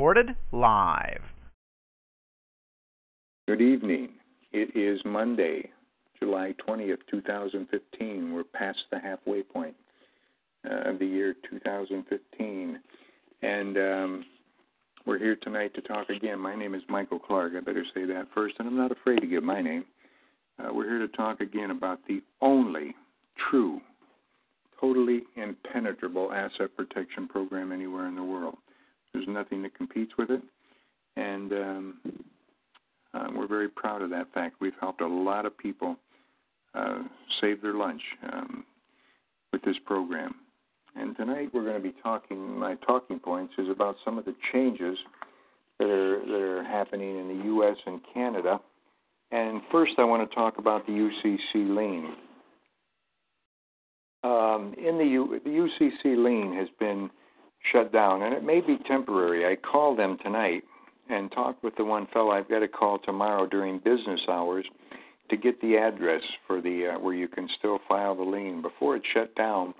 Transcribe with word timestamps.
Recorded 0.00 0.34
live. 0.50 1.20
Good 3.46 3.60
evening. 3.60 4.12
It 4.50 4.74
is 4.74 4.98
Monday, 5.04 5.68
July 6.18 6.54
20th, 6.66 7.00
2015. 7.10 8.32
We're 8.32 8.44
past 8.44 8.78
the 8.90 8.98
halfway 8.98 9.42
point 9.42 9.74
uh, 10.64 10.88
of 10.88 11.00
the 11.00 11.04
year 11.04 11.34
2015. 11.50 12.80
And 13.42 13.76
um, 13.76 14.24
we're 15.04 15.18
here 15.18 15.36
tonight 15.36 15.74
to 15.74 15.82
talk 15.82 16.08
again. 16.08 16.38
My 16.38 16.56
name 16.56 16.74
is 16.74 16.80
Michael 16.88 17.18
Clark. 17.18 17.52
I 17.54 17.60
better 17.60 17.84
say 17.94 18.06
that 18.06 18.28
first, 18.34 18.54
and 18.58 18.66
I'm 18.66 18.78
not 18.78 18.92
afraid 18.92 19.20
to 19.20 19.26
give 19.26 19.42
my 19.42 19.60
name. 19.60 19.84
Uh, 20.58 20.72
we're 20.72 20.88
here 20.88 21.06
to 21.06 21.14
talk 21.14 21.42
again 21.42 21.72
about 21.72 22.00
the 22.08 22.22
only 22.40 22.94
true, 23.50 23.82
totally 24.80 25.24
impenetrable 25.36 26.32
asset 26.32 26.74
protection 26.74 27.28
program 27.28 27.70
anywhere 27.70 28.08
in 28.08 28.14
the 28.14 28.24
world. 28.24 28.56
There's 29.12 29.28
nothing 29.28 29.62
that 29.62 29.74
competes 29.74 30.12
with 30.16 30.30
it, 30.30 30.42
and 31.16 31.52
um, 31.52 31.94
uh, 33.12 33.28
we're 33.34 33.48
very 33.48 33.68
proud 33.68 34.02
of 34.02 34.10
that 34.10 34.32
fact. 34.32 34.56
We've 34.60 34.72
helped 34.80 35.00
a 35.00 35.06
lot 35.06 35.46
of 35.46 35.56
people 35.58 35.96
uh, 36.74 37.02
save 37.40 37.62
their 37.62 37.74
lunch 37.74 38.02
um, 38.32 38.64
with 39.52 39.62
this 39.62 39.76
program. 39.84 40.34
And 40.96 41.16
tonight 41.16 41.50
we're 41.52 41.64
going 41.64 41.76
to 41.76 41.80
be 41.82 41.94
talking. 42.02 42.58
My 42.58 42.74
talking 42.86 43.18
points 43.18 43.54
is 43.58 43.68
about 43.68 43.96
some 44.04 44.18
of 44.18 44.24
the 44.24 44.34
changes 44.52 44.96
that 45.78 45.88
are 45.88 46.20
that 46.20 46.40
are 46.40 46.64
happening 46.64 47.18
in 47.18 47.28
the 47.28 47.44
U.S. 47.46 47.76
and 47.86 48.00
Canada. 48.12 48.60
And 49.32 49.62
first, 49.70 49.92
I 49.98 50.04
want 50.04 50.28
to 50.28 50.34
talk 50.34 50.58
about 50.58 50.86
the 50.86 50.92
UCC 50.92 51.38
lien. 51.54 52.14
Um, 54.22 54.74
in 54.76 54.98
the 54.98 55.04
U, 55.04 55.40
the 55.42 55.50
UCC 55.50 56.16
lien 56.22 56.54
has 56.56 56.68
been 56.78 57.10
shut 57.72 57.92
down, 57.92 58.22
and 58.22 58.34
it 58.34 58.44
may 58.44 58.60
be 58.60 58.78
temporary. 58.86 59.46
I 59.46 59.56
called 59.56 59.98
them 59.98 60.18
tonight 60.22 60.62
and 61.08 61.30
talked 61.32 61.62
with 61.62 61.76
the 61.76 61.84
one 61.84 62.06
fellow. 62.12 62.30
I've 62.30 62.48
got 62.48 62.62
a 62.62 62.68
call 62.68 62.98
tomorrow 62.98 63.46
during 63.46 63.78
business 63.78 64.20
hours 64.28 64.64
to 65.28 65.36
get 65.36 65.60
the 65.60 65.76
address 65.76 66.22
for 66.46 66.60
the 66.60 66.94
uh, 66.94 66.98
where 66.98 67.14
you 67.14 67.28
can 67.28 67.48
still 67.58 67.78
file 67.88 68.14
the 68.14 68.22
lien 68.22 68.62
before 68.62 68.96
it 68.96 69.02
shut 69.12 69.34
down 69.36 69.74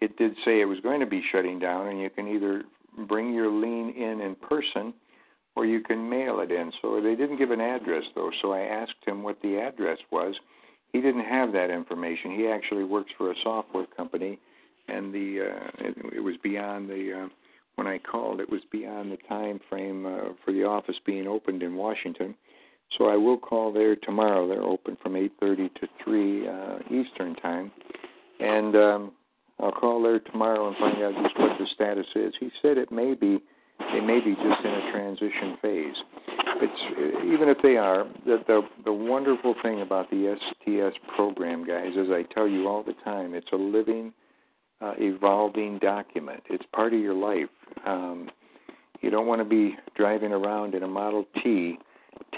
it 0.00 0.16
did 0.16 0.34
say 0.44 0.60
it 0.60 0.66
was 0.66 0.80
going 0.80 1.00
to 1.00 1.06
be 1.06 1.22
shutting 1.32 1.58
down, 1.58 1.88
and 1.88 2.00
you 2.00 2.10
can 2.10 2.28
either 2.28 2.64
bring 3.08 3.32
your 3.32 3.50
lien 3.50 3.90
in 3.90 4.20
in 4.20 4.34
person 4.34 4.94
or 5.54 5.64
you 5.64 5.80
can 5.80 6.08
mail 6.08 6.40
it 6.40 6.50
in. 6.50 6.70
So 6.82 7.00
they 7.00 7.14
didn't 7.14 7.38
give 7.38 7.50
an 7.50 7.60
address 7.60 8.04
though. 8.14 8.30
So 8.42 8.52
I 8.52 8.60
asked 8.60 9.04
him 9.06 9.22
what 9.22 9.40
the 9.42 9.58
address 9.58 9.98
was. 10.10 10.34
He 10.92 11.00
didn't 11.00 11.24
have 11.24 11.52
that 11.52 11.70
information. 11.70 12.36
He 12.36 12.46
actually 12.46 12.84
works 12.84 13.10
for 13.16 13.30
a 13.30 13.34
software 13.42 13.86
company, 13.86 14.38
and 14.88 15.12
the 15.12 15.48
uh, 15.50 15.86
it, 15.86 16.16
it 16.16 16.20
was 16.20 16.34
beyond 16.42 16.88
the 16.88 17.24
uh, 17.24 17.28
when 17.76 17.86
I 17.86 17.98
called. 17.98 18.40
It 18.40 18.50
was 18.50 18.62
beyond 18.70 19.12
the 19.12 19.18
time 19.28 19.60
frame 19.68 20.06
uh, 20.06 20.32
for 20.44 20.52
the 20.52 20.64
office 20.64 20.96
being 21.04 21.26
opened 21.26 21.62
in 21.62 21.76
Washington. 21.76 22.34
So 22.96 23.06
I 23.06 23.16
will 23.16 23.38
call 23.38 23.72
there 23.72 23.96
tomorrow. 23.96 24.48
They're 24.48 24.62
open 24.62 24.96
from 25.02 25.14
8:30 25.14 25.74
to 25.74 25.88
3 26.04 26.48
uh, 26.48 26.78
Eastern 26.90 27.34
time, 27.36 27.70
and 28.40 28.76
um, 28.76 29.12
I'll 29.60 29.72
call 29.72 30.02
there 30.02 30.20
tomorrow 30.20 30.68
and 30.68 30.76
find 30.76 31.02
out 31.02 31.14
just 31.22 31.38
what 31.38 31.58
the 31.58 31.66
status 31.74 32.06
is. 32.14 32.32
He 32.38 32.50
said 32.62 32.78
it 32.78 32.92
may 32.92 33.14
be 33.14 33.38
they 33.92 34.00
may 34.00 34.20
be 34.20 34.34
just 34.34 34.64
in 34.64 34.70
a 34.70 34.90
transition 34.92 35.58
phase. 35.60 35.96
It's 36.58 37.26
even 37.26 37.48
if 37.48 37.58
they 37.62 37.76
are, 37.76 38.06
the 38.24 38.42
the, 38.46 38.62
the 38.84 38.92
wonderful 38.92 39.54
thing 39.62 39.82
about 39.82 40.10
the 40.10 40.36
STS 40.36 40.96
program, 41.14 41.66
guys, 41.66 41.92
as 41.98 42.08
I 42.10 42.22
tell 42.32 42.48
you 42.48 42.68
all 42.68 42.82
the 42.82 42.94
time, 43.04 43.34
it's 43.34 43.50
a 43.52 43.56
living, 43.56 44.12
uh, 44.80 44.94
evolving 44.98 45.78
document. 45.78 46.42
It's 46.50 46.64
part 46.72 46.92
of 46.94 47.00
your 47.00 47.14
life. 47.14 47.48
Um, 47.86 48.30
you 49.00 49.10
don't 49.10 49.26
want 49.26 49.40
to 49.40 49.44
be 49.44 49.76
driving 49.94 50.32
around 50.32 50.74
in 50.74 50.82
a 50.82 50.88
Model 50.88 51.26
T 51.42 51.78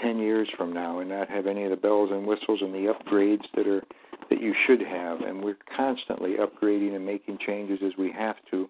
ten 0.01 0.19
years 0.19 0.47
from 0.57 0.73
now 0.73 0.99
and 0.99 1.09
not 1.09 1.29
have 1.29 1.47
any 1.47 1.63
of 1.63 1.69
the 1.69 1.77
bells 1.77 2.09
and 2.11 2.25
whistles 2.25 2.59
and 2.61 2.73
the 2.73 2.93
upgrades 2.93 3.43
that 3.55 3.67
are 3.67 3.83
that 4.29 4.41
you 4.41 4.53
should 4.67 4.81
have, 4.81 5.21
and 5.21 5.43
we're 5.43 5.57
constantly 5.75 6.35
upgrading 6.35 6.95
and 6.95 7.03
making 7.05 7.37
changes 7.45 7.79
as 7.83 7.93
we 7.97 8.11
have 8.11 8.35
to 8.51 8.69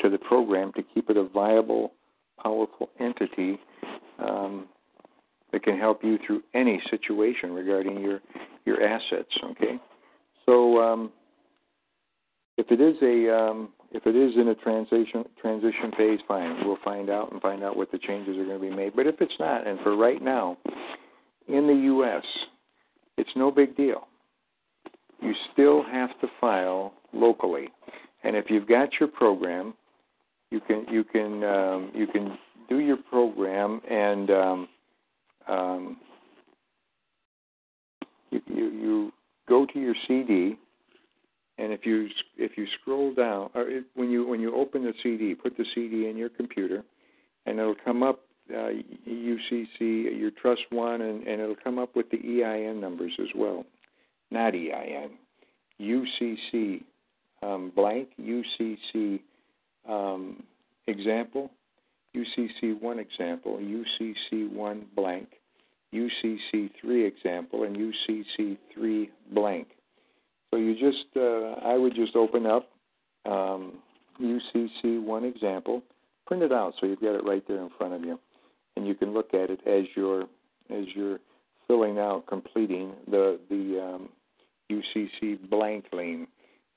to 0.00 0.08
the 0.08 0.18
program 0.18 0.72
to 0.74 0.82
keep 0.82 1.10
it 1.10 1.16
a 1.16 1.24
viable, 1.24 1.92
powerful 2.42 2.88
entity 3.00 3.58
um, 4.18 4.66
that 5.50 5.62
can 5.62 5.78
help 5.78 6.04
you 6.04 6.18
through 6.24 6.42
any 6.54 6.80
situation 6.90 7.52
regarding 7.52 8.00
your 8.00 8.20
your 8.64 8.82
assets. 8.82 9.30
Okay, 9.42 9.80
so 10.46 10.80
um, 10.80 11.10
if 12.56 12.70
it 12.70 12.80
is 12.80 12.96
a 13.02 13.34
um, 13.34 13.70
if 13.92 14.06
it 14.06 14.16
is 14.16 14.34
in 14.36 14.48
a 14.48 14.54
transition 14.54 15.24
transition 15.40 15.92
phase, 15.96 16.20
fine. 16.26 16.66
We'll 16.66 16.78
find 16.84 17.10
out 17.10 17.32
and 17.32 17.40
find 17.40 17.62
out 17.62 17.76
what 17.76 17.90
the 17.92 17.98
changes 17.98 18.36
are 18.38 18.44
going 18.44 18.60
to 18.60 18.70
be 18.70 18.74
made. 18.74 18.94
But 18.96 19.06
if 19.06 19.20
it's 19.20 19.34
not, 19.38 19.66
and 19.66 19.78
for 19.80 19.96
right 19.96 20.22
now, 20.22 20.56
in 21.48 21.66
the 21.66 21.74
U.S., 21.74 22.24
it's 23.16 23.30
no 23.36 23.50
big 23.50 23.76
deal 23.76 24.06
you 25.22 25.32
still 25.52 25.82
have 25.84 26.10
to 26.20 26.26
file 26.40 26.92
locally. 27.12 27.68
And 28.24 28.36
if 28.36 28.46
you've 28.48 28.68
got 28.68 28.88
your 28.98 29.08
program, 29.08 29.74
you 30.50 30.60
can 30.60 30.84
you 30.90 31.04
can 31.04 31.44
um, 31.44 31.92
you 31.94 32.06
can 32.06 32.36
do 32.68 32.80
your 32.80 32.96
program 32.96 33.80
and 33.88 34.30
um, 34.30 34.68
um, 35.48 35.96
you, 38.30 38.40
you 38.46 38.70
you 38.70 39.12
go 39.48 39.66
to 39.72 39.80
your 39.80 39.94
CD, 40.06 40.58
and 41.58 41.72
if 41.72 41.84
you 41.84 42.08
if 42.36 42.56
you 42.56 42.66
scroll 42.80 43.14
down, 43.14 43.50
or 43.54 43.66
when 43.94 44.10
you 44.10 44.26
when 44.26 44.40
you 44.40 44.54
open 44.54 44.84
the 44.84 44.94
CD, 45.02 45.34
put 45.34 45.56
the 45.56 45.64
CD 45.74 46.08
in 46.08 46.16
your 46.16 46.30
computer, 46.30 46.82
and 47.46 47.58
it'll 47.58 47.74
come 47.84 48.02
up 48.02 48.20
uh, 48.50 48.70
UCC, 49.08 50.18
your 50.18 50.30
Trust 50.30 50.62
One, 50.70 51.02
and, 51.02 51.26
and 51.26 51.40
it'll 51.40 51.56
come 51.56 51.78
up 51.78 51.94
with 51.94 52.06
the 52.10 52.18
EIN 52.18 52.80
numbers 52.80 53.12
as 53.20 53.28
well 53.34 53.64
not 54.32 54.54
EIN, 54.54 55.10
UCC 55.80 56.82
um, 57.42 57.70
blank, 57.76 58.08
UCC 58.20 59.20
um, 59.88 60.42
example, 60.86 61.50
UCC 62.16 62.80
1 62.80 62.98
example, 62.98 63.58
UCC 63.58 64.50
1 64.52 64.86
blank, 64.96 65.28
UCC 65.94 66.70
3 66.80 67.06
example, 67.06 67.64
and 67.64 67.76
UCC 67.76 68.56
3 68.74 69.10
blank. 69.32 69.68
So 70.52 70.60
you 70.60 70.74
just, 70.74 71.06
uh, 71.16 71.66
I 71.66 71.76
would 71.76 71.94
just 71.94 72.14
open 72.14 72.44
up 72.46 72.68
um, 73.24 73.78
UCC 74.20 75.02
1 75.02 75.24
example, 75.24 75.82
print 76.26 76.42
it 76.42 76.52
out 76.52 76.74
so 76.78 76.86
you've 76.86 77.00
got 77.00 77.14
it 77.14 77.24
right 77.24 77.42
there 77.48 77.60
in 77.62 77.70
front 77.78 77.94
of 77.94 78.04
you, 78.04 78.18
and 78.76 78.86
you 78.86 78.94
can 78.94 79.14
look 79.14 79.32
at 79.34 79.50
it 79.50 79.60
as 79.66 79.84
you're 79.96 80.24
as 80.70 80.84
you're 80.94 81.18
filling 81.66 81.98
out, 81.98 82.26
completing 82.26 82.92
the 83.10 83.38
the 83.48 83.80
um, 83.80 84.08
UCC 84.70 85.48
blank 85.48 85.86
lien. 85.92 86.26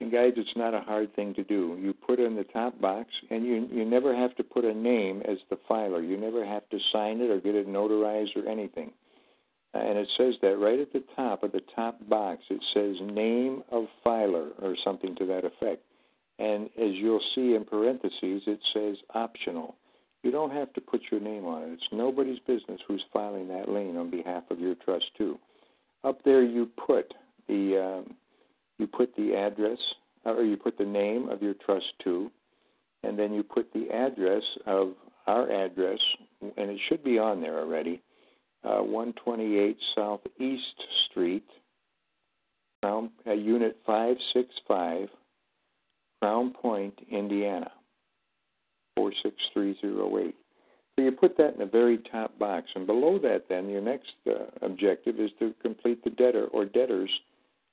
And 0.02 0.12
guys, 0.12 0.34
it's 0.36 0.56
not 0.58 0.74
a 0.74 0.82
hard 0.82 1.16
thing 1.16 1.34
to 1.36 1.44
do. 1.44 1.78
You 1.80 1.94
put 1.94 2.20
in 2.20 2.36
the 2.36 2.44
top 2.44 2.80
box, 2.80 3.10
and 3.30 3.46
you 3.46 3.68
you 3.72 3.86
never 3.86 4.16
have 4.16 4.36
to 4.36 4.44
put 4.44 4.66
a 4.66 4.74
name 4.74 5.22
as 5.28 5.38
the 5.50 5.58
filer. 5.68 6.02
You 6.02 6.18
never 6.18 6.46
have 6.46 6.68
to 6.70 6.80
sign 6.94 7.22
it 7.22 7.30
or 7.30 7.40
get 7.40 7.56
it 7.56 7.68
notarized 7.68 8.36
or 8.36 8.48
anything. 8.48 8.92
And 9.76 9.98
it 9.98 10.08
says 10.18 10.36
that 10.42 10.58
right 10.58 10.80
at 10.80 10.94
the 10.94 11.04
top 11.16 11.44
of 11.44 11.52
the 11.52 11.62
top 11.76 11.98
box. 12.08 12.44
It 12.50 12.64
says 12.74 12.96
name 13.02 13.64
of 13.72 13.86
filer 14.04 14.50
or 14.62 14.76
something 14.84 15.16
to 15.18 15.26
that 15.26 15.44
effect. 15.46 15.84
And 16.40 16.66
as 16.78 16.92
you'll 16.94 17.24
see 17.34 17.56
in 17.56 17.66
parentheses, 17.66 18.44
it 18.48 18.60
says 18.74 18.98
optional. 19.14 19.76
You 20.24 20.32
don't 20.32 20.52
have 20.52 20.74
to 20.74 20.82
put 20.82 21.02
your 21.12 21.20
name 21.20 21.46
on 21.46 21.64
it. 21.64 21.74
It's 21.74 21.84
nobody's 21.92 22.40
business 22.40 22.82
who's 22.88 23.04
filing 23.14 23.48
that 23.50 23.70
lien 23.70 23.96
on 23.98 24.10
behalf 24.10 24.44
of 24.50 24.60
your 24.60 24.76
trust 24.76 25.06
too. 25.18 25.38
Up 26.04 26.24
there, 26.24 26.44
you 26.44 26.70
put 26.86 27.14
the 27.48 28.02
um, 28.06 28.16
you 28.78 28.88
put 28.88 29.16
the 29.16 29.36
address 29.36 29.78
or 30.26 30.44
you 30.44 30.58
put 30.58 30.78
the 30.78 30.86
name 30.86 31.30
of 31.30 31.42
your 31.42 31.54
trust 31.54 31.86
to, 32.04 32.32
and 33.04 33.18
then 33.18 33.34
you 33.34 33.44
put 33.44 33.72
the 33.74 33.90
address 33.92 34.44
of 34.66 34.94
our 35.28 35.50
address, 35.52 36.00
and 36.42 36.70
it 36.72 36.80
should 36.90 37.04
be 37.04 37.20
on 37.20 37.42
there 37.42 37.60
already. 37.60 38.02
Uh, 38.66 38.82
128 38.82 39.78
South 39.96 40.22
East 40.40 40.64
Street, 41.10 41.46
uh, 42.82 43.02
Unit 43.32 43.78
565, 43.86 45.08
Crown 46.20 46.52
Point, 46.52 46.94
Indiana, 47.12 47.72
46308. 48.98 50.36
So 50.98 51.06
you 51.06 51.12
put 51.12 51.38
that 51.38 51.54
in 51.54 51.60
the 51.60 51.66
very 51.66 52.00
top 52.12 52.40
box, 52.40 52.68
and 52.74 52.88
below 52.88 53.20
that, 53.20 53.46
then 53.50 53.70
your 53.70 53.82
next 53.82 54.14
uh, 54.28 54.46
objective 54.62 55.20
is 55.20 55.30
to 55.40 55.54
complete 55.62 56.04
the 56.04 56.10
debtor 56.10 56.46
or 56.46 56.66
debtors 56.66 57.12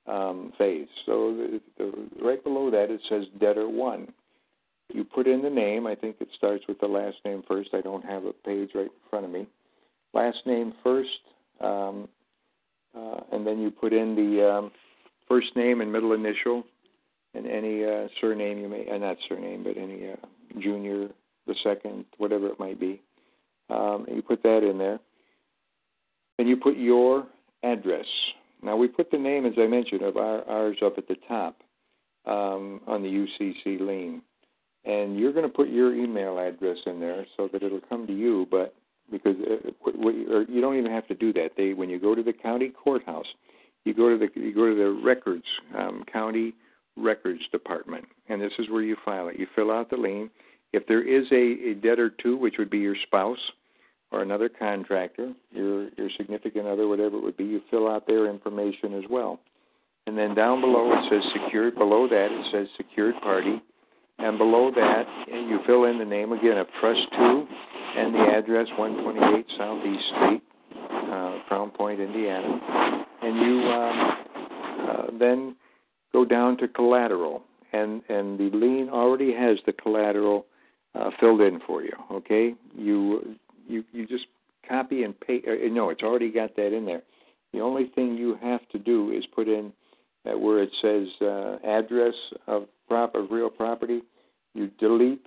um, 0.05 0.53
phase. 0.57 0.87
So 1.05 1.35
the, 1.35 1.61
the, 1.77 1.93
right 2.23 2.43
below 2.43 2.69
that 2.69 2.91
it 2.91 3.01
says 3.09 3.23
debtor 3.39 3.69
one. 3.69 4.11
You 4.93 5.03
put 5.05 5.25
in 5.25 5.41
the 5.41 5.49
name. 5.49 5.87
I 5.87 5.95
think 5.95 6.17
it 6.19 6.27
starts 6.37 6.65
with 6.67 6.79
the 6.79 6.87
last 6.87 7.15
name 7.25 7.41
first. 7.47 7.69
I 7.73 7.81
don't 7.81 8.05
have 8.05 8.25
a 8.25 8.33
page 8.33 8.71
right 8.75 8.83
in 8.83 9.09
front 9.09 9.25
of 9.25 9.31
me. 9.31 9.47
Last 10.13 10.37
name 10.45 10.73
first, 10.83 11.09
um, 11.61 12.07
uh, 12.95 13.21
and 13.31 13.45
then 13.45 13.59
you 13.59 13.71
put 13.71 13.93
in 13.93 14.15
the 14.15 14.47
um, 14.47 14.71
first 15.27 15.55
name 15.55 15.81
and 15.81 15.91
middle 15.91 16.13
initial, 16.13 16.63
and 17.33 17.47
any 17.47 17.83
uh, 17.83 18.07
surname 18.21 18.59
you 18.59 18.69
may, 18.69 18.87
uh, 18.89 18.97
not 18.97 19.17
surname, 19.27 19.63
but 19.63 19.77
any 19.77 20.11
uh, 20.11 20.59
junior, 20.59 21.09
the 21.47 21.55
second, 21.63 22.05
whatever 22.17 22.47
it 22.47 22.59
might 22.59 22.79
be. 22.79 23.01
Um, 23.69 24.05
you 24.13 24.21
put 24.21 24.43
that 24.43 24.63
in 24.63 24.77
there. 24.77 24.99
And 26.39 26.47
you 26.47 26.57
put 26.57 26.77
your 26.77 27.27
address. 27.63 28.05
Now, 28.61 28.75
we 28.75 28.87
put 28.87 29.11
the 29.11 29.17
name, 29.17 29.45
as 29.45 29.53
I 29.57 29.67
mentioned, 29.67 30.01
of 30.01 30.17
our, 30.17 30.47
ours 30.47 30.77
up 30.83 30.97
at 30.97 31.07
the 31.07 31.17
top 31.27 31.57
um, 32.25 32.81
on 32.87 33.01
the 33.01 33.09
UCC 33.09 33.79
lien. 33.79 34.21
And 34.85 35.17
you're 35.17 35.33
going 35.33 35.45
to 35.45 35.53
put 35.53 35.69
your 35.69 35.95
email 35.95 36.39
address 36.39 36.77
in 36.85 36.99
there 36.99 37.25
so 37.37 37.49
that 37.51 37.63
it'll 37.63 37.81
come 37.81 38.05
to 38.07 38.13
you, 38.13 38.47
but 38.51 38.73
because 39.13 39.35
uh, 39.85 40.39
you 40.49 40.59
don't 40.59 40.77
even 40.77 40.91
have 40.91 41.07
to 41.07 41.15
do 41.15 41.31
that. 41.33 41.51
They, 41.55 41.73
when 41.73 41.89
you 41.89 41.99
go 41.99 42.15
to 42.15 42.23
the 42.23 42.33
county 42.33 42.69
courthouse, 42.69 43.27
you 43.85 43.93
go 43.93 44.09
to 44.09 44.17
the 44.17 44.27
you 44.39 44.53
go 44.53 44.67
to 44.67 44.75
the 44.75 45.01
records 45.03 45.45
um, 45.77 46.03
county 46.11 46.53
records 46.97 47.41
department, 47.51 48.05
and 48.27 48.41
this 48.41 48.51
is 48.59 48.69
where 48.69 48.81
you 48.81 48.97
file 49.05 49.27
it. 49.29 49.39
You 49.39 49.47
fill 49.55 49.71
out 49.71 49.89
the 49.89 49.97
lien. 49.97 50.29
If 50.73 50.87
there 50.87 51.03
is 51.03 51.27
a, 51.31 51.69
a 51.69 51.73
debtor 51.75 52.09
too, 52.21 52.35
which 52.35 52.55
would 52.57 52.69
be 52.69 52.79
your 52.79 52.95
spouse 53.03 53.37
or 54.11 54.21
another 54.21 54.49
contractor, 54.49 55.33
your 55.51 55.89
your 55.97 56.09
significant 56.17 56.67
other, 56.67 56.87
whatever 56.87 57.17
it 57.17 57.23
would 57.23 57.37
be, 57.37 57.45
you 57.45 57.61
fill 57.69 57.87
out 57.87 58.07
their 58.07 58.29
information 58.29 58.93
as 58.95 59.03
well. 59.09 59.39
And 60.07 60.17
then 60.17 60.35
down 60.35 60.59
below 60.59 60.91
it 60.91 61.09
says 61.09 61.23
secured. 61.31 61.75
Below 61.75 62.07
that 62.09 62.27
it 62.31 62.45
says 62.51 62.67
secured 62.75 63.15
party, 63.21 63.61
and 64.19 64.37
below 64.37 64.71
that 64.71 65.05
you 65.27 65.59
fill 65.65 65.85
in 65.85 65.97
the 65.97 66.05
name 66.05 66.31
again 66.31 66.57
of 66.57 66.67
Trust 66.79 67.01
Two 67.11 67.47
and 67.95 68.13
the 68.13 68.19
address 68.19 68.67
128 68.77 69.45
Southeast 69.57 70.03
Street, 70.15 70.41
uh, 71.11 71.39
Crown 71.47 71.69
Point, 71.71 71.99
Indiana. 71.99 73.05
And 73.21 73.37
you 73.37 73.61
um, 73.69 74.11
uh, 74.89 75.17
then 75.19 75.55
go 76.11 76.25
down 76.25 76.57
to 76.57 76.67
collateral, 76.67 77.43
and 77.71 78.01
and 78.09 78.39
the 78.39 78.49
lien 78.55 78.89
already 78.91 79.33
has 79.33 79.57
the 79.65 79.73
collateral 79.73 80.45
uh, 80.95 81.09
filled 81.19 81.41
in 81.41 81.59
for 81.65 81.83
you. 81.83 81.93
Okay, 82.11 82.53
you 82.75 83.35
you 83.67 83.83
you 83.91 84.05
just 84.07 84.25
copy 84.67 85.03
and 85.03 85.19
paste. 85.19 85.45
Uh, 85.47 85.67
no, 85.71 85.89
it's 85.89 86.03
already 86.03 86.31
got 86.31 86.55
that 86.55 86.75
in 86.75 86.85
there. 86.85 87.03
The 87.53 87.59
only 87.59 87.91
thing 87.93 88.17
you 88.17 88.37
have 88.41 88.67
to 88.69 88.79
do 88.79 89.11
is 89.11 89.23
put 89.33 89.47
in 89.47 89.71
uh, 90.25 90.37
where 90.37 90.61
it 90.63 90.71
says 90.81 91.07
uh, 91.21 91.57
address 91.67 92.15
of 92.47 92.65
prop 92.87 93.15
of 93.15 93.31
real 93.31 93.49
property. 93.49 94.01
You 94.53 94.69
delete 94.79 95.25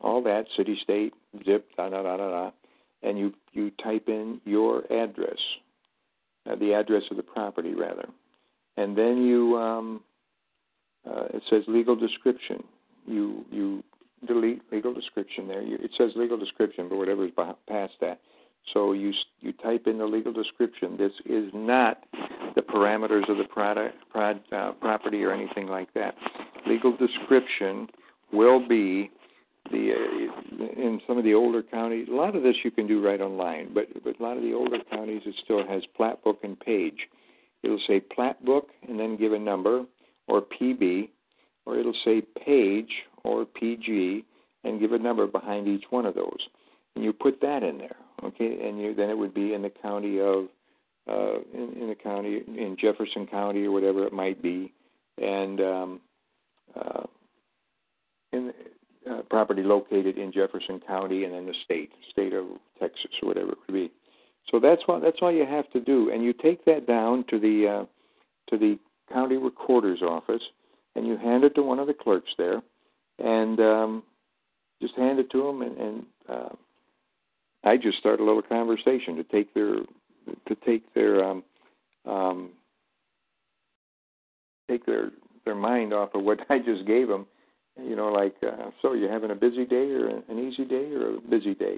all 0.00 0.22
that 0.22 0.46
city, 0.56 0.78
state, 0.82 1.12
zip, 1.44 1.68
da 1.76 1.88
da 1.88 2.02
da 2.02 2.16
da 2.16 2.30
da, 2.30 2.50
and 3.02 3.18
you 3.18 3.34
you 3.52 3.70
type 3.82 4.08
in 4.08 4.40
your 4.44 4.84
address, 4.92 5.38
uh, 6.48 6.56
the 6.56 6.72
address 6.74 7.02
of 7.10 7.16
the 7.16 7.22
property 7.22 7.74
rather, 7.74 8.08
and 8.76 8.96
then 8.96 9.22
you 9.22 9.56
um, 9.56 10.00
uh, 11.08 11.24
it 11.34 11.42
says 11.50 11.62
legal 11.66 11.96
description. 11.96 12.62
You 13.06 13.44
you 13.50 13.82
delete 14.26 14.62
legal 14.72 14.92
description 14.92 15.48
there. 15.48 15.62
You, 15.62 15.76
it 15.80 15.90
says 15.96 16.12
legal 16.16 16.36
description, 16.36 16.88
but 16.88 16.98
whatever 16.98 17.24
is 17.24 17.32
past 17.68 17.94
that. 18.00 18.20
So 18.72 18.92
you 18.92 19.12
you 19.40 19.52
type 19.52 19.86
in 19.86 19.98
the 19.98 20.06
legal 20.06 20.32
description. 20.32 20.96
This 20.96 21.12
is 21.24 21.50
not 21.54 22.04
the 22.54 22.62
parameters 22.62 23.28
of 23.28 23.38
the 23.38 23.44
product, 23.44 23.96
prod, 24.10 24.40
uh, 24.52 24.72
property 24.72 25.22
or 25.24 25.32
anything 25.32 25.68
like 25.68 25.92
that. 25.94 26.14
Legal 26.68 26.96
description 26.96 27.88
will 28.32 28.66
be 28.66 29.10
the 29.70 29.92
uh, 29.92 30.64
in 30.80 31.00
some 31.06 31.18
of 31.18 31.24
the 31.24 31.34
older 31.34 31.62
counties. 31.62 32.08
A 32.10 32.14
lot 32.14 32.36
of 32.36 32.42
this 32.42 32.56
you 32.64 32.70
can 32.70 32.86
do 32.86 33.04
right 33.04 33.20
online, 33.20 33.72
but 33.72 33.86
but 34.04 34.18
a 34.18 34.22
lot 34.22 34.36
of 34.36 34.42
the 34.42 34.52
older 34.52 34.78
counties 34.90 35.22
it 35.26 35.34
still 35.44 35.66
has 35.66 35.82
plat 35.96 36.22
book 36.22 36.40
and 36.42 36.58
page. 36.58 37.08
It'll 37.62 37.80
say 37.86 38.00
plat 38.00 38.42
book 38.44 38.68
and 38.88 38.98
then 38.98 39.16
give 39.16 39.32
a 39.32 39.38
number 39.38 39.84
or 40.28 40.42
PB, 40.42 41.08
or 41.66 41.78
it'll 41.78 41.92
say 42.04 42.22
page 42.44 42.90
or 43.24 43.44
PG 43.44 44.24
and 44.64 44.80
give 44.80 44.92
a 44.92 44.98
number 44.98 45.26
behind 45.26 45.66
each 45.66 45.84
one 45.90 46.06
of 46.06 46.14
those. 46.14 46.48
And 46.94 47.04
you 47.04 47.12
put 47.12 47.40
that 47.40 47.62
in 47.62 47.78
there, 47.78 47.96
okay? 48.24 48.68
And 48.68 48.80
you, 48.80 48.94
then 48.94 49.10
it 49.10 49.16
would 49.16 49.34
be 49.34 49.54
in 49.54 49.62
the 49.62 49.70
county 49.70 50.20
of, 50.20 50.46
uh, 51.08 51.40
in, 51.54 51.74
in 51.80 51.88
the 51.88 51.94
county, 51.94 52.42
in 52.46 52.76
Jefferson 52.80 53.26
County 53.26 53.64
or 53.64 53.72
whatever 53.72 54.06
it 54.06 54.12
might 54.12 54.42
be, 54.42 54.72
and 55.20 55.60
um, 55.60 56.00
uh, 56.76 57.02
in 58.32 58.52
uh, 59.10 59.22
property 59.30 59.62
located 59.62 60.18
in 60.18 60.32
Jefferson 60.32 60.80
County 60.86 61.24
and 61.24 61.32
then 61.32 61.46
the 61.46 61.54
state, 61.64 61.90
state 62.10 62.32
of 62.32 62.46
Texas 62.78 63.10
or 63.22 63.28
whatever 63.28 63.52
it 63.52 63.58
would 63.66 63.74
be. 63.74 63.90
So 64.50 64.58
that's 64.58 64.82
what 64.86 65.02
that's 65.02 65.18
all 65.20 65.32
you 65.32 65.44
have 65.46 65.70
to 65.72 65.80
do, 65.80 66.10
and 66.10 66.24
you 66.24 66.32
take 66.32 66.64
that 66.64 66.86
down 66.86 67.24
to 67.28 67.38
the 67.38 67.68
uh, 67.68 67.84
to 68.50 68.58
the 68.58 68.78
county 69.12 69.36
recorder's 69.36 70.00
office, 70.02 70.42
and 70.96 71.06
you 71.06 71.16
hand 71.18 71.44
it 71.44 71.54
to 71.56 71.62
one 71.62 71.78
of 71.78 71.86
the 71.86 71.94
clerks 71.94 72.30
there, 72.38 72.62
and 73.18 73.60
um, 73.60 74.02
just 74.80 74.94
hand 74.94 75.18
it 75.18 75.30
to 75.30 75.42
them, 75.42 75.62
and, 75.62 75.76
and 75.76 76.06
uh, 76.28 76.48
I 77.64 77.76
just 77.76 77.98
start 77.98 78.20
a 78.20 78.24
little 78.24 78.42
conversation 78.42 79.16
to 79.16 79.24
take 79.24 79.52
their 79.52 79.76
to 80.46 80.54
take 80.64 80.94
their 80.94 81.24
um, 81.24 81.42
um, 82.06 82.50
take 84.70 84.86
their 84.86 85.10
their 85.48 85.54
mind 85.54 85.92
off 85.92 86.10
of 86.14 86.22
what 86.22 86.38
I 86.50 86.58
just 86.58 86.86
gave 86.86 87.08
them. 87.08 87.26
You 87.80 87.96
know, 87.96 88.08
like, 88.08 88.34
uh, 88.42 88.70
so 88.82 88.92
you're 88.92 89.12
having 89.12 89.30
a 89.30 89.36
busy 89.36 89.64
day 89.64 89.90
or 89.92 90.08
an 90.08 90.38
easy 90.38 90.64
day 90.64 90.90
or 90.92 91.16
a 91.16 91.20
busy 91.20 91.54
day, 91.54 91.76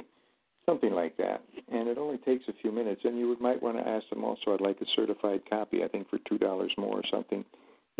something 0.65 0.93
like 0.93 1.17
that. 1.19 1.43
And 1.71 1.89
it 1.89 1.99
only 1.99 2.17
takes 2.19 2.45
a 2.49 2.55
few 2.63 2.73
minutes. 2.73 3.03
And 3.05 3.19
you 3.19 3.29
would, 3.29 3.41
might 3.41 3.63
want 3.63 3.77
to 3.77 3.87
ask 3.87 4.09
them 4.09 4.25
also. 4.25 4.55
I'd 4.55 4.63
like 4.63 4.81
a 4.81 4.87
certified 4.97 5.43
copy. 5.49 5.85
I 5.85 5.89
think 5.89 6.09
for 6.09 6.19
two 6.27 6.39
dollars 6.39 6.73
more 6.79 6.97
or 6.97 7.05
something 7.11 7.45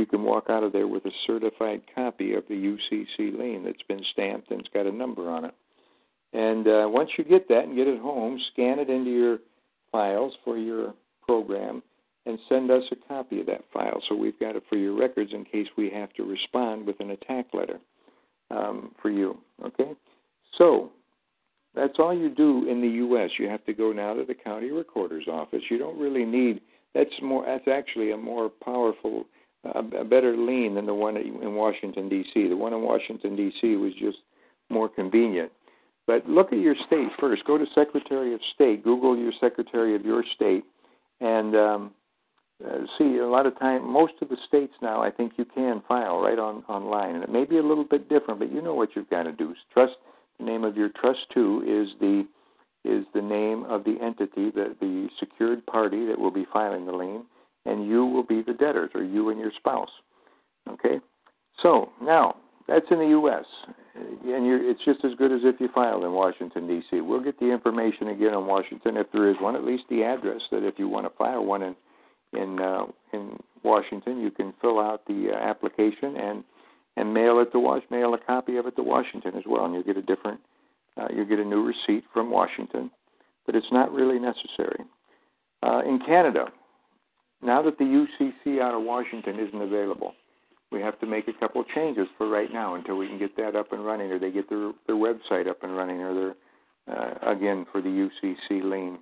you 0.01 0.07
can 0.07 0.25
walk 0.25 0.47
out 0.49 0.63
of 0.63 0.73
there 0.73 0.89
with 0.89 1.05
a 1.05 1.11
certified 1.27 1.83
copy 1.95 2.35
of 2.35 2.43
the 2.49 2.55
UCC 2.55 3.39
lien 3.39 3.65
that's 3.65 3.83
been 3.87 4.03
stamped 4.13 4.51
and 4.51 4.61
it's 4.61 4.71
got 4.73 4.87
a 4.87 4.93
number 4.93 5.29
on 5.29 5.45
it. 5.45 5.55
And 6.33 6.67
uh, 6.67 6.89
once 6.89 7.11
you 7.19 7.25
get 7.25 7.49
that 7.49 7.65
and 7.65 7.77
get 7.77 7.87
it 7.87 8.01
home, 8.01 8.41
scan 8.53 8.79
it 8.79 8.89
into 8.89 9.11
your 9.11 9.39
files 9.93 10.33
for 10.43 10.57
your 10.57 10.95
program 11.23 11.83
and 12.27 12.39
send 12.49 12.71
us 12.71 12.85
a 12.93 13.09
copy 13.09 13.41
of 13.41 13.47
that 13.47 13.65
file 13.73 14.03
so 14.09 14.15
we've 14.15 14.39
got 14.39 14.57
it 14.57 14.63
for 14.69 14.77
your 14.77 14.95
records 14.95 15.33
in 15.33 15.45
case 15.45 15.67
we 15.77 15.91
have 15.91 16.13
to 16.13 16.23
respond 16.25 16.87
with 16.87 17.01
an 17.01 17.11
attack 17.11 17.47
letter 17.53 17.79
um, 18.51 18.93
for 19.01 19.11
you. 19.11 19.39
Okay? 19.65 19.93
So 20.59 20.91
that's 21.75 21.99
all 21.99 22.15
you 22.15 22.29
do 22.29 22.69
in 22.69 22.81
the 22.81 22.89
U.S. 22.89 23.31
You 23.39 23.49
have 23.49 23.65
to 23.67 23.73
go 23.73 23.93
now 23.93 24.15
to 24.15 24.25
the 24.25 24.35
county 24.35 24.71
recorder's 24.71 25.29
office. 25.29 25.63
You 25.71 25.79
don't 25.79 25.99
really 25.99 26.25
need 26.25 26.61
that's 26.95 27.11
more 27.23 27.45
that's 27.47 27.69
actually 27.69 28.11
a 28.13 28.17
more 28.17 28.49
powerful 28.49 29.25
a, 29.75 29.83
better 29.83 30.37
lien 30.37 30.75
than 30.75 30.87
the 30.87 30.95
one 30.95 31.17
in 31.17 31.55
Washington 31.55 32.09
D.C. 32.09 32.49
The 32.49 32.57
one 32.57 32.73
in 32.73 32.83
Washington 32.83 33.37
D.C. 33.37 33.77
was 33.77 33.93
just 34.01 34.19
more 34.71 34.89
convenient. 34.89 35.53
But 36.07 36.27
look 36.29 36.53
at 36.53 36.59
your 36.59 36.75
state 36.87 37.09
first. 37.21 37.45
Go 37.45 37.59
to 37.59 37.67
Secretary 37.75 38.35
of 38.35 38.41
State. 38.55 38.83
Google 38.83 39.17
your 39.17 39.33
Secretary 39.39 39.95
of 39.95 40.05
your 40.05 40.25
state, 40.35 40.65
and 41.21 41.55
um, 41.55 41.91
uh, 42.67 42.87
see 42.99 43.19
a 43.19 43.27
lot 43.27 43.47
of 43.47 43.59
time. 43.59 43.89
Most 43.89 44.15
of 44.21 44.29
the 44.29 44.37
states 44.47 44.75
now, 44.83 45.03
I 45.03 45.11
think 45.11 45.33
you 45.37 45.45
can 45.45 45.83
file 45.89 46.21
right 46.21 46.39
on 46.39 46.65
online, 46.69 47.15
and 47.15 47.25
it 47.25 47.31
may 47.31 47.45
be 47.45 47.59
a 47.59 47.63
little 47.63 47.85
bit 47.85 48.09
different, 48.09 48.41
but 48.41 48.53
you 48.53 48.61
know 48.61 48.75
what 48.75 48.91
you've 48.95 49.11
got 49.11 49.25
to 49.25 49.33
do. 49.33 49.55
Trust 49.73 49.95
the 50.39 50.45
name 50.45 50.65
of 50.65 50.77
your 50.77 50.91
trust 50.91 51.21
two 51.33 51.63
is 51.67 51.99
the 52.01 52.27
is 52.83 53.05
the 53.15 53.21
name 53.21 53.65
of 53.65 53.85
the 53.85 53.97
entity, 54.03 54.51
the 54.51 54.75
the 54.81 55.09
secured 55.19 55.65
party 55.67 56.07
that 56.07 56.19
will 56.19 56.31
be 56.31 56.47
filing 56.53 56.87
the 56.87 56.93
lien 56.93 57.25
and 57.67 57.87
you 57.87 58.07
will 58.07 58.23
be 58.23 58.43
the 58.43 58.55
debtors, 58.55 58.91
or 58.95 59.03
you 59.03 59.31
and 59.31 59.39
your 59.39 59.53
spouse. 59.57 59.91
Okay? 60.69 60.99
So, 61.63 61.91
now, 62.03 62.37
that's 62.69 62.87
in 62.91 62.99
the 62.99 63.09
U.S., 63.09 63.45
and 63.95 64.47
you're, 64.47 64.71
it's 64.71 64.85
just 64.85 65.05
as 65.05 65.13
good 65.19 65.33
as 65.33 65.41
if 65.43 65.61
you 65.61 65.69
filed 65.75 66.05
in 66.05 66.13
Washington, 66.13 66.67
D.C. 66.67 67.01
We'll 67.01 67.23
get 67.23 67.39
the 67.39 67.51
information 67.51 68.09
again 68.09 68.35
on 68.35 68.47
Washington, 68.47 68.97
if 68.97 69.09
there 69.13 69.29
is 69.29 69.37
one, 69.41 69.57
at 69.57 69.65
least 69.65 69.85
the 69.91 70.05
address, 70.05 70.41
that 70.51 70.67
if 70.67 70.79
you 70.79 70.89
want 70.89 71.07
to 71.07 71.17
file 71.19 71.45
one 71.45 71.63
in, 71.63 71.75
in, 72.33 72.61
uh, 72.61 72.85
in 73.13 73.39
Washington, 73.63 74.21
you 74.21 74.31
can 74.31 74.53
fill 74.61 74.79
out 74.79 75.07
the 75.07 75.31
uh, 75.33 75.37
application 75.37 76.17
and 76.17 76.45
and 76.97 77.15
mail 77.15 77.41
it 77.41 77.53
to 77.53 77.59
Was 77.59 77.83
mail 77.91 78.15
a 78.15 78.19
copy 78.19 78.57
of 78.57 78.67
it 78.67 78.77
to 78.77 78.83
Washington 78.83 79.37
as 79.37 79.45
well, 79.47 79.65
and 79.65 79.75
you 79.75 79.83
get 79.83 79.97
a 79.97 80.03
different, 80.03 80.41
uh, 81.01 81.07
you 81.15 81.25
get 81.25 81.39
a 81.39 81.45
new 81.45 81.65
receipt 81.65 82.05
from 82.13 82.31
Washington, 82.31 82.91
but 83.47 83.55
it's 83.55 83.71
not 83.73 83.93
really 83.93 84.19
necessary. 84.19 84.81
Uh, 85.63 85.83
in 85.87 86.01
Canada, 86.05 86.47
now 87.43 87.63
that 87.63 87.79
the 87.79 87.85
UCC 87.85 88.61
out 88.61 88.75
of 88.75 88.83
Washington 88.83 89.39
isn't 89.39 89.63
available, 89.63 90.15
we 90.73 90.81
have 90.81 90.99
to 91.01 91.07
make 91.07 91.27
a 91.29 91.33
couple 91.33 91.61
of 91.61 91.67
changes 91.69 92.07
for 92.19 92.29
right 92.29 92.53
now 92.53 92.75
until 92.75 92.97
we 92.97 93.09
can 93.09 93.19
get 93.19 93.37
that 93.37 93.57
up 93.57 93.73
and 93.73 93.85
running, 93.85 94.11
or 94.11 94.19
they 94.19 94.31
get 94.31 94.49
their 94.49 94.73
their 94.87 94.97
website 94.97 95.49
up 95.49 95.63
and 95.63 95.77
running, 95.77 96.01
or 96.01 96.15
their 96.15 96.35
uh, 96.97 97.15
again 97.23 97.67
for 97.73 97.81
the 97.81 97.89
UCC 97.89 98.63
lien. 98.63 98.99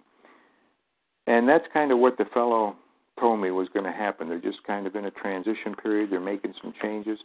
And 1.27 1.49
that's 1.49 1.67
kind 1.73 1.93
of 1.93 1.99
what 1.99 2.17
the 2.17 2.25
fellow 2.33 2.77
told 3.21 3.41
me 3.41 3.51
was 3.51 3.69
going 3.73 3.85
to 3.85 3.93
happen. 3.93 4.29
They're 4.29 4.41
just 4.41 4.63
kind 4.67 4.87
of 4.87 4.97
in 4.97 5.07
a 5.07 5.11
transition 5.11 5.75
period. 5.81 6.11
They're 6.11 6.21
making 6.21 6.55
some 6.63 6.73
changes. 6.81 7.19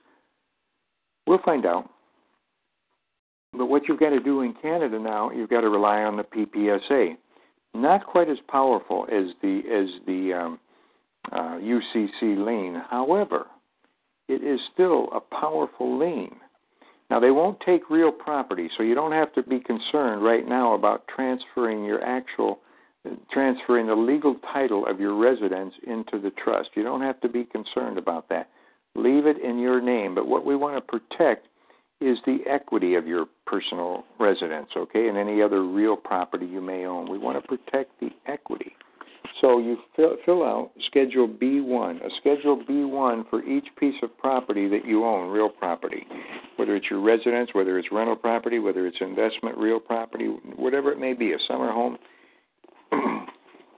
We'll 1.27 1.41
find 1.43 1.65
out. 1.65 1.89
But 3.53 3.67
what 3.67 3.83
you've 3.87 3.99
got 3.99 4.09
to 4.09 4.19
do 4.19 4.41
in 4.41 4.55
Canada 4.61 4.99
now, 4.99 5.29
you've 5.31 5.49
got 5.49 5.61
to 5.61 5.69
rely 5.69 6.01
on 6.03 6.17
the 6.17 6.23
PPSA. 6.23 7.15
Not 7.75 8.05
quite 8.05 8.29
as 8.29 8.37
powerful 8.47 9.05
as 9.11 9.33
the 9.41 9.61
as 9.71 9.89
the 10.05 10.33
um, 10.33 10.59
uh, 11.31 11.57
UCC 11.59 12.45
lien. 12.45 12.81
However, 12.89 13.45
it 14.27 14.43
is 14.43 14.59
still 14.73 15.09
a 15.13 15.19
powerful 15.19 15.97
lien. 15.97 16.35
Now, 17.09 17.19
they 17.19 17.31
won't 17.31 17.59
take 17.59 17.89
real 17.89 18.11
property, 18.11 18.69
so 18.75 18.83
you 18.83 18.95
don't 18.95 19.11
have 19.11 19.33
to 19.33 19.43
be 19.43 19.59
concerned 19.59 20.23
right 20.23 20.47
now 20.47 20.73
about 20.73 21.03
transferring 21.13 21.83
your 21.83 22.03
actual, 22.03 22.59
transferring 23.31 23.87
the 23.87 23.95
legal 23.95 24.35
title 24.53 24.85
of 24.87 24.99
your 24.99 25.15
residence 25.15 25.73
into 25.85 26.19
the 26.19 26.31
trust. 26.31 26.69
You 26.75 26.83
don't 26.83 27.01
have 27.01 27.19
to 27.21 27.29
be 27.29 27.43
concerned 27.43 27.97
about 27.97 28.29
that. 28.29 28.49
Leave 28.95 29.25
it 29.25 29.37
in 29.41 29.59
your 29.59 29.81
name. 29.81 30.15
But 30.15 30.27
what 30.27 30.45
we 30.45 30.55
want 30.55 30.77
to 30.77 30.99
protect 30.99 31.47
is 31.99 32.17
the 32.25 32.39
equity 32.49 32.95
of 32.95 33.07
your 33.07 33.25
personal 33.45 34.03
residence, 34.19 34.69
okay, 34.75 35.07
and 35.07 35.17
any 35.17 35.41
other 35.41 35.63
real 35.63 35.95
property 35.95 36.45
you 36.45 36.61
may 36.61 36.85
own. 36.85 37.09
We 37.09 37.17
want 37.17 37.41
to 37.41 37.47
protect 37.47 37.99
the 37.99 38.09
equity. 38.27 38.73
So 39.41 39.59
you 39.59 39.77
fill, 39.95 40.17
fill 40.25 40.43
out 40.43 40.71
Schedule 40.87 41.27
B1, 41.27 42.05
a 42.05 42.09
Schedule 42.19 42.63
B1 42.69 43.29
for 43.29 43.43
each 43.43 43.67
piece 43.79 43.95
of 44.03 44.15
property 44.17 44.67
that 44.69 44.85
you 44.85 45.05
own, 45.05 45.29
real 45.29 45.49
property, 45.49 46.05
whether 46.57 46.75
it's 46.75 46.87
your 46.89 47.01
residence, 47.01 47.49
whether 47.53 47.79
it's 47.79 47.87
rental 47.91 48.15
property, 48.15 48.59
whether 48.59 48.85
it's 48.85 48.97
investment, 49.01 49.57
real 49.57 49.79
property, 49.79 50.27
whatever 50.55 50.91
it 50.91 50.99
may 50.99 51.13
be, 51.13 51.33
a 51.33 51.37
summer 51.47 51.71
home. 51.71 51.97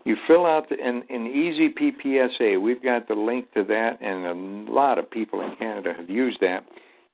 You 0.05 0.15
fill 0.27 0.45
out 0.45 0.69
the, 0.69 0.75
in, 0.75 1.03
in 1.09 1.27
Easy 1.27 1.69
PPSA. 1.69 2.62
We've 2.62 2.81
got 2.81 3.07
the 3.07 3.15
link 3.15 3.51
to 3.53 3.63
that, 3.65 4.00
and 4.01 4.67
a 4.67 4.71
lot 4.71 4.97
of 4.97 5.09
people 5.09 5.41
in 5.41 5.55
Canada 5.57 5.93
have 5.97 6.09
used 6.09 6.39
that 6.41 6.65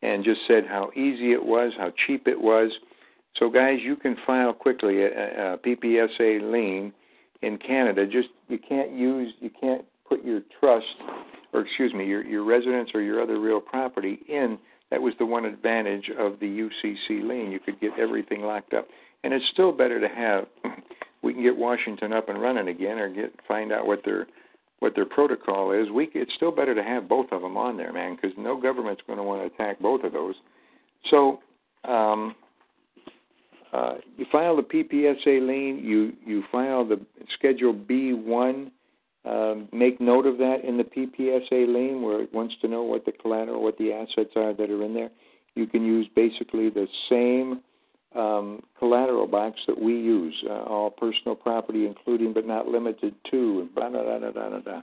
and 0.01 0.24
just 0.24 0.41
said 0.48 0.65
how 0.67 0.91
easy 0.95 1.31
it 1.31 1.43
was, 1.43 1.74
how 1.77 1.91
cheap 2.05 2.27
it 2.27 2.39
was. 2.39 2.71
So, 3.38 3.50
guys, 3.50 3.79
you 3.81 3.95
can 3.95 4.17
file 4.25 4.53
quickly 4.53 5.03
a, 5.03 5.53
a 5.53 5.57
PPSA 5.57 6.51
lien 6.51 6.93
in 7.41 7.57
Canada, 7.57 8.05
just 8.05 8.29
you 8.48 8.60
can't 8.60 8.91
use 8.91 9.33
you 9.39 9.50
can't 9.50 9.83
put 10.07 10.24
your 10.24 10.41
trust 10.60 10.86
or 11.53 11.62
excuse 11.62 11.93
me 11.93 12.05
your 12.05 12.24
your 12.24 12.43
residence 12.43 12.91
or 12.93 13.01
your 13.01 13.21
other 13.21 13.39
real 13.39 13.60
property 13.60 14.19
in. 14.27 14.57
That 14.91 15.01
was 15.01 15.13
the 15.19 15.25
one 15.25 15.45
advantage 15.45 16.12
of 16.19 16.39
the 16.39 16.45
UCC 16.45 17.25
lien. 17.27 17.51
You 17.51 17.60
could 17.60 17.79
get 17.79 17.91
everything 17.98 18.41
locked 18.41 18.74
up, 18.74 18.88
and 19.24 19.33
it's 19.33 19.45
still 19.51 19.71
better 19.71 20.00
to 20.00 20.07
have. 20.07 20.45
We 21.23 21.33
can 21.33 21.43
get 21.43 21.55
Washington 21.55 22.13
up 22.13 22.29
and 22.29 22.41
running 22.41 22.67
again, 22.67 22.97
or 22.97 23.09
get 23.09 23.33
find 23.47 23.71
out 23.71 23.85
what 23.85 24.01
their 24.03 24.27
what 24.79 24.95
their 24.95 25.05
protocol 25.05 25.71
is. 25.71 25.89
We 25.91 26.09
it's 26.13 26.33
still 26.35 26.51
better 26.51 26.75
to 26.75 26.83
have 26.83 27.07
both 27.07 27.27
of 27.31 27.41
them 27.41 27.57
on 27.57 27.77
there, 27.77 27.93
man, 27.93 28.15
because 28.15 28.31
no 28.37 28.59
government's 28.59 29.01
going 29.05 29.17
to 29.17 29.23
want 29.23 29.41
to 29.41 29.53
attack 29.53 29.79
both 29.79 30.03
of 30.03 30.11
those. 30.11 30.35
So 31.09 31.39
um, 31.87 32.35
uh, 33.73 33.95
you 34.17 34.25
file 34.31 34.55
the 34.55 34.63
PPSA 34.63 35.47
lien. 35.47 35.81
You 35.83 36.13
you 36.25 36.43
file 36.51 36.85
the 36.85 36.99
Schedule 37.37 37.73
B1. 37.73 38.71
Um, 39.23 39.69
make 39.71 40.01
note 40.01 40.25
of 40.25 40.39
that 40.39 40.65
in 40.67 40.77
the 40.77 40.83
PPSA 40.83 41.67
lien, 41.71 42.01
where 42.01 42.21
it 42.23 42.33
wants 42.33 42.55
to 42.61 42.67
know 42.67 42.81
what 42.81 43.05
the 43.05 43.11
collateral, 43.11 43.63
what 43.63 43.77
the 43.77 43.93
assets 43.93 44.31
are 44.35 44.51
that 44.53 44.71
are 44.71 44.83
in 44.83 44.95
there. 44.95 45.11
You 45.53 45.67
can 45.67 45.85
use 45.85 46.07
basically 46.15 46.69
the 46.71 46.87
same 47.07 47.61
um, 48.15 48.62
collateral 48.77 49.27
box 49.27 49.60
that 49.68 49.80
we 49.80 49.94
use, 49.94 50.36
uh, 50.50 50.63
all 50.63 50.89
personal 50.89 51.36
property, 51.36 51.86
including 51.86 52.34
but 52.34 52.46
not 52.46 52.68
limited 52.68 53.15
to, 53.32 53.70
blah, 53.74 53.89
blah, 53.89 54.03
blah, 54.03 54.20
blah, 54.32 54.50
blah, 54.50 54.60
blah, 54.60 54.82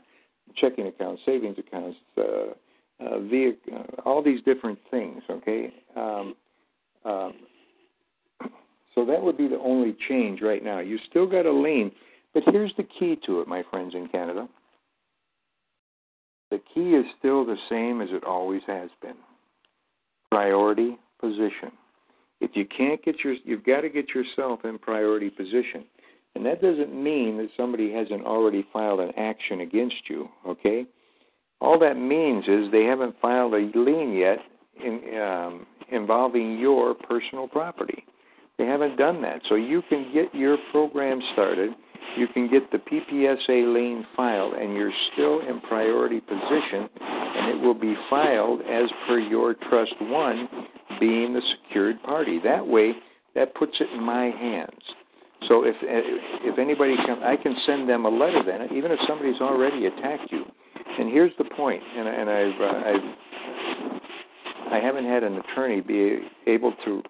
checking 0.56 0.86
accounts, 0.86 1.22
savings 1.26 1.58
accounts, 1.58 1.98
uh, 2.16 2.22
uh, 3.00 3.18
via, 3.20 3.52
uh, 3.72 3.82
all 4.04 4.22
these 4.22 4.40
different 4.44 4.78
things. 4.90 5.22
Okay. 5.30 5.72
Um, 5.96 6.34
um, 7.04 7.34
so 8.94 9.04
that 9.04 9.22
would 9.22 9.36
be 9.36 9.46
the 9.46 9.58
only 9.58 9.96
change 10.08 10.40
right 10.40 10.64
now. 10.64 10.80
You 10.80 10.98
still 11.08 11.26
got 11.26 11.46
a 11.46 11.52
lien, 11.52 11.92
but 12.34 12.42
here's 12.46 12.72
the 12.76 12.82
key 12.82 13.16
to 13.26 13.40
it, 13.40 13.46
my 13.46 13.62
friends 13.70 13.94
in 13.94 14.08
Canada. 14.08 14.48
The 16.50 16.60
key 16.74 16.94
is 16.94 17.04
still 17.18 17.44
the 17.44 17.58
same 17.68 18.00
as 18.00 18.08
it 18.10 18.24
always 18.24 18.62
has 18.66 18.90
been. 19.02 19.16
Priority 20.30 20.98
position. 21.20 21.72
If 22.40 22.52
you 22.54 22.66
can't 22.66 23.02
get 23.04 23.16
your, 23.24 23.34
you've 23.44 23.64
got 23.64 23.80
to 23.82 23.88
get 23.88 24.10
yourself 24.10 24.60
in 24.64 24.78
priority 24.78 25.30
position. 25.30 25.84
And 26.34 26.46
that 26.46 26.62
doesn't 26.62 26.94
mean 26.94 27.36
that 27.38 27.48
somebody 27.56 27.92
hasn't 27.92 28.24
already 28.24 28.66
filed 28.72 29.00
an 29.00 29.10
action 29.16 29.60
against 29.60 30.08
you, 30.08 30.28
okay? 30.46 30.86
All 31.60 31.78
that 31.80 31.94
means 31.94 32.44
is 32.46 32.70
they 32.70 32.84
haven't 32.84 33.16
filed 33.20 33.54
a 33.54 33.70
lien 33.74 34.14
yet 34.14 34.38
in, 34.84 35.18
um, 35.20 35.66
involving 35.90 36.58
your 36.58 36.94
personal 36.94 37.48
property. 37.48 38.04
They 38.58 38.66
haven't 38.66 38.96
done 38.96 39.22
that. 39.22 39.40
So 39.48 39.54
you 39.54 39.82
can 39.88 40.12
get 40.12 40.32
your 40.34 40.56
program 40.70 41.20
started. 41.32 41.70
You 42.16 42.26
can 42.28 42.48
get 42.50 42.70
the 42.70 42.78
PPSA 42.78 43.72
lien 43.74 44.06
filed, 44.16 44.54
and 44.54 44.74
you're 44.74 44.92
still 45.12 45.40
in 45.40 45.60
priority 45.60 46.20
position, 46.20 46.88
and 47.36 47.58
it 47.58 47.62
will 47.62 47.74
be 47.74 47.94
filed 48.10 48.60
as 48.62 48.90
per 49.06 49.18
your 49.18 49.54
Trust 49.68 49.94
1 50.00 50.48
being 51.00 51.34
the 51.34 51.42
secured 51.56 52.02
party. 52.02 52.40
That 52.42 52.66
way, 52.66 52.92
that 53.34 53.54
puts 53.54 53.72
it 53.80 53.88
in 53.94 54.02
my 54.02 54.26
hands. 54.26 54.82
So 55.46 55.64
if 55.64 55.76
if 55.82 56.58
anybody 56.58 56.96
can, 56.96 57.22
I 57.22 57.36
can 57.36 57.54
send 57.64 57.88
them 57.88 58.04
a 58.04 58.08
letter 58.08 58.42
then, 58.44 58.76
even 58.76 58.90
if 58.90 58.98
somebody's 59.06 59.40
already 59.40 59.86
attacked 59.86 60.32
you. 60.32 60.44
And 60.98 61.10
here's 61.10 61.32
the 61.38 61.44
point, 61.44 61.82
and, 61.96 62.08
and 62.08 62.28
I've, 62.28 62.60
uh, 62.60 62.88
I've 62.88 63.18
I 64.72 64.80
haven't 64.80 65.04
had 65.04 65.22
an 65.22 65.36
attorney 65.36 65.80
be 65.80 66.18
able 66.46 66.74
to 66.84 67.02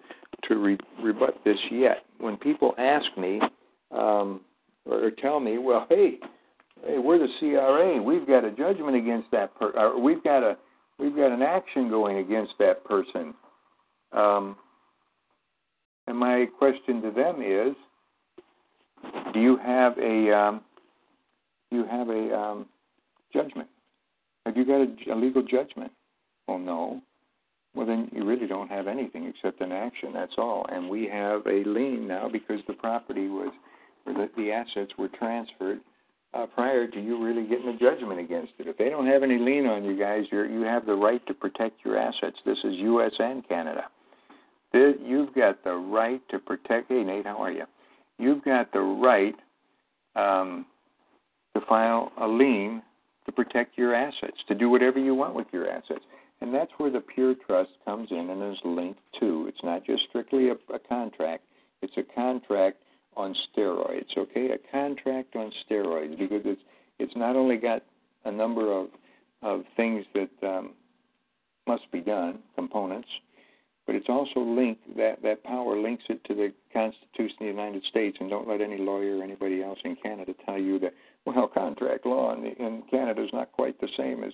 to 0.47 0.55
re- 0.55 0.77
rebut 1.01 1.39
this 1.43 1.57
yet. 1.71 2.05
When 2.19 2.37
people 2.37 2.75
ask 2.77 3.05
me 3.17 3.41
um, 3.91 4.41
or 4.85 5.11
tell 5.11 5.39
me, 5.39 5.57
well, 5.57 5.85
hey, 5.89 6.19
hey, 6.85 6.97
we're 6.97 7.19
the 7.19 7.27
CRA, 7.39 8.01
we've 8.01 8.27
got 8.27 8.45
a 8.45 8.51
judgment 8.51 8.95
against 8.95 9.29
that 9.31 9.55
per, 9.55 9.97
we've 9.97 10.23
got 10.23 10.43
a 10.43 10.57
we've 10.97 11.15
got 11.15 11.31
an 11.31 11.41
action 11.41 11.89
going 11.89 12.17
against 12.17 12.53
that 12.59 12.83
person. 12.83 13.33
Um, 14.11 14.55
and 16.07 16.17
my 16.17 16.47
question 16.57 17.01
to 17.01 17.11
them 17.11 17.41
is, 17.41 17.75
do 19.33 19.39
you 19.39 19.57
have 19.57 19.97
a 19.97 20.35
um, 20.35 20.61
do 21.71 21.77
you 21.77 21.85
have 21.85 22.09
a 22.09 22.35
um, 22.35 22.65
judgment? 23.33 23.69
Have 24.45 24.57
you 24.57 24.65
got 24.65 24.81
a, 24.81 25.13
a 25.13 25.15
legal 25.15 25.43
judgment? 25.43 25.91
Well, 26.47 26.59
no 26.59 27.01
well, 27.75 27.85
then 27.85 28.09
you 28.11 28.25
really 28.25 28.47
don't 28.47 28.69
have 28.69 28.87
anything 28.87 29.25
except 29.25 29.61
an 29.61 29.71
action. 29.71 30.11
That's 30.13 30.33
all. 30.37 30.65
And 30.69 30.89
we 30.89 31.07
have 31.07 31.45
a 31.45 31.63
lien 31.65 32.07
now 32.07 32.27
because 32.27 32.59
the 32.67 32.73
property 32.73 33.27
was, 33.27 33.53
or 34.05 34.13
the, 34.13 34.29
the 34.35 34.51
assets 34.51 34.91
were 34.97 35.09
transferred 35.09 35.79
uh, 36.33 36.45
prior 36.45 36.87
to 36.87 37.01
you 37.01 37.23
really 37.23 37.47
getting 37.47 37.69
a 37.69 37.77
judgment 37.77 38.19
against 38.19 38.53
it. 38.59 38.67
If 38.67 38.77
they 38.77 38.89
don't 38.89 39.07
have 39.07 39.23
any 39.23 39.37
lien 39.37 39.65
on 39.65 39.83
you 39.83 39.97
guys, 39.97 40.25
you're, 40.31 40.45
you 40.45 40.61
have 40.61 40.85
the 40.85 40.93
right 40.93 41.25
to 41.27 41.33
protect 41.33 41.83
your 41.83 41.97
assets. 41.97 42.37
This 42.45 42.57
is 42.63 42.73
U.S. 42.75 43.13
and 43.19 43.47
Canada. 43.47 43.85
You've 44.73 45.33
got 45.33 45.63
the 45.63 45.73
right 45.73 46.21
to 46.29 46.37
protect. 46.37 46.89
Hey, 46.89 47.03
Nate, 47.03 47.25
how 47.25 47.41
are 47.41 47.51
you? 47.51 47.65
You've 48.19 48.43
got 48.43 48.71
the 48.71 48.81
right 48.81 49.35
um, 50.15 50.65
to 51.55 51.61
file 51.67 52.11
a 52.19 52.27
lien 52.27 52.83
to 53.25 53.31
protect 53.31 53.77
your 53.77 53.95
assets, 53.95 54.37
to 54.47 54.55
do 54.55 54.69
whatever 54.69 54.99
you 54.99 55.15
want 55.15 55.33
with 55.33 55.47
your 55.51 55.69
assets. 55.69 56.01
And 56.41 56.53
that's 56.53 56.71
where 56.77 56.91
the 56.91 57.01
pure 57.01 57.35
trust 57.47 57.71
comes 57.85 58.09
in 58.11 58.29
and 58.29 58.53
is 58.53 58.59
linked 58.63 58.99
to. 59.19 59.45
It's 59.47 59.63
not 59.63 59.85
just 59.85 60.03
strictly 60.09 60.49
a, 60.49 60.53
a 60.73 60.79
contract, 60.79 61.43
it's 61.81 61.93
a 61.97 62.03
contract 62.15 62.77
on 63.19 63.35
steroids, 63.51 64.17
okay? 64.17 64.51
A 64.51 64.57
contract 64.71 65.35
on 65.35 65.51
steroids 65.69 66.17
because 66.17 66.41
it's 66.45 66.61
it's 66.99 67.15
not 67.15 67.35
only 67.35 67.57
got 67.57 67.83
a 68.25 68.31
number 68.31 68.71
of 68.71 68.87
of 69.41 69.63
things 69.75 70.05
that 70.13 70.29
um, 70.47 70.71
must 71.67 71.89
be 71.91 71.99
done, 71.99 72.39
components, 72.55 73.07
but 73.85 73.95
it's 73.95 74.09
also 74.09 74.39
linked 74.39 74.95
that 74.97 75.21
that 75.21 75.43
power 75.43 75.79
links 75.79 76.03
it 76.09 76.23
to 76.25 76.33
the 76.33 76.53
Constitution 76.71 77.35
of 77.39 77.39
the 77.39 77.45
United 77.45 77.83
States. 77.85 78.17
And 78.19 78.29
don't 78.29 78.47
let 78.47 78.61
any 78.61 78.77
lawyer 78.77 79.17
or 79.17 79.23
anybody 79.23 79.63
else 79.63 79.79
in 79.83 79.95
Canada 79.97 80.33
tell 80.45 80.57
you 80.57 80.79
that 80.79 80.93
well, 81.25 81.47
contract 81.47 82.05
law 82.05 82.33
in, 82.33 82.43
the, 82.43 82.65
in 82.65 82.83
Canada 82.89 83.23
is 83.23 83.29
not 83.33 83.51
quite 83.51 83.79
the 83.81 83.89
same 83.97 84.23
as 84.23 84.33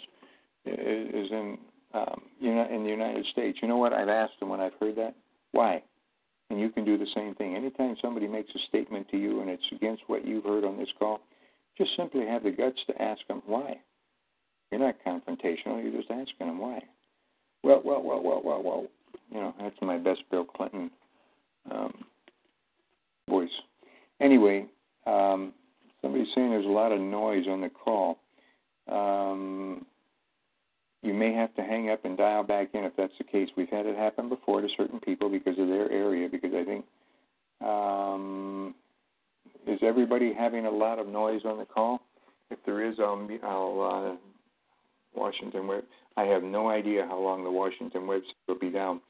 is 0.65 1.31
in 1.31 1.57
um, 1.93 2.21
you 2.39 2.53
know 2.53 2.67
in 2.71 2.83
the 2.83 2.89
United 2.89 3.25
States. 3.31 3.59
You 3.61 3.67
know 3.67 3.77
what 3.77 3.93
I've 3.93 4.09
asked 4.09 4.39
them 4.39 4.49
when 4.49 4.61
I've 4.61 4.73
heard 4.79 4.95
that? 4.97 5.15
Why? 5.51 5.81
And 6.49 6.59
you 6.59 6.69
can 6.69 6.85
do 6.85 6.97
the 6.97 7.07
same 7.15 7.33
thing. 7.35 7.55
Anytime 7.55 7.95
somebody 8.01 8.27
makes 8.27 8.49
a 8.55 8.59
statement 8.67 9.09
to 9.09 9.17
you 9.17 9.41
and 9.41 9.49
it's 9.49 9.63
against 9.71 10.03
what 10.07 10.25
you've 10.25 10.43
heard 10.43 10.63
on 10.63 10.77
this 10.77 10.89
call, 10.99 11.21
just 11.77 11.91
simply 11.97 12.25
have 12.25 12.43
the 12.43 12.51
guts 12.51 12.79
to 12.87 13.01
ask 13.01 13.25
them 13.27 13.41
why. 13.45 13.79
You're 14.71 14.79
not 14.79 14.95
confrontational. 15.05 15.81
You're 15.83 16.01
just 16.01 16.11
asking 16.11 16.47
them 16.47 16.59
why. 16.59 16.83
well, 17.63 17.81
well, 17.83 18.01
well, 18.03 18.21
well, 18.21 18.41
well, 18.43 18.63
well. 18.63 18.87
You 19.31 19.41
know, 19.41 19.55
that's 19.59 19.75
my 19.81 19.97
best 19.97 20.21
Bill 20.29 20.45
Clinton 20.45 20.91
um, 21.71 21.93
voice. 23.29 23.49
Anyway, 24.21 24.67
um, 25.07 25.53
somebody's 26.01 26.27
saying 26.35 26.51
there's 26.51 26.65
a 26.65 26.69
lot 26.69 26.91
of 26.91 27.01
noise 27.01 27.45
on 27.49 27.61
the 27.61 27.69
call. 27.69 28.19
Um, 28.87 29.85
you 31.05 31.13
may 31.13 31.33
have 31.33 31.53
to 31.55 31.61
hang 31.61 31.89
up 31.89 32.03
and 32.05 32.17
dial 32.17 32.43
back 32.43 32.69
in 32.73 32.83
if 32.83 32.93
that's 32.97 33.13
the 33.17 33.23
case. 33.23 33.49
We've 33.55 33.69
had 33.69 33.85
it 33.85 33.95
happen 33.95 34.29
before 34.29 34.61
to 34.61 34.67
certain 34.75 34.99
people 34.99 35.29
because 35.29 35.57
of 35.59 35.67
their 35.67 35.91
area. 35.91 36.27
Because 36.29 36.51
I 36.53 36.63
think 36.63 36.85
um, 37.61 38.75
is 39.67 39.79
everybody 39.81 40.33
having 40.33 40.65
a 40.65 40.71
lot 40.71 40.99
of 40.99 41.07
noise 41.07 41.41
on 41.45 41.57
the 41.57 41.65
call? 41.65 42.01
If 42.51 42.59
there 42.65 42.83
is, 42.83 42.95
I'll, 42.99 43.27
I'll 43.43 44.11
uh, 44.11 45.19
Washington 45.19 45.67
Web. 45.67 45.83
I 46.17 46.23
have 46.23 46.43
no 46.43 46.69
idea 46.69 47.05
how 47.07 47.19
long 47.19 47.43
the 47.43 47.51
Washington 47.51 48.03
website 48.03 48.21
will 48.47 48.59
be 48.59 48.69
down. 48.69 49.01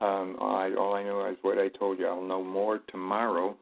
Um, 0.00 0.36
I, 0.40 0.72
all 0.78 0.94
I 0.94 1.02
know 1.02 1.26
is 1.26 1.36
what 1.42 1.58
I 1.58 1.68
told 1.68 1.98
you. 1.98 2.06
I'll 2.06 2.22
know 2.22 2.42
more 2.42 2.80
tomorrow 2.88 3.56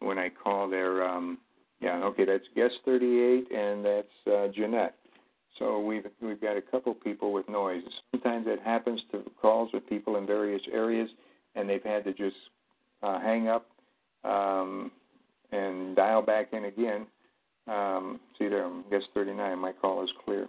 when 0.00 0.18
I 0.18 0.28
call 0.30 0.68
their. 0.68 1.04
Um, 1.06 1.38
yeah, 1.80 2.02
okay, 2.04 2.24
that's 2.24 2.44
guest 2.54 2.74
38, 2.84 3.50
and 3.52 3.84
that's 3.84 4.08
uh, 4.26 4.48
Jeanette. 4.48 4.96
So 5.58 5.80
we've 5.80 6.06
we've 6.20 6.40
got 6.40 6.56
a 6.56 6.62
couple 6.62 6.94
people 6.94 7.32
with 7.32 7.48
noise. 7.48 7.82
Sometimes 8.10 8.46
it 8.48 8.60
happens 8.64 9.00
to 9.12 9.22
calls 9.40 9.70
with 9.72 9.88
people 9.88 10.16
in 10.16 10.26
various 10.26 10.62
areas, 10.72 11.08
and 11.54 11.68
they've 11.68 11.82
had 11.82 12.04
to 12.04 12.12
just 12.12 12.36
uh, 13.02 13.20
hang 13.20 13.48
up 13.48 13.66
um, 14.24 14.90
and 15.52 15.96
dial 15.96 16.22
back 16.22 16.52
in 16.52 16.66
again. 16.66 17.06
Um, 17.66 18.20
see 18.38 18.48
there, 18.48 18.70
guest 18.90 19.06
39. 19.14 19.58
My 19.58 19.72
call 19.72 20.04
is 20.04 20.10
clear. 20.24 20.48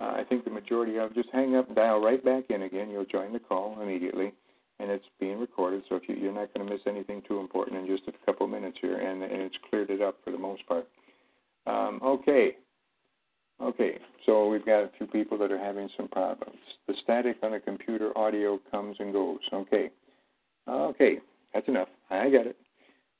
Uh, 0.00 0.04
I 0.04 0.24
think 0.28 0.44
the 0.44 0.50
majority 0.50 0.98
of 0.98 1.14
just 1.14 1.28
hang 1.32 1.56
up 1.56 1.74
dial 1.74 2.00
right 2.00 2.24
back 2.24 2.44
in 2.50 2.62
again. 2.62 2.90
You'll 2.90 3.04
join 3.04 3.32
the 3.32 3.38
call 3.38 3.80
immediately, 3.80 4.32
and 4.78 4.90
it's 4.90 5.04
being 5.18 5.38
recorded. 5.38 5.82
So 5.88 5.96
if 5.96 6.08
you, 6.08 6.14
you're 6.16 6.34
not 6.34 6.52
going 6.54 6.66
to 6.66 6.72
miss 6.72 6.82
anything 6.86 7.22
too 7.26 7.40
important 7.40 7.78
in 7.78 7.86
just 7.86 8.08
a 8.08 8.26
couple 8.26 8.46
minutes 8.46 8.78
here, 8.80 8.98
and, 8.98 9.22
and 9.22 9.42
it's 9.42 9.56
cleared 9.68 9.90
it 9.90 10.02
up 10.02 10.16
for 10.24 10.30
the 10.30 10.38
most 10.38 10.66
part. 10.66 10.86
Um, 11.66 12.00
okay. 12.02 12.56
Okay, 13.60 13.98
so 14.26 14.48
we've 14.48 14.66
got 14.66 14.80
a 14.80 14.90
few 14.98 15.06
people 15.06 15.38
that 15.38 15.50
are 15.50 15.58
having 15.58 15.88
some 15.96 16.08
problems. 16.08 16.58
The 16.86 16.94
static 17.02 17.36
on 17.42 17.52
the 17.52 17.60
computer 17.60 18.16
audio 18.16 18.60
comes 18.70 18.96
and 18.98 19.12
goes. 19.12 19.38
Okay. 19.52 19.90
Okay, 20.68 21.18
that's 21.54 21.68
enough. 21.68 21.88
I 22.10 22.28
got 22.28 22.46
it. 22.46 22.56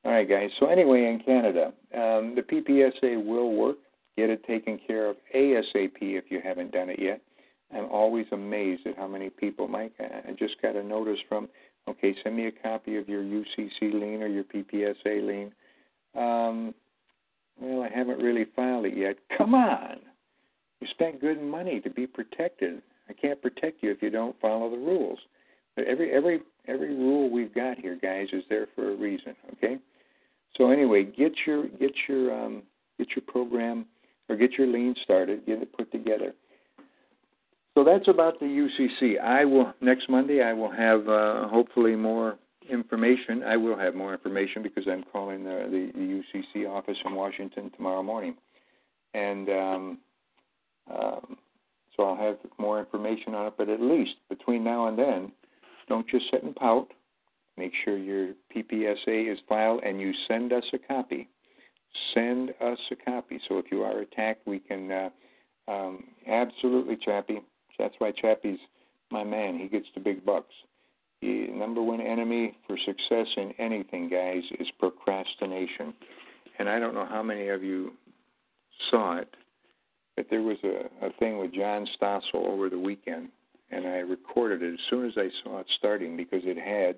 All 0.05 0.13
right, 0.13 0.29
guys. 0.29 0.51
So, 0.61 0.67
anyway, 0.67 1.05
in 1.07 1.21
Canada, 1.21 1.73
um, 1.95 2.35
the 2.37 2.43
PPSA 2.43 3.25
will 3.25 3.55
work. 3.55 3.77
Get 4.17 4.31
it 4.31 4.47
taken 4.47 4.79
care 4.87 5.11
of 5.11 5.17
ASAP 5.35 5.97
if 6.01 6.25
you 6.31 6.41
haven't 6.43 6.73
done 6.73 6.91
it 6.91 6.99
yet. 6.99 7.21
I'm 7.75 7.87
always 7.87 8.27
amazed 8.33 8.87
at 8.87 8.97
how 8.97 9.09
many 9.09 9.31
people, 9.31 9.69
Mike, 9.69 9.93
I 9.99 10.33
just 10.39 10.61
got 10.63 10.77
a 10.77 10.83
notice 10.83 11.19
from, 11.29 11.49
okay, 11.89 12.15
send 12.23 12.37
me 12.37 12.47
a 12.47 12.53
copy 12.53 12.97
of 12.97 13.09
your 13.09 13.23
UCC 13.23 13.93
lien 13.93 14.23
or 14.23 14.29
your 14.29 14.45
PPSA 14.45 15.27
lien. 15.27 15.53
Um, 16.15 16.73
well, 17.61 17.83
I 17.83 17.89
haven't 17.95 18.23
really 18.23 18.47
filed 18.55 18.87
it 18.87 18.97
yet. 18.97 19.17
Come 19.37 19.55
on. 19.55 19.99
You 20.81 20.87
spent 20.91 21.21
good 21.21 21.43
money 21.43 21.81
to 21.81 21.91
be 21.91 22.07
protected. 22.07 22.83
I 23.09 23.13
can't 23.13 23.41
protect 23.41 23.83
you 23.83 23.91
if 23.91 24.03
you 24.03 24.11
don't 24.11 24.39
follow 24.41 24.71
the 24.71 24.77
rules. 24.77 25.19
But 25.75 25.87
every 25.87 26.13
every 26.13 26.41
every 26.67 26.95
rule 26.95 27.31
we've 27.31 27.55
got 27.55 27.79
here, 27.79 27.99
guys, 28.01 28.29
is 28.33 28.45
there 28.49 28.67
for 28.75 28.93
a 28.93 28.97
reason. 28.97 29.35
Okay. 29.55 29.79
So 30.57 30.71
anyway, 30.71 31.05
get 31.05 31.33
your 31.47 31.69
get 31.69 31.93
your 32.09 32.35
um, 32.35 32.63
get 32.99 33.09
your 33.15 33.23
program 33.27 33.87
or 34.29 34.37
get 34.37 34.53
your 34.53 34.67
lien 34.67 34.95
started, 35.05 35.47
get 35.47 35.63
it 35.63 35.73
put 35.77 35.93
together. 35.93 36.33
So 37.75 37.85
that's 37.85 38.09
about 38.09 38.41
the 38.41 38.47
UCC. 38.47 39.21
I 39.21 39.45
will 39.45 39.75
next 39.83 40.09
Monday. 40.09 40.43
I 40.43 40.53
will 40.55 40.71
have 40.71 41.09
uh, 41.09 41.47
hopefully 41.49 41.95
more 41.95 42.39
information. 42.71 43.43
I 43.43 43.57
will 43.57 43.79
have 43.79 43.95
more 43.95 44.15
information 44.15 44.63
because 44.63 44.85
I'm 44.91 45.05
calling 45.13 45.45
the, 45.45 45.69
the, 45.71 45.93
the 45.95 46.23
UCC 46.61 46.69
office 46.69 46.97
in 47.05 47.15
Washington 47.15 47.71
tomorrow 47.77 48.03
morning, 48.03 48.35
and 49.13 49.49
um, 49.51 49.99
um, 50.91 51.37
so 51.97 52.05
I'll 52.05 52.17
have 52.17 52.39
more 52.59 52.79
information 52.79 53.35
on 53.35 53.47
it. 53.47 53.55
But 53.57 53.69
at 53.69 53.81
least 53.81 54.17
between 54.29 54.65
now 54.65 54.89
and 54.89 54.99
then, 54.99 55.33
don't 55.89 56.09
just 56.09 56.27
sit 56.31 56.43
and 56.43 56.55
pout. 56.55 56.89
Make 57.57 57.73
sure 57.85 57.97
your 57.97 58.35
PPSA 58.55 59.33
is 59.33 59.39
filed 59.49 59.83
and 59.83 60.01
you 60.01 60.13
send 60.29 60.53
us 60.53 60.65
a 60.73 60.79
copy. 60.79 61.29
Send 62.13 62.51
us 62.61 62.79
a 62.91 62.97
copy. 62.97 63.41
So 63.49 63.59
if 63.59 63.67
you 63.71 63.83
are 63.83 64.01
attacked, 64.01 64.47
we 64.47 64.59
can 64.59 64.91
uh, 64.91 65.09
um, 65.69 66.05
absolutely 66.29 66.97
Chappie. 67.03 67.41
That's 67.79 67.95
why 67.99 68.13
Chappie's 68.13 68.59
my 69.11 69.25
man. 69.25 69.59
He 69.59 69.69
gets 69.69 69.87
the 69.95 70.01
big 70.01 70.25
bucks. 70.25 70.53
The 71.23 71.47
number 71.49 71.81
one 71.81 72.03
enemy 72.03 72.59
for 72.67 72.77
success 72.77 73.27
in 73.39 73.53
anything, 73.59 74.11
guys, 74.11 74.43
is 74.61 74.69
procrastination. 74.79 75.95
And 76.59 76.69
I 76.69 76.79
don't 76.79 76.95
know 76.95 77.07
how 77.07 77.23
many 77.23 77.49
of 77.49 77.63
you 77.63 77.93
saw 78.91 79.17
it 79.17 79.35
but 80.17 80.27
there 80.31 80.43
was 80.43 80.57
a, 80.65 81.07
a 81.07 81.13
thing 81.19 81.39
with 81.39 81.53
John 81.53 81.87
Stossel 82.01 82.47
over 82.47 82.69
the 82.71 82.79
weekend, 82.79 83.29
and 83.71 83.87
I 83.87 83.99
recorded 83.99 84.63
it 84.63 84.75
as 84.75 84.81
soon 84.91 85.07
as 85.07 85.13
I 85.17 85.29
saw 85.43 85.61
it 85.61 85.67
starting 85.79 86.17
because 86.17 86.43
it 86.45 86.59
had 86.59 86.97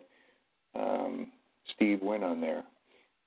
um, 0.80 1.28
Steve 1.74 2.00
Wynn 2.02 2.22
on 2.22 2.40
there, 2.40 2.62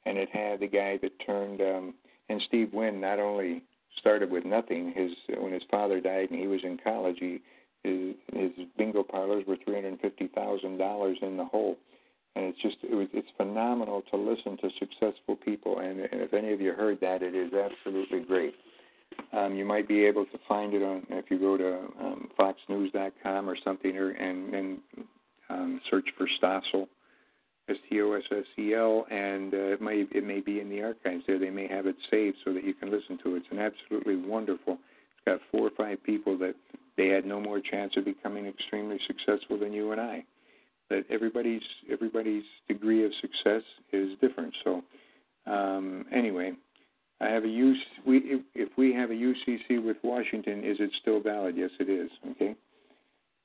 and 0.06 0.18
it 0.18 0.30
had 0.30 0.60
the 0.60 0.68
guy 0.68 0.98
that 1.02 1.12
turned. 1.26 1.62
Um, 1.62 1.94
and 2.30 2.42
Steve 2.48 2.74
Wynn 2.74 3.02
not 3.02 3.20
only 3.20 3.64
started 4.00 4.32
with 4.32 4.46
nothing. 4.46 4.94
His 4.96 5.12
when 5.38 5.52
his 5.52 5.64
father 5.70 6.00
died 6.00 6.32
and 6.32 6.40
he 6.40 6.48
was 6.48 6.62
in 6.64 6.78
college, 6.84 7.18
he 7.20 7.42
his 7.84 8.16
his 8.34 8.52
bingo 8.78 9.04
parlors 9.04 9.44
were 9.48 9.58
three 9.64 9.76
hundred 9.76 10.00
fifty 10.00 10.28
thousand 10.28 10.78
dollars 10.78 11.18
in 11.22 11.38
the 11.38 11.46
hole, 11.46 11.78
and 12.36 12.46
it's 12.46 12.62
just 12.62 12.78
it 12.84 12.96
was 12.96 13.08
it's 13.14 13.28
phenomenal 13.38 14.04
to 14.12 14.18
listen 14.18 14.58
to 14.58 14.70
successful 14.80 15.36
people. 15.36 15.80
And, 15.80 16.00
and 16.00 16.22
if 16.22 16.34
any 16.34 16.54
of 16.54 16.62
you 16.62 16.74
heard 16.74 17.00
that, 17.02 17.22
it 17.22 17.36
is 17.36 17.52
absolutely 17.54 18.22
great. 18.22 18.56
Um, 19.34 19.56
you 19.56 19.66
might 19.66 19.88
be 19.88 20.06
able 20.06 20.26
to 20.26 20.40
find 20.48 20.74
it 20.74 20.84
on 20.84 21.06
if 21.10 21.32
you 21.32 21.40
go 21.40 21.58
to 21.58 21.80
um, 22.00 22.30
FoxNews.com 22.40 23.50
or 23.50 23.58
something, 23.64 23.96
or 23.96 24.12
and, 24.12 24.54
and 24.54 24.78
um, 25.50 25.82
search 25.90 26.08
for 26.18 26.28
Stossel, 26.42 26.88
S 27.70 27.78
T 27.90 28.02
O 28.02 28.14
S 28.14 28.24
S 28.32 28.46
E 28.60 28.74
L, 28.74 29.06
and 29.10 29.54
uh, 29.54 29.58
it 29.58 29.82
may 29.82 30.06
it 30.12 30.26
may 30.26 30.42
be 30.42 30.60
in 30.60 30.70
the 30.70 30.82
archives 30.82 31.24
there. 31.28 31.40
They 31.40 31.50
may 31.50 31.68
have 31.68 31.86
it 31.86 31.96
saved 32.10 32.38
so 32.44 32.54
that 32.54 32.64
you 32.64 32.74
can 32.74 32.92
listen 32.92 33.18
to 33.24 33.36
it. 33.36 33.40
It's 33.40 33.48
an 33.52 33.60
absolutely 33.60 34.18
wonderful. 34.18 34.74
It's 34.74 35.26
got 35.26 35.40
four 35.52 35.68
or 35.68 35.72
five 35.78 36.04
people 36.04 36.38
that 36.40 36.56
they 36.98 37.08
had 37.08 37.26
no 37.26 37.40
more 37.40 37.60
chance 37.60 37.94
of 37.96 38.06
becoming 38.06 38.46
extremely 38.48 39.00
successful 39.08 39.58
than 39.58 39.72
you 39.72 39.92
and 39.92 40.02
I. 40.02 40.24
That 40.90 41.06
everybody's 41.10 41.62
everybody's 41.90 42.44
degree 42.68 43.06
of 43.06 43.12
success 43.22 43.64
is 43.94 44.18
different. 44.20 44.54
So 44.64 44.84
um, 45.46 46.06
anyway, 46.12 46.54
I 47.22 47.30
have 47.30 47.44
a 47.44 47.48
UC, 47.48 47.76
we 48.06 48.42
if 48.56 48.70
we 48.78 48.94
have 48.94 49.12
a 49.12 49.14
UCC 49.14 49.84
with 49.84 49.98
Washington, 50.04 50.64
is 50.64 50.78
it 50.80 50.90
still 51.02 51.22
valid? 51.22 51.56
Yes, 51.56 51.70
it 51.80 51.90
is. 51.90 52.10
Okay. 52.32 52.56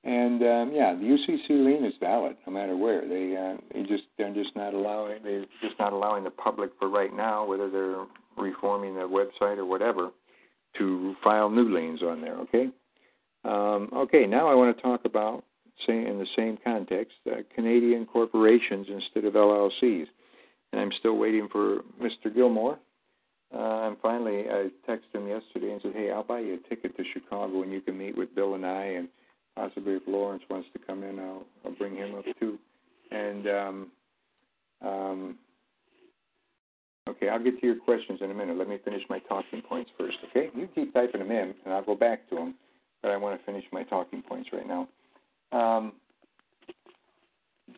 And 0.03 0.41
um, 0.43 0.73
yeah, 0.73 0.95
the 0.95 1.03
UCC 1.03 1.49
lien 1.51 1.85
is 1.85 1.93
valid 2.01 2.37
no 2.47 2.53
matter 2.53 2.77
where. 2.77 3.07
They 3.07 3.37
uh, 3.37 3.61
they 3.75 3.83
just 3.83 4.05
they're 4.17 4.33
just 4.33 4.57
not 4.57 4.73
allowing 4.73 5.23
they're 5.23 5.45
just 5.61 5.79
not 5.79 5.93
allowing 5.93 6.25
the 6.25 6.31
public 6.31 6.71
for 6.79 6.89
right 6.89 7.15
now, 7.15 7.45
whether 7.45 7.69
they're 7.69 8.07
reforming 8.39 8.95
the 8.95 9.01
website 9.01 9.59
or 9.59 9.67
whatever, 9.67 10.11
to 10.79 11.15
file 11.23 11.51
new 11.51 11.75
liens 11.75 12.03
on 12.03 12.23
there. 12.23 12.39
Okay. 12.39 12.69
Um, 13.45 13.91
okay. 13.95 14.27
Now 14.27 14.49
I 14.49 14.55
want 14.55 14.75
to 14.75 14.83
talk 14.83 15.05
about 15.05 15.45
say 15.87 16.07
in 16.07 16.19
the 16.19 16.27
same 16.35 16.57
context 16.65 17.17
uh, 17.31 17.43
Canadian 17.55 18.07
corporations 18.07 18.87
instead 18.89 19.27
of 19.27 19.35
LLCs. 19.35 20.07
And 20.73 20.81
I'm 20.81 20.93
still 20.99 21.17
waiting 21.17 21.49
for 21.51 21.81
Mr. 22.03 22.35
Gilmore 22.35 22.79
uh, 23.55 23.89
and 23.89 23.97
finally, 24.03 24.45
I 24.51 24.71
texted 24.89 25.15
him 25.15 25.29
yesterday 25.29 25.73
and 25.73 25.81
said, 25.83 25.93
"Hey, 25.95 26.11
I'll 26.11 26.25
buy 26.25 26.41
you 26.41 26.55
a 26.55 26.69
ticket 26.69 26.97
to 26.97 27.05
Chicago, 27.13 27.63
and 27.63 27.73
you 27.73 27.81
can 27.81 27.97
meet 27.97 28.17
with 28.17 28.35
Bill 28.35 28.55
and 28.55 28.67
I, 28.67 28.85
and 28.85 29.09
possibly 29.55 29.95
if 29.95 30.03
Lawrence 30.07 30.43
wants 30.51 30.69
to 30.73 30.81
come 30.81 31.05
in, 31.05 31.19
I'll, 31.19 31.45
I'll 31.65 31.73
bring 31.73 31.95
him 31.95 32.17
up 32.17 32.25
too." 32.41 32.59
And 33.13 33.47
um, 33.47 33.87
um, 34.85 35.39
okay, 37.09 37.29
I'll 37.29 37.43
get 37.43 37.61
to 37.61 37.67
your 37.67 37.77
questions 37.77 38.19
in 38.21 38.31
a 38.33 38.35
minute. 38.35 38.59
Let 38.59 38.69
me 38.69 38.79
finish 38.85 39.03
my 39.09 39.21
talking 39.21 39.63
points 39.63 39.91
first. 39.97 40.17
Okay, 40.31 40.51
you 40.55 40.69
keep 40.75 40.93
typing 40.93 41.21
them 41.21 41.31
in, 41.31 41.55
and 41.65 41.73
I'll 41.73 41.85
go 41.85 41.95
back 41.95 42.29
to 42.31 42.35
them. 42.35 42.55
But 43.01 43.13
I 43.13 43.17
want 43.17 43.39
to 43.39 43.47
finish 43.47 43.65
my 43.73 43.85
talking 43.85 44.23
points 44.23 44.51
right 44.53 44.67
now. 44.67 44.89
Um, 45.53 45.93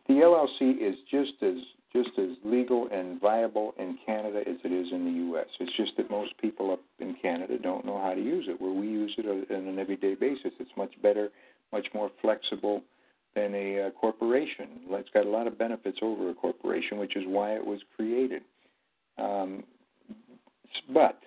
the 0.07 0.15
LLC 0.15 0.81
is 0.81 0.95
just 1.11 1.33
as 1.43 1.57
just 1.91 2.09
as 2.19 2.29
legal 2.43 2.87
and 2.91 3.19
viable 3.19 3.73
in 3.79 3.97
Canada 4.05 4.41
as 4.47 4.57
it 4.63 4.71
is 4.71 4.87
in 4.91 5.05
the 5.05 5.11
U.S. 5.31 5.47
It's 5.59 5.75
just 5.75 5.97
that 5.97 6.11
most 6.11 6.37
people 6.37 6.71
up 6.71 6.81
in 6.99 7.15
Canada 7.21 7.57
don't 7.57 7.85
know 7.85 7.99
how 7.99 8.13
to 8.13 8.21
use 8.21 8.45
it, 8.47 8.61
where 8.61 8.71
we 8.71 8.87
use 8.87 9.13
it 9.17 9.25
on 9.25 9.67
an 9.67 9.79
everyday 9.79 10.13
basis. 10.13 10.51
It's 10.59 10.69
much 10.77 10.93
better, 11.01 11.29
much 11.71 11.87
more 11.93 12.11
flexible 12.21 12.83
than 13.35 13.55
a 13.55 13.87
uh, 13.87 13.89
corporation. 13.91 14.67
It's 14.89 15.09
got 15.13 15.25
a 15.25 15.29
lot 15.29 15.47
of 15.47 15.57
benefits 15.57 15.97
over 16.01 16.29
a 16.29 16.33
corporation, 16.33 16.99
which 16.99 17.15
is 17.15 17.23
why 17.25 17.55
it 17.55 17.65
was 17.65 17.79
created. 17.95 18.43
Um, 19.17 19.63
but 20.93 21.19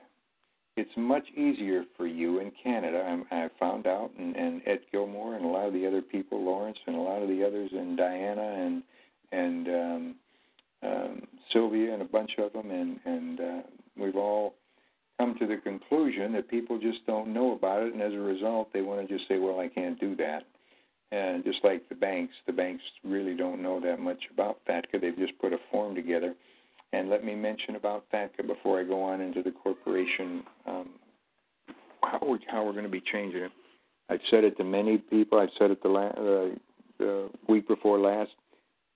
it's 0.77 0.91
much 0.97 1.25
easier 1.37 1.85
for 1.97 2.07
you 2.07 2.39
in 2.39 2.53
Canada. 2.63 3.05
I'm, 3.07 3.25
I 3.31 3.49
found 3.59 3.87
out, 3.87 4.11
and, 4.19 4.35
and 4.37 4.63
Ed 4.67 4.81
Gilmore 4.91 5.35
and 5.35 5.45
a 5.45 5.49
lot 5.49 5.67
of 5.67 5.75
the 5.75 5.87
other 5.87 6.03
people, 6.03 6.43
Lawrence 6.43 6.79
and 6.87 6.97
a 6.97 7.01
lot 7.01 7.21
of 7.23 7.29
the 7.29 7.45
others, 7.45 7.71
and 7.73 7.97
Diana 7.97 8.43
and 8.43 8.83
and 9.33 9.69
um, 9.69 10.15
um, 10.83 11.23
Sylvia 11.53 11.93
and 11.93 12.03
a 12.03 12.07
bunch 12.07 12.33
of 12.39 12.53
them, 12.53 12.71
and 12.71 12.99
and 13.05 13.41
uh, 13.41 13.63
we've 13.97 14.17
all 14.17 14.55
come 15.19 15.37
to 15.39 15.47
the 15.47 15.57
conclusion 15.59 16.33
that 16.33 16.49
people 16.49 16.79
just 16.79 17.07
don't 17.07 17.33
know 17.33 17.53
about 17.53 17.83
it, 17.83 17.93
and 17.93 18.03
as 18.03 18.13
a 18.13 18.19
result, 18.19 18.73
they 18.73 18.83
want 18.83 19.07
to 19.07 19.17
just 19.17 19.29
say, 19.29 19.39
"Well, 19.39 19.61
I 19.61 19.69
can't 19.69 19.99
do 20.01 20.17
that." 20.17 20.45
And 21.13 21.45
just 21.45 21.59
like 21.63 21.87
the 21.91 21.95
banks, 21.95 22.33
the 22.47 22.55
banks 22.55 22.83
really 23.05 23.35
don't 23.35 23.63
know 23.63 23.79
that 23.81 24.01
much 24.01 24.25
about 24.33 24.61
FATCA. 24.67 24.99
They've 24.99 25.17
just 25.17 25.39
put 25.39 25.53
a 25.53 25.59
form 25.71 25.95
together 25.95 26.35
and 26.93 27.09
let 27.09 27.25
me 27.25 27.35
mention 27.35 27.77
about 27.77 28.05
FATCA 28.13 28.47
before 28.47 28.81
I 28.81 28.85
go 28.85 29.03
on 29.03 29.21
into 29.21 29.43
the 29.43 29.51
corporation, 29.51 30.43
um, 30.67 30.91
how, 32.03 32.21
we, 32.27 32.39
how 32.49 32.65
we're 32.65 32.73
going 32.73 32.85
to 32.85 32.91
be 32.91 33.03
changing 33.13 33.43
it. 33.43 33.53
I've 34.11 34.21
said 34.31 34.45
it 34.45 34.57
to 34.59 34.65
many 34.65 34.99
people. 34.99 35.39
I've 35.39 35.51
said 35.59 35.71
it 35.71 35.83
the, 35.83 35.89
la- 35.89 36.09
uh, 36.09 36.49
the 36.99 37.31
week 37.49 37.67
before 37.67 37.99
last. 37.99 38.33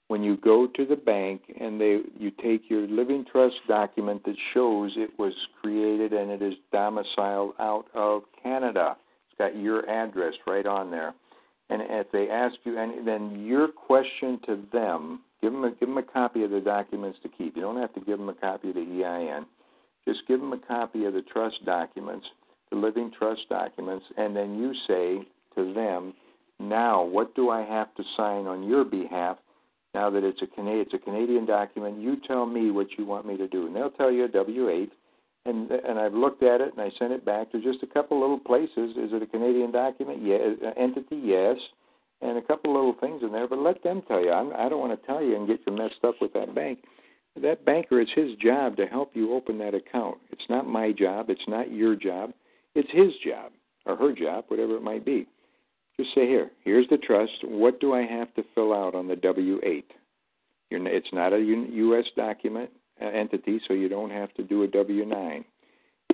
When 0.09 0.23
you 0.23 0.37
go 0.37 0.69
to 0.69 0.87
the 0.87 0.97
bank 0.97 1.43
and 1.61 1.81
they 1.81 2.01
you 2.17 2.31
take 2.43 2.71
your 2.71 2.87
living 2.87 3.25
trust 3.31 3.57
document 3.67 4.25
that 4.25 4.37
shows 4.55 4.93
it 4.97 5.11
was 5.19 5.33
created 5.61 6.13
and 6.13 6.31
it 6.31 6.43
is 6.43 6.55
domiciled 6.73 7.55
out 7.59 7.87
of 7.95 8.23
Canada, 8.43 8.97
it's 9.29 9.39
got 9.39 9.61
your 9.61 9.89
address 9.91 10.35
right 10.47 10.67
on 10.67 10.91
there. 10.91 11.15
And 11.69 11.83
if 11.83 12.13
they 12.13 12.29
ask 12.31 12.55
you, 12.63 12.79
and 12.79 13.07
then 13.07 13.45
your 13.45 13.67
question 13.67 14.39
to 14.47 14.63
them 14.73 15.21
Give 15.43 15.53
them 15.53 15.65
a, 15.65 15.71
give 15.71 15.89
them 15.89 15.99
a 15.99 16.03
copy 16.03 16.45
of 16.45 16.51
the 16.51 16.61
documents 16.61 17.19
to 17.23 17.29
keep. 17.29 17.57
You 17.57 17.63
don't 17.63 17.81
have 17.81 17.95
to 17.95 18.01
give 18.01 18.19
them 18.19 18.29
a 18.29 18.35
copy 18.35 18.71
of 18.71 18.75
the 18.75 18.81
EIN. 19.05 19.47
Just 20.07 20.27
give 20.27 20.41
them 20.41 20.53
a 20.53 20.59
copy 20.59 21.05
of 21.05 21.15
the 21.15 21.23
trust 21.23 21.65
documents, 21.65 22.27
the 22.71 22.77
living 22.77 23.11
trust 23.17 23.43
documents, 23.49 24.07
and 24.17 24.35
then 24.35 24.59
you 24.59 24.73
say 24.87 25.27
to 25.57 25.73
them, 25.75 26.15
now 26.59 27.03
what 27.03 27.35
do 27.35 27.51
I 27.51 27.63
have 27.63 27.95
to 27.97 28.03
sign 28.17 28.47
on 28.47 28.63
your 28.63 28.85
behalf? 28.85 29.37
Now 29.97 30.11
that 30.11 30.23
it's 30.25 30.43
a 30.43 30.47
Canadian, 30.47 30.83
it's 30.83 30.95
a 30.95 30.99
Canadian 30.99 31.47
document, 31.47 32.01
you 32.01 32.17
tell 32.27 32.45
me 32.45 32.71
what 32.71 32.89
you 32.99 33.07
want 33.07 33.27
me 33.27 33.37
to 33.39 33.49
do, 33.49 33.67
and 33.67 33.75
they'll 33.75 33.91
tell 33.91 34.13
you 34.13 34.27
a 34.27 34.29
W-8. 34.29 34.91
And 35.47 35.71
and 35.71 35.99
I've 35.99 36.13
looked 36.13 36.43
at 36.43 36.61
it 36.61 36.73
and 36.73 36.81
I 36.81 36.91
sent 36.99 37.13
it 37.13 37.25
back. 37.25 37.53
There's 37.53 37.65
just 37.65 37.83
a 37.83 37.87
couple 37.87 38.21
little 38.21 38.41
places. 38.41 38.97
Is 38.97 39.13
it 39.13 39.23
a 39.23 39.27
Canadian 39.27 39.71
document? 39.71 40.21
Yeah. 40.23 40.37
Uh, 40.37 40.73
entity? 40.77 41.17
Yes 41.23 41.57
and 42.21 42.39
a 42.39 42.43
couple 42.43 42.73
little 42.73 42.95
things 43.01 43.23
in 43.23 43.33
there, 43.33 43.47
but 43.47 43.59
let 43.59 43.83
them 43.83 44.03
tell 44.09 44.23
you. 44.23 44.33
I'm, 44.33 44.53
I 44.55 44.69
don't 44.69 44.81
want 44.81 44.99
to 44.99 45.07
tell 45.07 45.23
you 45.23 45.37
and 45.37 45.47
get 45.47 45.61
you 45.67 45.73
messed 45.73 46.05
up 46.05 46.17
with 46.21 46.33
that 46.33 46.55
bank. 46.55 46.79
That 47.41 47.65
banker, 47.67 48.01
it's 48.01 48.13
his 48.15 48.35
job 48.37 48.77
to 48.77 48.87
help 48.87 49.11
you 49.15 49.35
open 49.35 49.59
that 49.59 49.75
account. 49.75 50.19
It's 50.31 50.49
not 50.49 50.67
my 50.67 50.93
job. 50.93 51.29
It's 51.29 51.47
not 51.47 51.71
your 51.71 51.95
job. 51.95 52.33
It's 52.75 52.91
his 52.91 53.13
job 53.25 53.53
or 53.85 53.97
her 53.97 54.13
job, 54.13 54.47
whatever 54.49 54.77
it 54.77 54.83
might 54.83 55.05
be. 55.05 55.27
Just 55.99 56.15
say 56.15 56.27
here, 56.27 56.51
here's 56.63 56.89
the 56.89 56.99
trust. 56.99 57.33
What 57.43 57.81
do 57.81 57.95
I 57.95 58.03
have 58.03 58.35
to 58.35 58.45
fill 58.55 58.75
out 58.75 58.95
on 58.95 59.09
the 59.09 59.17
W-8? 59.17 59.85
You're, 60.71 60.87
it's 60.89 61.13
not 61.13 61.33
a 61.33 61.39
U.S. 61.39 62.05
document 62.17 62.71
uh, 63.01 63.07
entity, 63.07 63.61
so 63.67 63.75
you 63.75 63.89
don't 63.89 64.11
have 64.11 64.33
to 64.35 64.43
do 64.43 64.63
a 64.63 64.67
W-9. 64.67 65.45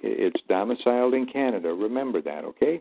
It's 0.02 0.40
domiciled 0.48 1.14
in 1.14 1.26
Canada. 1.26 1.68
Remember 1.68 2.22
that, 2.22 2.44
okay? 2.44 2.80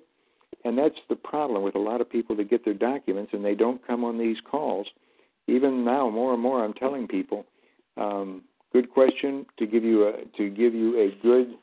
And 0.64 0.78
that's 0.78 0.96
the 1.10 1.16
problem 1.16 1.64
with 1.64 1.76
a 1.76 1.80
lot 1.80 2.02
of 2.02 2.10
people 2.10 2.36
that 2.36 2.50
get 2.50 2.66
their 2.66 2.74
documents 2.74 3.32
and 3.34 3.44
they 3.44 3.56
don't 3.56 3.86
come 3.86 4.04
on 4.04 4.18
these 4.18 4.38
calls. 4.50 4.88
Even 5.48 5.84
now, 5.84 6.10
more 6.10 6.34
and 6.34 6.42
more, 6.42 6.64
I'm 6.64 6.74
telling 6.74 7.08
people, 7.08 7.46
um, 7.98 8.44
good 8.74 8.92
question 8.92 9.46
to 9.58 9.66
give 9.66 9.84
you 9.84 10.08
a 10.08 10.14
to 10.38 10.50
give 10.50 10.74
you 10.74 11.00
a 11.00 11.22
good 11.22 11.56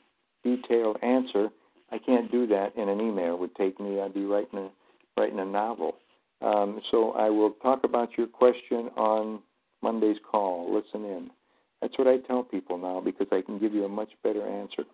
detailed 0.44 0.96
answer. 1.02 1.48
I 1.90 1.98
can't 1.98 2.30
do 2.30 2.46
that 2.48 2.76
in 2.76 2.88
an 2.88 3.00
email. 3.00 3.34
It 3.34 3.40
would 3.40 3.54
take 3.54 3.78
me. 3.80 4.00
I'd 4.00 4.14
be 4.14 4.24
writing 4.24 4.68
writing 5.18 5.40
a 5.40 5.44
novel. 5.44 5.96
Um, 6.40 6.80
so 6.90 7.12
I 7.12 7.28
will 7.28 7.50
talk 7.62 7.84
about 7.84 8.16
your 8.16 8.28
question 8.28 8.90
on 8.96 9.40
Monday's 9.82 10.18
call. 10.30 10.72
Listen 10.72 11.04
in. 11.04 11.30
That's 11.82 11.96
what 11.98 12.08
I 12.08 12.18
tell 12.18 12.42
people 12.42 12.78
now 12.78 13.00
because 13.00 13.26
I 13.32 13.40
can 13.40 13.58
give 13.58 13.74
you 13.74 13.84
a 13.84 13.88
much 13.88 14.10
better 14.22 14.46
answer. 14.46 14.84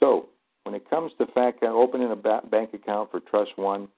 So 0.00 0.28
when 0.64 0.74
it 0.74 0.88
comes 0.88 1.12
to 1.18 1.26
fact 1.26 1.62
opening 1.62 2.10
a 2.10 2.16
bank 2.16 2.74
account 2.74 3.10
for 3.10 3.20
Trust 3.20 3.52
One, 3.56 3.88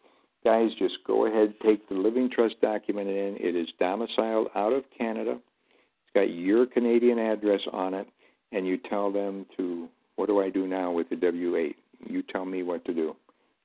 guys, 0.45 0.71
just 0.79 0.99
go 1.07 1.27
ahead, 1.27 1.55
take 1.65 1.89
the 1.89 1.95
living 1.95 2.31
trust 2.31 2.61
document 2.61 3.09
in. 3.09 3.37
It 3.41 3.57
is 3.57 3.69
domiciled 3.79 4.49
out 4.55 4.73
of 4.73 4.85
Canada. 4.97 5.33
It's 5.33 6.15
got 6.15 6.31
your 6.31 6.67
Canadian 6.67 7.19
address 7.19 7.61
on 7.73 7.95
it, 7.95 8.07
and 8.53 8.67
you 8.67 8.77
tell 8.77 9.11
them 9.11 9.47
to, 9.57 9.89
what 10.17 10.27
do 10.27 10.41
I 10.41 10.51
do 10.51 10.67
now 10.67 10.91
with 10.91 11.09
the 11.09 11.17
W-8? 11.17 11.75
You 12.09 12.23
tell 12.23 12.45
me 12.45 12.63
what 12.63 12.85
to 12.85 12.95
do. 12.95 13.17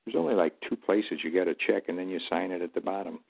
There's 0.04 0.16
only 0.16 0.34
like 0.34 0.54
two 0.68 0.76
places 0.76 1.20
you 1.22 1.32
got 1.32 1.44
to 1.44 1.54
check, 1.54 1.84
and 1.88 1.98
then 1.98 2.08
you 2.08 2.18
sign 2.28 2.50
it 2.50 2.62
at 2.62 2.74
the 2.74 2.80
bottom. 2.80 3.20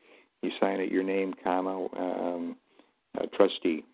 You 0.42 0.50
sign 0.60 0.80
it 0.80 0.90
your 0.90 1.02
name, 1.02 1.34
comma, 1.42 1.86
um, 1.96 2.56
uh, 3.18 3.26
trustee. 3.36 3.84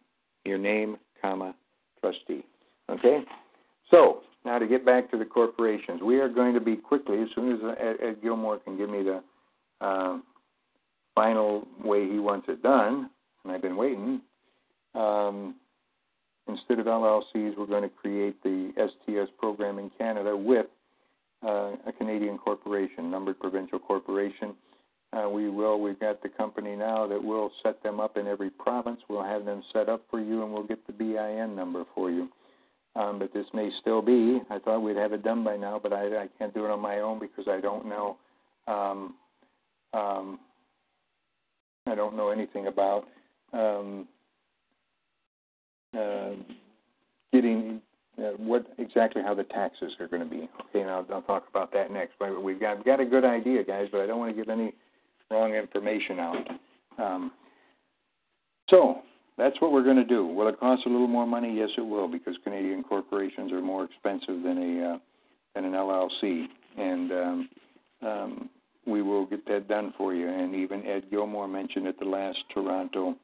Your 0.44 0.58
name, 0.58 0.96
comma, 1.20 1.54
trustee. 2.00 2.44
Okay? 2.90 3.24
So 3.90 4.22
now, 4.44 4.58
to 4.58 4.66
get 4.66 4.86
back 4.86 5.10
to 5.10 5.18
the 5.18 5.24
corporations, 5.24 6.00
we 6.02 6.20
are 6.20 6.28
going 6.28 6.54
to 6.54 6.60
be 6.60 6.76
quickly, 6.76 7.20
as 7.20 7.28
soon 7.34 7.52
as 7.52 7.58
Ed, 7.78 7.96
Ed 8.02 8.22
Gilmore 8.22 8.58
can 8.58 8.78
give 8.78 8.88
me 8.88 9.02
the 9.02 9.22
uh, 9.80 10.18
final 11.14 11.66
way 11.84 12.08
he 12.08 12.18
wants 12.18 12.46
it 12.48 12.62
done, 12.62 13.10
and 13.44 13.52
I've 13.52 13.62
been 13.62 13.76
waiting. 13.76 14.20
Um, 14.94 15.56
instead 16.48 16.78
of 16.78 16.86
LLCs, 16.86 17.58
we're 17.58 17.66
going 17.66 17.82
to 17.82 17.88
create 17.88 18.42
the 18.42 18.72
STS 18.76 19.30
program 19.38 19.78
in 19.78 19.90
Canada 19.98 20.36
with 20.36 20.66
uh, 21.46 21.72
a 21.86 21.92
Canadian 21.96 22.38
corporation, 22.38 23.10
numbered 23.10 23.38
provincial 23.38 23.78
corporation. 23.78 24.54
Uh, 25.12 25.28
we 25.28 25.48
will. 25.48 25.80
We've 25.80 25.98
got 25.98 26.22
the 26.22 26.28
company 26.28 26.76
now 26.76 27.06
that 27.06 27.22
will 27.22 27.50
set 27.62 27.82
them 27.82 27.98
up 27.98 28.16
in 28.16 28.26
every 28.26 28.50
province. 28.50 29.00
We'll 29.08 29.24
have 29.24 29.44
them 29.44 29.62
set 29.72 29.88
up 29.88 30.02
for 30.10 30.20
you, 30.20 30.42
and 30.42 30.52
we'll 30.52 30.64
get 30.64 30.86
the 30.86 30.92
BIN 30.92 31.56
number 31.56 31.84
for 31.94 32.10
you 32.10 32.28
um, 32.98 33.18
but 33.18 33.32
this 33.32 33.46
may 33.54 33.70
still 33.80 34.02
be. 34.02 34.40
I 34.50 34.58
thought 34.58 34.80
we'd 34.80 34.96
have 34.96 35.12
it 35.12 35.22
done 35.22 35.44
by 35.44 35.56
now, 35.56 35.80
but 35.80 35.92
I, 35.92 36.24
I 36.24 36.28
can't 36.38 36.52
do 36.52 36.64
it 36.64 36.70
on 36.70 36.80
my 36.80 36.98
own 36.98 37.20
because 37.20 37.46
I 37.48 37.60
don't 37.60 37.86
know. 37.86 38.16
Um, 38.66 39.14
um, 39.94 40.40
I 41.86 41.94
don't 41.94 42.16
know 42.16 42.30
anything 42.30 42.66
about 42.66 43.06
um, 43.52 44.08
uh, 45.96 46.30
getting 47.32 47.80
what 48.38 48.66
exactly 48.78 49.22
how 49.22 49.34
the 49.34 49.44
taxes 49.44 49.92
are 50.00 50.08
going 50.08 50.22
to 50.22 50.28
be. 50.28 50.48
Okay, 50.68 50.80
and 50.80 50.90
I'll, 50.90 51.06
I'll 51.12 51.22
talk 51.22 51.46
about 51.48 51.72
that 51.72 51.90
next. 51.90 52.14
But 52.18 52.42
we've 52.42 52.60
got, 52.60 52.76
we've 52.76 52.86
got 52.86 53.00
a 53.00 53.06
good 53.06 53.24
idea, 53.24 53.64
guys, 53.64 53.88
but 53.90 54.00
I 54.00 54.06
don't 54.06 54.18
want 54.18 54.34
to 54.34 54.36
give 54.36 54.50
any 54.50 54.72
wrong 55.30 55.54
information 55.54 56.18
out. 56.18 56.48
Um, 56.98 57.32
so 58.70 59.02
that's 59.36 59.60
what 59.60 59.72
we're 59.72 59.84
going 59.84 59.96
to 59.96 60.04
do. 60.04 60.26
Will 60.26 60.48
it 60.48 60.58
cost 60.58 60.82
a 60.84 60.88
little 60.88 61.06
more 61.06 61.26
money? 61.26 61.56
Yes, 61.56 61.70
it 61.78 61.82
will, 61.82 62.08
because 62.08 62.34
Canadian 62.44 62.82
corporations 62.82 63.52
are 63.52 63.62
more 63.62 63.84
expensive 63.84 64.42
than 64.42 64.58
a 64.58 64.94
uh, 64.94 64.98
than 65.54 65.64
an 65.64 65.72
LLC, 65.72 66.46
and 66.76 67.12
um, 67.12 67.48
um, 68.02 68.50
we 68.86 69.02
will 69.02 69.26
get 69.26 69.46
that 69.46 69.68
done 69.68 69.94
for 69.96 70.14
you. 70.14 70.28
And 70.28 70.54
even 70.54 70.84
Ed 70.86 71.04
Gilmore 71.10 71.48
mentioned 71.48 71.86
at 71.86 71.98
the 71.98 72.04
last 72.04 72.38
Toronto 72.52 73.14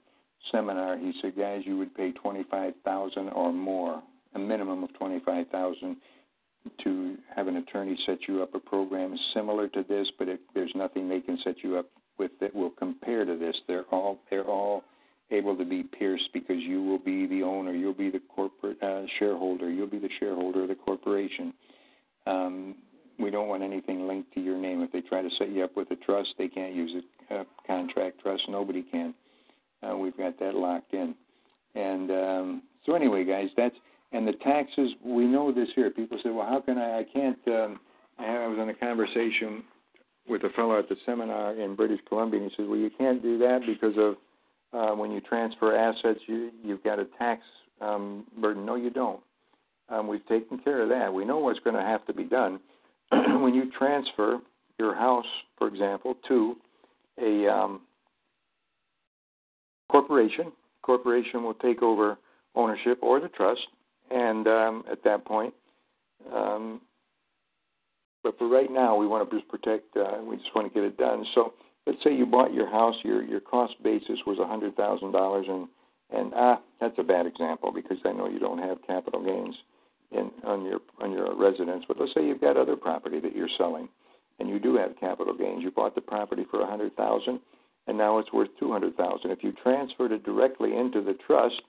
seminar, 0.50 0.96
he 0.96 1.12
said, 1.20 1.37
guys, 1.37 1.62
you 1.64 1.76
would 1.78 1.94
pay 1.94 2.12
twenty 2.12 2.44
five 2.50 2.74
thousand 2.85 3.30
or 3.30 3.52
more, 3.52 4.02
a 4.35 4.38
minimum 4.38 4.83
of 4.85 4.92
twenty 4.94 5.20
five 5.25 5.49
thousand 5.49 5.97
to 6.83 7.16
have 7.35 7.47
an 7.47 7.57
attorney 7.57 7.99
set 8.07 8.18
you 8.27 8.42
up 8.42 8.55
a 8.55 8.59
program 8.59 9.14
similar 9.35 9.68
to 9.68 9.85
this, 9.87 10.09
but 10.18 10.29
it, 10.29 10.40
there's 10.55 10.73
nothing 10.75 11.09
they 11.09 11.20
can 11.20 11.38
set 11.44 11.57
you 11.62 11.77
up 11.77 11.87
with 12.18 12.31
that 12.40 12.55
will 12.55 12.70
compare 12.70 13.25
to 13.25 13.37
this. 13.37 13.57
They're 13.66 13.85
all 13.90 14.18
they're 14.31 14.44
all 14.44 14.85
able 15.31 15.57
to 15.57 15.64
be 15.64 15.83
pierced 15.83 16.29
because 16.33 16.59
you 16.59 16.83
will 16.83 16.99
be 16.99 17.27
the 17.27 17.42
owner, 17.42 17.73
you'll 17.73 17.94
be 17.94 18.11
the 18.11 18.20
corporate 18.35 18.83
uh, 18.83 19.03
shareholder, 19.18 19.70
you'll 19.70 19.87
be 19.87 19.99
the 19.99 20.11
shareholder 20.20 20.62
of 20.62 20.68
the 20.68 20.75
corporation. 20.75 21.53
Um, 22.27 22.77
we 23.18 23.31
don't 23.31 23.49
want 23.49 23.62
anything 23.62 24.07
linked 24.07 24.33
to 24.35 24.40
your 24.40 24.59
name. 24.59 24.83
If 24.83 24.92
they 24.92 25.01
try 25.01 25.23
to 25.23 25.31
set 25.38 25.51
you 25.51 25.64
up 25.64 25.77
with 25.77 25.90
a 25.90 25.97
trust, 25.97 26.35
they 26.37 26.49
can't 26.49 26.75
use 26.75 26.92
a, 27.31 27.35
a 27.35 27.47
contract 27.66 28.20
trust. 28.20 28.42
Nobody 28.49 28.83
can. 28.83 29.14
Uh, 29.83 29.97
we've 29.97 30.16
got 30.16 30.38
that 30.40 30.55
locked 30.55 30.92
in. 30.92 31.14
And 31.75 32.11
um, 32.11 32.62
so 32.85 32.94
anyway, 32.94 33.25
guys, 33.25 33.49
that's 33.57 33.75
and 34.14 34.27
the 34.27 34.33
taxes. 34.44 34.90
We 35.05 35.27
know 35.27 35.53
this 35.53 35.68
here. 35.74 35.90
People 35.90 36.18
say, 36.22 36.31
"Well, 36.31 36.46
how 36.46 36.61
can 36.61 36.79
I? 36.79 37.00
I 37.00 37.05
can't." 37.05 37.38
Um, 37.48 37.81
I 38.18 38.46
was 38.46 38.59
in 38.61 38.68
a 38.68 38.74
conversation 38.74 39.64
with 40.29 40.44
a 40.44 40.50
fellow 40.50 40.79
at 40.79 40.88
the 40.88 40.96
seminar 41.05 41.55
in 41.55 41.74
British 41.74 42.00
Columbia, 42.09 42.40
and 42.40 42.50
he 42.50 42.57
says, 42.57 42.68
"Well, 42.68 42.79
you 42.79 42.90
can't 42.96 43.20
do 43.22 43.38
that 43.38 43.61
because 43.66 43.96
of 43.98 44.16
uh, 44.74 44.94
when 44.94 45.11
you 45.12 45.20
transfer 45.20 45.77
assets, 45.77 46.20
you, 46.27 46.50
you've 46.62 46.83
got 46.83 46.98
a 46.98 47.07
tax 47.18 47.42
um, 47.81 48.24
burden. 48.40 48.66
No, 48.66 48.74
you 48.74 48.90
don't. 48.90 49.20
Um, 49.88 50.09
we've 50.09 50.27
taken 50.27 50.59
care 50.59 50.83
of 50.83 50.88
that. 50.88 51.12
We 51.12 51.24
know 51.24 51.38
what's 51.38 51.61
going 51.61 51.77
to 51.77 51.83
have 51.83 52.05
to 52.07 52.12
be 52.12 52.24
done. 52.24 52.59
when 53.11 53.55
you 53.55 53.70
transfer 53.79 54.40
your 54.79 54.94
house, 54.94 55.27
for 55.59 55.68
example, 55.68 56.16
to 56.29 56.57
a 57.20 57.46
um, 57.48 57.83
corporation, 59.90 60.50
corporation 60.83 61.44
will 61.44 61.55
take 61.55 61.83
over 61.83 62.18
ownership 62.57 62.98
or 63.03 63.20
the 63.20 63.29
trust, 63.29 63.61
and 64.11 64.47
um, 64.47 64.85
at 64.90 65.03
that 65.05 65.25
point, 65.25 65.55
um, 66.35 66.81
But 68.23 68.38
for 68.38 68.49
right 68.49 68.71
now, 68.71 68.97
we 68.97 69.07
want 69.07 69.29
to 69.29 69.37
just 69.37 69.49
protect. 69.49 69.97
Uh, 69.97 70.19
we 70.25 70.37
just 70.37 70.55
want 70.55 70.67
to 70.67 70.75
get 70.75 70.85
it 70.85 70.97
done. 70.97 71.25
So 71.35 71.53
let's 71.87 72.03
say 72.03 72.14
you 72.14 72.27
bought 72.27 72.53
your 72.55 72.69
house. 72.71 72.97
Your 73.05 73.23
your 73.23 73.40
cost 73.40 73.75
basis 73.83 74.19
was 74.27 74.38
a 74.38 74.47
hundred 74.47 74.77
thousand 74.77 75.12
dollars, 75.12 75.47
and 75.49 75.69
and 76.11 76.33
ah, 76.35 76.61
that's 76.81 76.99
a 76.99 77.03
bad 77.03 77.27
example 77.27 77.71
because 77.73 77.99
I 78.05 78.12
know 78.12 78.29
you 78.29 78.38
don't 78.38 78.59
have 78.59 78.79
capital 78.87 79.23
gains 79.23 79.55
in 80.11 80.31
on 80.45 80.64
your 80.64 80.81
on 81.01 81.12
your 81.12 81.35
residence. 81.37 81.85
But 81.87 82.01
let's 82.01 82.14
say 82.14 82.25
you've 82.27 82.40
got 82.40 82.57
other 82.57 82.77
property 82.77 83.21
that 83.21 83.37
you're 83.37 83.49
selling, 83.59 83.88
and 84.38 84.49
you 84.49 84.59
do 84.59 84.77
have 84.77 84.99
capital 84.99 85.35
gains. 85.37 85.62
You 85.62 85.71
bought 85.71 85.95
the 85.95 86.01
property 86.01 86.47
for 86.51 86.62
a 86.62 86.67
hundred 86.67 86.97
thousand, 86.97 87.40
and 87.87 87.99
now 87.99 88.19
it's 88.19 88.33
worth 88.33 88.49
two 88.59 88.73
hundred 88.73 88.97
thousand. 88.97 89.31
If 89.33 89.45
you 89.45 89.53
transferred 89.62 90.12
it 90.12 90.25
directly 90.25 90.75
into 90.77 91.03
the 91.03 91.14
trust, 91.27 91.61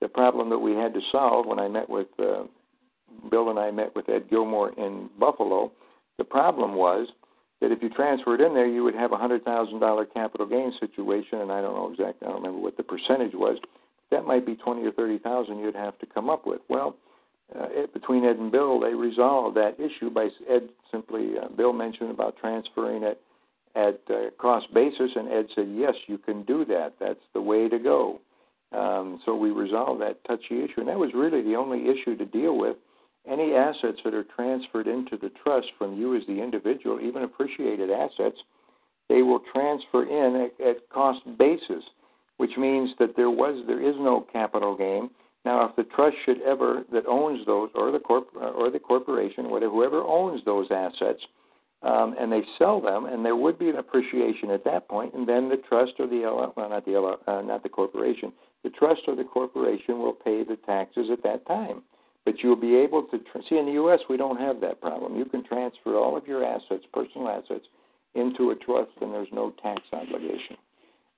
the 0.00 0.08
problem 0.08 0.50
that 0.50 0.58
we 0.58 0.72
had 0.72 0.94
to 0.94 1.00
solve 1.10 1.46
when 1.46 1.58
I 1.58 1.68
met 1.68 1.88
with 1.88 2.08
uh, 2.18 2.44
Bill 3.30 3.50
and 3.50 3.58
I 3.58 3.70
met 3.70 3.94
with 3.96 4.08
Ed 4.08 4.28
Gilmore 4.30 4.70
in 4.78 5.08
Buffalo, 5.18 5.72
the 6.18 6.24
problem 6.24 6.74
was 6.74 7.08
that 7.60 7.72
if 7.72 7.82
you 7.82 7.88
transferred 7.90 8.40
in 8.40 8.54
there, 8.54 8.66
you 8.66 8.84
would 8.84 8.94
have 8.94 9.12
a 9.12 9.16
hundred 9.16 9.44
thousand 9.44 9.80
dollar 9.80 10.04
capital 10.04 10.46
gain 10.46 10.72
situation, 10.78 11.40
and 11.40 11.50
I 11.50 11.60
don't 11.60 11.74
know 11.74 11.90
exactly, 11.90 12.26
I 12.26 12.30
don't 12.30 12.42
remember 12.42 12.60
what 12.60 12.76
the 12.76 12.82
percentage 12.82 13.34
was. 13.34 13.58
That 14.10 14.24
might 14.24 14.46
be 14.46 14.54
twenty 14.54 14.86
or 14.86 14.92
thirty 14.92 15.18
thousand 15.18 15.58
you'd 15.58 15.74
have 15.74 15.98
to 15.98 16.06
come 16.06 16.30
up 16.30 16.46
with. 16.46 16.60
Well, 16.68 16.96
uh, 17.54 17.66
it, 17.70 17.92
between 17.92 18.24
Ed 18.24 18.36
and 18.36 18.52
Bill, 18.52 18.80
they 18.80 18.94
resolved 18.94 19.56
that 19.56 19.80
issue 19.80 20.10
by 20.10 20.28
Ed 20.48 20.68
simply. 20.90 21.32
Uh, 21.42 21.48
Bill 21.48 21.72
mentioned 21.72 22.10
about 22.10 22.36
transferring 22.36 23.02
it 23.02 23.20
at 23.74 24.00
uh, 24.10 24.30
cost 24.38 24.72
basis, 24.72 25.10
and 25.16 25.28
Ed 25.28 25.46
said, 25.54 25.68
"Yes, 25.74 25.94
you 26.06 26.18
can 26.18 26.42
do 26.44 26.64
that. 26.66 26.94
That's 27.00 27.20
the 27.34 27.40
way 27.40 27.68
to 27.68 27.78
go." 27.78 28.20
Um, 28.72 29.20
so 29.24 29.34
we 29.34 29.50
resolved 29.50 30.02
that 30.02 30.22
touchy 30.26 30.62
issue, 30.62 30.78
and 30.80 30.88
that 30.88 30.98
was 30.98 31.10
really 31.14 31.42
the 31.42 31.56
only 31.56 31.88
issue 31.88 32.16
to 32.16 32.26
deal 32.26 32.58
with 32.58 32.76
any 33.26 33.54
assets 33.54 33.98
that 34.04 34.14
are 34.14 34.24
transferred 34.36 34.86
into 34.86 35.16
the 35.16 35.30
trust 35.42 35.68
from 35.78 35.96
you 35.96 36.16
as 36.16 36.22
the 36.26 36.42
individual, 36.42 37.00
even 37.00 37.22
appreciated 37.22 37.90
assets, 37.90 38.38
they 39.08 39.22
will 39.22 39.40
transfer 39.52 40.04
in 40.04 40.50
at, 40.60 40.66
at 40.66 40.88
cost 40.90 41.20
basis, 41.38 41.84
which 42.36 42.56
means 42.56 42.90
that 42.98 43.16
there 43.16 43.30
was 43.30 43.64
there 43.66 43.82
is 43.82 43.96
no 43.98 44.26
capital 44.32 44.76
gain. 44.76 45.10
Now, 45.44 45.64
if 45.66 45.76
the 45.76 45.84
trust 45.84 46.16
should 46.24 46.42
ever 46.42 46.84
that 46.92 47.06
owns 47.06 47.44
those, 47.46 47.70
or 47.74 47.90
the 47.90 47.98
corp 47.98 48.28
or 48.36 48.70
the 48.70 48.78
corporation, 48.78 49.50
whatever 49.50 49.72
whoever 49.72 50.02
owns 50.02 50.44
those 50.44 50.66
assets, 50.70 51.20
um, 51.82 52.16
and 52.18 52.30
they 52.30 52.42
sell 52.58 52.80
them, 52.80 53.06
and 53.06 53.24
there 53.24 53.36
would 53.36 53.58
be 53.58 53.70
an 53.70 53.76
appreciation 53.76 54.50
at 54.50 54.64
that 54.64 54.88
point, 54.88 55.14
and 55.14 55.28
then 55.28 55.48
the 55.48 55.56
trust 55.68 55.92
or 55.98 56.06
the 56.06 56.20
well, 56.56 56.68
not 56.68 56.84
the 56.84 56.96
uh, 57.26 57.42
not 57.42 57.62
the 57.62 57.68
corporation, 57.68 58.32
the 58.64 58.70
trust 58.70 59.02
or 59.06 59.16
the 59.16 59.24
corporation 59.24 59.98
will 59.98 60.12
pay 60.12 60.44
the 60.44 60.56
taxes 60.66 61.08
at 61.12 61.22
that 61.22 61.46
time. 61.46 61.82
But 62.24 62.40
you'll 62.42 62.56
be 62.56 62.76
able 62.76 63.04
to 63.04 63.18
see 63.48 63.56
in 63.56 63.66
the 63.66 63.72
U.S. 63.72 64.00
we 64.10 64.16
don't 64.16 64.38
have 64.38 64.60
that 64.60 64.80
problem. 64.80 65.16
You 65.16 65.24
can 65.24 65.44
transfer 65.44 65.96
all 65.96 66.16
of 66.16 66.26
your 66.26 66.44
assets, 66.44 66.84
personal 66.92 67.28
assets, 67.28 67.66
into 68.14 68.50
a 68.50 68.56
trust, 68.56 68.90
and 69.00 69.14
there's 69.14 69.28
no 69.32 69.54
tax 69.62 69.82
obligation. 69.92 70.56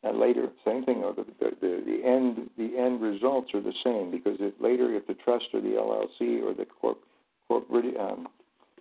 And 0.02 0.18
later, 0.18 0.48
same 0.64 0.84
thing. 0.84 1.02
The, 1.02 1.24
the, 1.40 1.82
the, 1.84 2.00
end 2.04 2.48
the 2.56 2.78
end 2.78 3.02
results 3.02 3.52
are 3.54 3.60
the 3.60 3.74
same 3.84 4.10
because 4.10 4.36
if 4.40 4.54
later, 4.60 4.94
if 4.94 5.06
the 5.06 5.14
trust 5.14 5.46
or 5.52 5.60
the 5.60 5.76
LLC 5.76 6.42
or 6.42 6.54
the 6.54 6.66
corp, 6.80 6.98
um, 7.50 8.28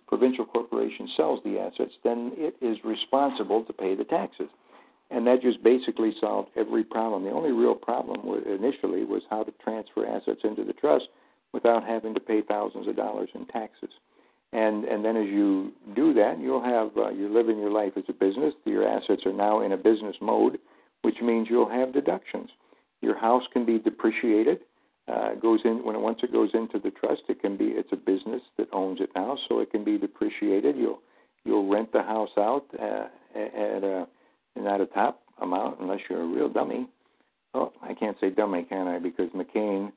provincial 0.06 0.46
corporation 0.46 1.08
sells 1.16 1.40
the 1.44 1.58
assets, 1.58 1.92
then 2.04 2.32
it 2.36 2.54
is 2.62 2.78
responsible 2.84 3.64
to 3.64 3.72
pay 3.72 3.94
the 3.94 4.04
taxes. 4.04 4.48
And 5.10 5.26
that 5.26 5.42
just 5.42 5.62
basically 5.62 6.14
solved 6.20 6.50
every 6.56 6.84
problem. 6.84 7.24
The 7.24 7.30
only 7.30 7.50
real 7.50 7.74
problem 7.74 8.20
initially 8.46 9.04
was 9.04 9.22
how 9.28 9.42
to 9.42 9.52
transfer 9.62 10.06
assets 10.06 10.40
into 10.44 10.64
the 10.64 10.72
trust 10.72 11.06
without 11.52 11.84
having 11.84 12.14
to 12.14 12.20
pay 12.20 12.42
thousands 12.42 12.86
of 12.86 12.96
dollars 12.96 13.28
in 13.34 13.46
taxes. 13.46 13.90
And 14.52 14.84
and 14.84 15.04
then 15.04 15.16
as 15.16 15.26
you 15.26 15.72
do 15.94 16.12
that, 16.14 16.40
you'll 16.40 16.62
have 16.62 16.90
uh, 16.96 17.10
you're 17.10 17.30
living 17.30 17.58
your 17.58 17.70
life 17.70 17.92
as 17.96 18.04
a 18.08 18.12
business. 18.12 18.54
Your 18.64 18.86
assets 18.86 19.22
are 19.24 19.32
now 19.32 19.60
in 19.60 19.72
a 19.72 19.76
business 19.76 20.16
mode, 20.20 20.58
which 21.02 21.20
means 21.22 21.48
you'll 21.48 21.70
have 21.70 21.92
deductions. 21.92 22.50
Your 23.00 23.16
house 23.16 23.44
can 23.52 23.64
be 23.64 23.78
depreciated. 23.78 24.60
Uh, 25.08 25.34
goes 25.34 25.60
in 25.64 25.84
when 25.84 25.96
it, 25.96 26.00
once 26.00 26.20
it 26.22 26.32
goes 26.32 26.50
into 26.52 26.78
the 26.78 26.90
trust, 26.90 27.22
it 27.28 27.40
can 27.40 27.56
be 27.56 27.66
it's 27.66 27.92
a 27.92 27.96
business 27.96 28.42
that 28.58 28.68
owns 28.72 29.00
it 29.00 29.10
now, 29.14 29.36
so 29.48 29.60
it 29.60 29.70
can 29.70 29.84
be 29.84 29.98
depreciated. 29.98 30.76
You'll 30.76 31.00
you'll 31.44 31.68
rent 31.68 31.92
the 31.92 32.02
house 32.02 32.30
out 32.36 32.66
uh, 32.78 33.06
at 33.36 33.84
a 33.84 34.06
not 34.56 34.80
a 34.80 34.86
top 34.86 35.22
amount 35.40 35.80
unless 35.80 36.00
you're 36.08 36.22
a 36.22 36.26
real 36.26 36.48
dummy. 36.48 36.88
Oh, 37.54 37.72
I 37.82 37.94
can't 37.94 38.16
say 38.20 38.30
dummy, 38.30 38.64
can 38.68 38.86
I? 38.86 38.98
Because 38.98 39.28
McCain 39.30 39.92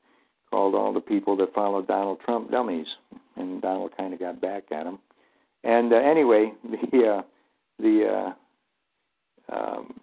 called 0.50 0.76
all 0.76 0.94
the 0.94 1.02
people 1.02 1.36
that 1.38 1.54
followed 1.54 1.88
Donald 1.88 2.20
Trump 2.26 2.52
dummies, 2.52 2.88
and 3.36 3.62
Donald 3.62 3.92
kind 3.98 4.14
of 4.14 4.20
got 4.20 4.42
back 4.42 4.64
at 4.72 4.86
him. 4.86 5.00
And 5.64 5.94
uh, 5.94 5.98
anyway, 5.98 6.54
the 6.92 7.08
uh, 7.08 7.22
the 7.80 8.34
uh, 9.52 9.56
um, 9.56 10.00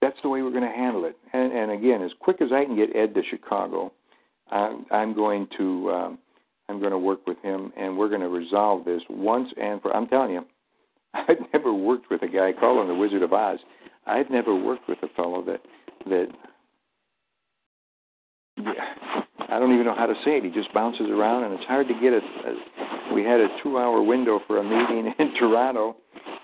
that's 0.00 0.18
the 0.22 0.28
way 0.28 0.42
we're 0.42 0.50
going 0.50 0.62
to 0.62 0.68
handle 0.68 1.04
it. 1.04 1.16
And, 1.32 1.52
and 1.52 1.72
again, 1.72 2.02
as 2.02 2.12
quick 2.20 2.40
as 2.40 2.50
I 2.52 2.64
can 2.64 2.76
get 2.76 2.94
Ed 2.94 3.14
to 3.14 3.22
Chicago, 3.28 3.92
I'm, 4.50 4.86
I'm 4.90 5.14
going 5.14 5.48
to 5.58 5.90
um, 5.90 6.18
I'm 6.68 6.78
going 6.78 6.92
to 6.92 6.98
work 6.98 7.26
with 7.26 7.38
him, 7.42 7.72
and 7.76 7.96
we're 7.96 8.08
going 8.08 8.20
to 8.20 8.28
resolve 8.28 8.84
this 8.84 9.02
once 9.08 9.48
and 9.60 9.80
for. 9.82 9.94
I'm 9.94 10.06
telling 10.06 10.32
you, 10.32 10.46
I've 11.14 11.38
never 11.52 11.72
worked 11.72 12.10
with 12.10 12.22
a 12.22 12.28
guy. 12.28 12.52
him 12.52 12.88
the 12.88 12.94
Wizard 12.94 13.22
of 13.22 13.32
Oz. 13.32 13.58
I've 14.06 14.30
never 14.30 14.54
worked 14.54 14.88
with 14.88 14.98
a 15.02 15.08
fellow 15.08 15.44
that 15.44 15.60
that 16.08 16.28
I 19.50 19.58
don't 19.58 19.72
even 19.72 19.86
know 19.86 19.94
how 19.94 20.06
to 20.06 20.14
say 20.24 20.38
it. 20.38 20.44
He 20.44 20.50
just 20.50 20.72
bounces 20.74 21.08
around, 21.08 21.44
and 21.44 21.54
it's 21.54 21.64
hard 21.64 21.88
to 21.88 21.94
get 21.94 22.12
it. 22.12 22.22
We 23.14 23.22
had 23.22 23.40
a 23.40 23.48
two-hour 23.62 24.02
window 24.02 24.40
for 24.46 24.58
a 24.58 24.64
meeting 24.64 25.12
in 25.18 25.34
Toronto, 25.38 25.96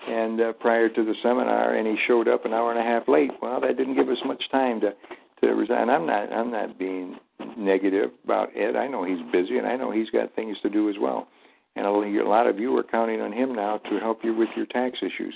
and 0.07 0.41
uh, 0.41 0.53
prior 0.53 0.89
to 0.89 1.05
the 1.05 1.13
seminar, 1.21 1.75
and 1.75 1.87
he 1.87 1.95
showed 2.07 2.27
up 2.27 2.45
an 2.45 2.53
hour 2.53 2.71
and 2.71 2.79
a 2.79 2.83
half 2.83 3.07
late. 3.07 3.31
Well, 3.41 3.61
that 3.61 3.77
didn't 3.77 3.95
give 3.95 4.09
us 4.09 4.17
much 4.25 4.43
time 4.51 4.81
to 4.81 4.93
to 5.41 5.47
resign. 5.53 5.89
I'm 5.89 6.05
not 6.05 6.31
I'm 6.31 6.51
not 6.51 6.79
being 6.79 7.17
negative 7.57 8.11
about 8.23 8.49
Ed. 8.55 8.75
I 8.75 8.87
know 8.87 9.03
he's 9.03 9.21
busy, 9.31 9.57
and 9.57 9.67
I 9.67 9.75
know 9.75 9.91
he's 9.91 10.09
got 10.09 10.33
things 10.35 10.57
to 10.63 10.69
do 10.69 10.89
as 10.89 10.95
well. 10.99 11.27
And 11.75 11.85
a 11.85 11.91
lot 12.27 12.47
of 12.47 12.57
you 12.57 12.75
are 12.77 12.83
counting 12.83 13.21
on 13.21 13.33
him 13.33 13.53
now 13.53 13.77
to 13.89 13.99
help 13.99 14.23
you 14.23 14.33
with 14.33 14.49
your 14.55 14.65
tax 14.67 14.97
issues. 15.01 15.35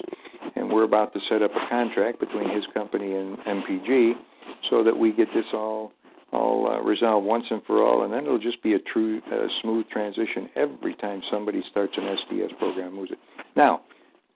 And 0.56 0.71
we're 0.71 0.84
about 0.84 1.13
to 1.13 1.19
set 1.28 1.41
up 1.41 1.52
a 1.52 1.69
contract 1.69 2.19
between 2.19 2.49
his 2.49 2.63
company 2.73 3.13
and 3.13 3.38
MPG 3.39 4.13
so 4.69 4.84
that 4.84 4.97
we 4.97 5.12
get 5.12 5.28
this 5.34 5.45
all 5.54 5.91
all 6.32 6.67
uh, 6.67 6.80
resolved 6.82 7.25
once 7.25 7.45
and 7.49 7.62
for 7.65 7.84
all, 7.84 8.04
and 8.04 8.13
then 8.13 8.23
it'll 8.23 8.38
just 8.38 8.62
be 8.62 8.73
a 8.73 8.80
true, 8.80 9.19
uh, 9.34 9.47
smooth 9.63 9.88
transition 9.89 10.47
every 10.56 10.93
time 10.95 11.23
somebody 11.32 11.63
starts 11.71 11.93
an 11.97 12.17
STS 12.17 12.54
program. 12.60 12.93
Moves 12.93 13.12
it. 13.12 13.17
Now, 13.56 13.82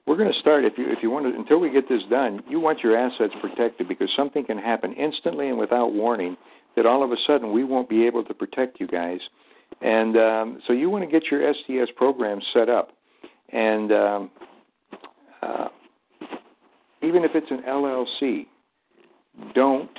we're 0.05 0.17
going 0.17 0.31
to 0.33 0.39
start. 0.39 0.65
If 0.65 0.73
you 0.77 0.85
if 0.89 0.99
you 1.01 1.09
want 1.09 1.25
to, 1.25 1.39
until 1.39 1.59
we 1.59 1.69
get 1.69 1.87
this 1.87 2.01
done, 2.09 2.41
you 2.49 2.59
want 2.59 2.79
your 2.79 2.97
assets 2.97 3.33
protected 3.39 3.87
because 3.87 4.09
something 4.15 4.45
can 4.45 4.57
happen 4.57 4.93
instantly 4.93 5.49
and 5.49 5.57
without 5.57 5.93
warning 5.93 6.35
that 6.75 6.85
all 6.85 7.03
of 7.03 7.11
a 7.11 7.15
sudden 7.27 7.53
we 7.53 7.63
won't 7.63 7.89
be 7.89 8.05
able 8.05 8.23
to 8.23 8.33
protect 8.33 8.79
you 8.79 8.87
guys. 8.87 9.19
And 9.83 10.17
um, 10.17 10.61
so 10.65 10.73
you 10.73 10.89
want 10.89 11.03
to 11.03 11.11
get 11.11 11.29
your 11.29 11.53
STS 11.53 11.91
program 11.97 12.39
set 12.53 12.69
up, 12.69 12.91
and 13.49 13.91
um, 13.91 14.31
uh, 15.41 15.67
even 17.01 17.25
if 17.25 17.31
it's 17.35 17.51
an 17.51 17.63
LLC, 17.67 18.45
don't 19.53 19.91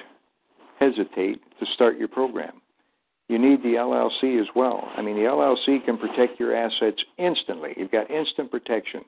hesitate 0.80 1.40
to 1.60 1.66
start 1.74 1.98
your 1.98 2.08
program. 2.08 2.62
You 3.28 3.38
need 3.38 3.62
the 3.62 3.74
LLC 3.74 4.40
as 4.40 4.48
well. 4.56 4.88
I 4.96 5.02
mean, 5.02 5.16
the 5.16 5.22
LLC 5.22 5.84
can 5.84 5.98
protect 5.98 6.40
your 6.40 6.54
assets 6.56 7.02
instantly. 7.18 7.74
You've 7.76 7.92
got 7.92 8.10
instant 8.10 8.50
protection. 8.50 9.02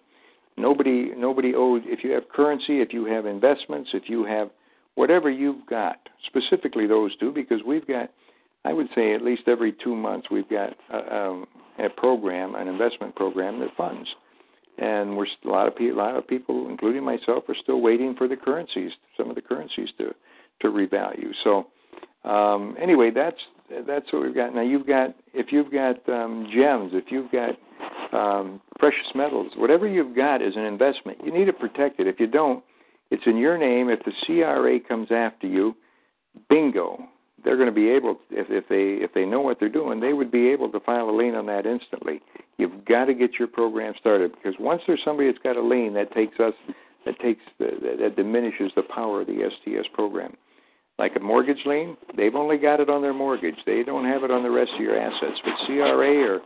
Nobody, 0.59 1.13
nobody 1.17 1.55
owes. 1.55 1.83
If 1.85 2.03
you 2.03 2.13
have 2.13 2.29
currency, 2.29 2.81
if 2.81 2.93
you 2.93 3.05
have 3.07 3.27
investments, 3.27 3.91
if 3.93 4.09
you 4.09 4.25
have 4.25 4.51
whatever 4.95 5.31
you've 5.31 5.67
got, 5.67 5.97
specifically 6.27 6.87
those 6.87 7.15
two, 7.17 7.31
because 7.31 7.61
we've 7.67 7.87
got, 7.87 8.11
I 8.67 8.73
would 8.73 8.89
say, 8.95 9.15
at 9.15 9.23
least 9.23 9.43
every 9.47 9.73
two 9.73 9.95
months, 9.95 10.29
we've 10.31 10.49
got 10.49 10.75
a, 10.93 11.17
um, 11.17 11.47
a 11.79 11.89
program, 11.89 12.55
an 12.55 12.69
investment 12.69 13.15
program 13.15 13.61
that 13.61 13.69
funds, 13.77 14.09
and 14.79 15.17
we're 15.17 15.27
a 15.45 15.49
lot 15.49 15.69
of 15.69 15.77
people, 15.77 15.97
a 15.97 16.03
lot 16.03 16.17
of 16.17 16.27
people, 16.27 16.69
including 16.69 17.05
myself, 17.05 17.45
are 17.49 17.57
still 17.63 17.81
waiting 17.81 18.15
for 18.17 18.29
the 18.29 18.37
currencies, 18.37 18.91
some 19.17 19.31
of 19.31 19.37
the 19.37 19.43
currencies 19.43 19.89
to 19.99 20.15
to 20.61 20.69
revalue. 20.69 21.33
So 21.45 21.67
um, 22.29 22.77
anyway, 22.81 23.11
that's 23.15 23.39
that's 23.87 24.13
what 24.13 24.23
we've 24.23 24.35
got. 24.35 24.55
Now 24.55 24.63
you've 24.63 24.87
got 24.87 25.15
if 25.33 25.53
you've 25.53 25.73
got 25.73 25.97
um, 26.09 26.49
gems, 26.53 26.93
if 26.95 27.05
you've 27.11 27.31
got 27.31 27.51
um, 28.13 28.61
precious 28.79 29.07
metals, 29.15 29.53
whatever 29.57 29.87
you've 29.87 30.17
got 30.17 30.43
is 30.43 30.57
an 30.57 30.65
investment. 30.65 31.19
You 31.25 31.33
need 31.33 31.47
to 31.47 31.53
protect 31.53 32.01
it. 32.01 32.07
If 32.07 32.19
you 32.19 32.27
don't, 32.27 32.65
it's 33.11 33.23
in 33.27 33.37
your 33.37 33.57
name. 33.59 33.89
If 33.89 34.01
the 34.05 34.13
CRA 34.27 34.81
comes 34.81 35.09
after 35.13 35.47
you, 35.47 35.77
bingo, 36.49 36.99
they're 37.45 37.57
going 37.57 37.69
to 37.69 37.75
be 37.75 37.89
able. 37.89 38.19
If, 38.31 38.47
if 38.51 38.69
they 38.69 39.05
if 39.05 39.13
they 39.15 39.25
know 39.25 39.41
what 39.41 39.59
they're 39.61 39.69
doing, 39.69 40.01
they 40.01 40.13
would 40.13 40.31
be 40.31 40.49
able 40.49 40.71
to 40.73 40.81
file 40.81 41.11
a 41.11 41.17
lien 41.17 41.35
on 41.35 41.47
that 41.47 41.67
instantly. 41.67 42.21
You've 42.59 42.85
got 42.85 43.07
to 43.07 43.15
get 43.15 43.35
your 43.39 43.49
program 43.49 43.95
started 43.99 44.33
because 44.33 44.55
once 44.59 44.83
there's 44.87 45.03
somebody 45.05 45.31
that's 45.31 45.43
got 45.43 45.57
a 45.57 45.63
lien, 45.63 45.95
that 45.95 46.13
takes 46.13 46.41
us 46.41 46.55
that 47.05 47.19
takes 47.21 47.43
the, 47.59 47.97
that 48.01 48.17
diminishes 48.17 48.73
the 48.75 48.83
power 48.83 49.21
of 49.21 49.27
the 49.27 49.51
STS 49.51 49.89
program 49.93 50.37
like 50.99 51.15
a 51.17 51.21
mortgage 51.21 51.61
lien, 51.67 51.97
they've 52.17 52.35
only 52.35 52.57
got 52.57 52.81
it 52.81 52.89
on 52.89 53.03
their 53.03 53.13
mortgage. 53.13 53.57
They 53.67 53.83
don't 53.83 54.05
have 54.05 54.25
it 54.25 54.31
on 54.31 54.43
the 54.43 54.51
rest 54.51 54.71
of 54.75 54.81
your 54.81 54.99
assets. 54.99 55.39
But 55.45 55.67
CRA 55.67 56.35
or 56.35 56.41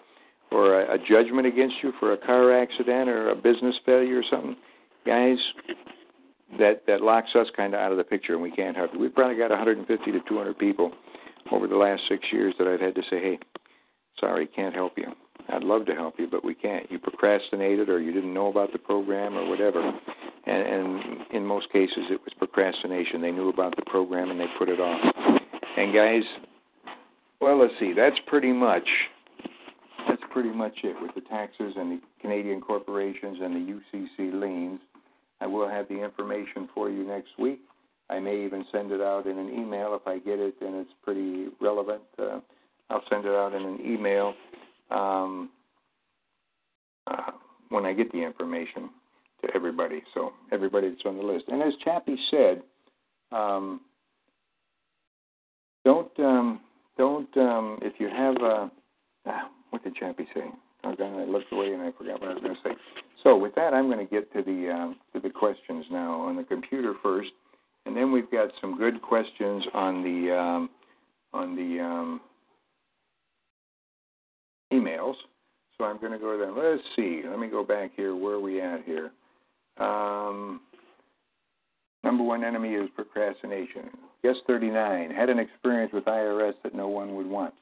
or 0.50 0.82
a, 0.82 0.94
a 0.94 0.98
judgment 0.98 1.46
against 1.46 1.76
you 1.80 1.92
for 2.00 2.12
a 2.12 2.16
car 2.16 2.52
accident 2.60 3.08
or 3.08 3.30
a 3.30 3.36
business 3.36 3.76
failure 3.86 4.18
or 4.18 4.24
something, 4.28 4.56
guys, 5.06 5.38
that 6.58 6.82
that 6.86 7.00
locks 7.00 7.30
us 7.34 7.46
kind 7.56 7.74
of 7.74 7.80
out 7.80 7.92
of 7.92 7.98
the 7.98 8.04
picture, 8.04 8.34
and 8.34 8.42
we 8.42 8.50
can't 8.50 8.76
help 8.76 8.92
you. 8.92 9.00
We've 9.00 9.14
probably 9.14 9.36
got 9.36 9.50
150 9.50 10.12
to 10.12 10.20
200 10.28 10.58
people 10.58 10.92
over 11.52 11.66
the 11.66 11.76
last 11.76 12.02
six 12.08 12.24
years 12.32 12.54
that 12.58 12.66
I've 12.66 12.80
had 12.80 12.94
to 12.94 13.02
say, 13.02 13.20
hey, 13.20 13.38
sorry, 14.18 14.46
can't 14.46 14.74
help 14.74 14.92
you. 14.96 15.06
I'd 15.48 15.64
love 15.64 15.86
to 15.86 15.94
help 15.94 16.14
you, 16.18 16.28
but 16.30 16.44
we 16.44 16.54
can't. 16.54 16.90
You 16.90 16.98
procrastinated, 16.98 17.88
or 17.88 18.00
you 18.00 18.12
didn't 18.12 18.34
know 18.34 18.48
about 18.48 18.72
the 18.72 18.78
program, 18.78 19.36
or 19.36 19.48
whatever. 19.48 19.80
And, 20.46 20.62
and 20.66 21.20
in 21.32 21.44
most 21.44 21.70
cases, 21.72 22.04
it 22.10 22.20
was 22.24 22.32
procrastination. 22.38 23.20
They 23.20 23.32
knew 23.32 23.48
about 23.48 23.76
the 23.76 23.82
program 23.86 24.30
and 24.30 24.40
they 24.40 24.46
put 24.58 24.68
it 24.68 24.80
off. 24.80 25.00
And 25.76 25.94
guys, 25.94 26.22
well, 27.40 27.58
let's 27.60 27.74
see. 27.78 27.92
That's 27.92 28.16
pretty 28.26 28.52
much 28.52 28.88
that's 30.08 30.22
pretty 30.32 30.50
much 30.50 30.78
it 30.82 30.96
with 31.00 31.14
the 31.14 31.20
taxes 31.20 31.74
and 31.76 31.92
the 31.92 32.00
Canadian 32.20 32.60
corporations 32.60 33.38
and 33.40 33.54
the 33.54 33.74
UCC 33.74 34.32
liens. 34.32 34.80
I 35.40 35.46
will 35.46 35.68
have 35.68 35.88
the 35.88 36.02
information 36.02 36.68
for 36.74 36.90
you 36.90 37.04
next 37.04 37.30
week. 37.38 37.60
I 38.08 38.18
may 38.18 38.44
even 38.44 38.64
send 38.72 38.90
it 38.90 39.00
out 39.00 39.26
in 39.26 39.38
an 39.38 39.48
email 39.48 39.94
if 39.94 40.06
I 40.06 40.18
get 40.18 40.38
it 40.38 40.54
and 40.60 40.74
it's 40.74 40.90
pretty 41.02 41.48
relevant. 41.60 42.02
Uh, 42.18 42.40
I'll 42.90 43.04
send 43.08 43.24
it 43.24 43.32
out 43.32 43.54
in 43.54 43.62
an 43.62 43.78
email 43.84 44.34
um, 44.90 45.50
uh, 47.06 47.30
when 47.68 47.86
I 47.86 47.92
get 47.92 48.10
the 48.12 48.18
information 48.18 48.90
to 49.42 49.48
everybody. 49.54 50.02
So 50.12 50.32
everybody 50.52 50.88
that's 50.90 51.02
on 51.06 51.16
the 51.16 51.22
list. 51.22 51.44
And 51.48 51.62
as 51.62 51.72
Chappie 51.84 52.18
said, 52.30 52.62
um, 53.32 53.80
don't 55.84 56.10
um, 56.18 56.60
don't 56.98 57.34
um, 57.38 57.78
if 57.80 57.94
you 57.98 58.08
have 58.08 58.36
a 58.42 58.70
ah, 59.26 59.50
what 59.70 59.82
did 59.84 59.94
Chappie 59.94 60.26
say? 60.34 60.44
Oh, 60.84 60.94
God, 60.94 61.20
I 61.20 61.24
looked 61.24 61.52
away 61.52 61.72
and 61.72 61.82
I 61.82 61.92
forgot 61.92 62.20
what 62.20 62.30
I 62.30 62.34
was 62.34 62.42
going 62.42 62.54
to 62.54 62.60
say. 62.64 62.74
So 63.22 63.36
with 63.36 63.54
that, 63.54 63.74
I'm 63.74 63.90
going 63.90 64.06
to 64.06 64.10
get 64.10 64.32
to 64.32 64.42
the 64.42 64.70
um, 64.70 64.96
to 65.12 65.20
the 65.20 65.28
questions 65.28 65.84
now 65.90 66.20
on 66.20 66.36
the 66.36 66.42
computer 66.42 66.94
first, 67.02 67.30
and 67.84 67.94
then 67.96 68.12
we've 68.12 68.30
got 68.30 68.50
some 68.60 68.78
good 68.78 69.02
questions 69.02 69.64
on 69.74 70.02
the 70.02 70.34
um, 70.34 70.70
on 71.32 71.54
the 71.54 71.82
um, 71.82 72.20
emails. 74.72 75.14
So 75.76 75.84
I'm 75.84 75.98
going 75.98 76.12
to 76.12 76.18
go 76.18 76.32
to 76.32 76.38
them. 76.38 76.56
Let's 76.56 76.82
see. 76.96 77.22
Let 77.28 77.38
me 77.38 77.48
go 77.48 77.64
back 77.64 77.92
here. 77.96 78.14
Where 78.14 78.34
are 78.34 78.40
we 78.40 78.60
at 78.60 78.84
here? 78.84 79.10
Um, 79.78 80.60
number 82.04 82.22
one 82.22 82.44
enemy 82.44 82.70
is 82.74 82.88
procrastination. 82.94 83.90
Guest 84.22 84.40
39 84.46 85.10
had 85.10 85.30
an 85.30 85.38
experience 85.38 85.92
with 85.92 86.04
IRS 86.04 86.52
that 86.62 86.74
no 86.74 86.88
one 86.88 87.14
would 87.16 87.26
want. 87.26 87.54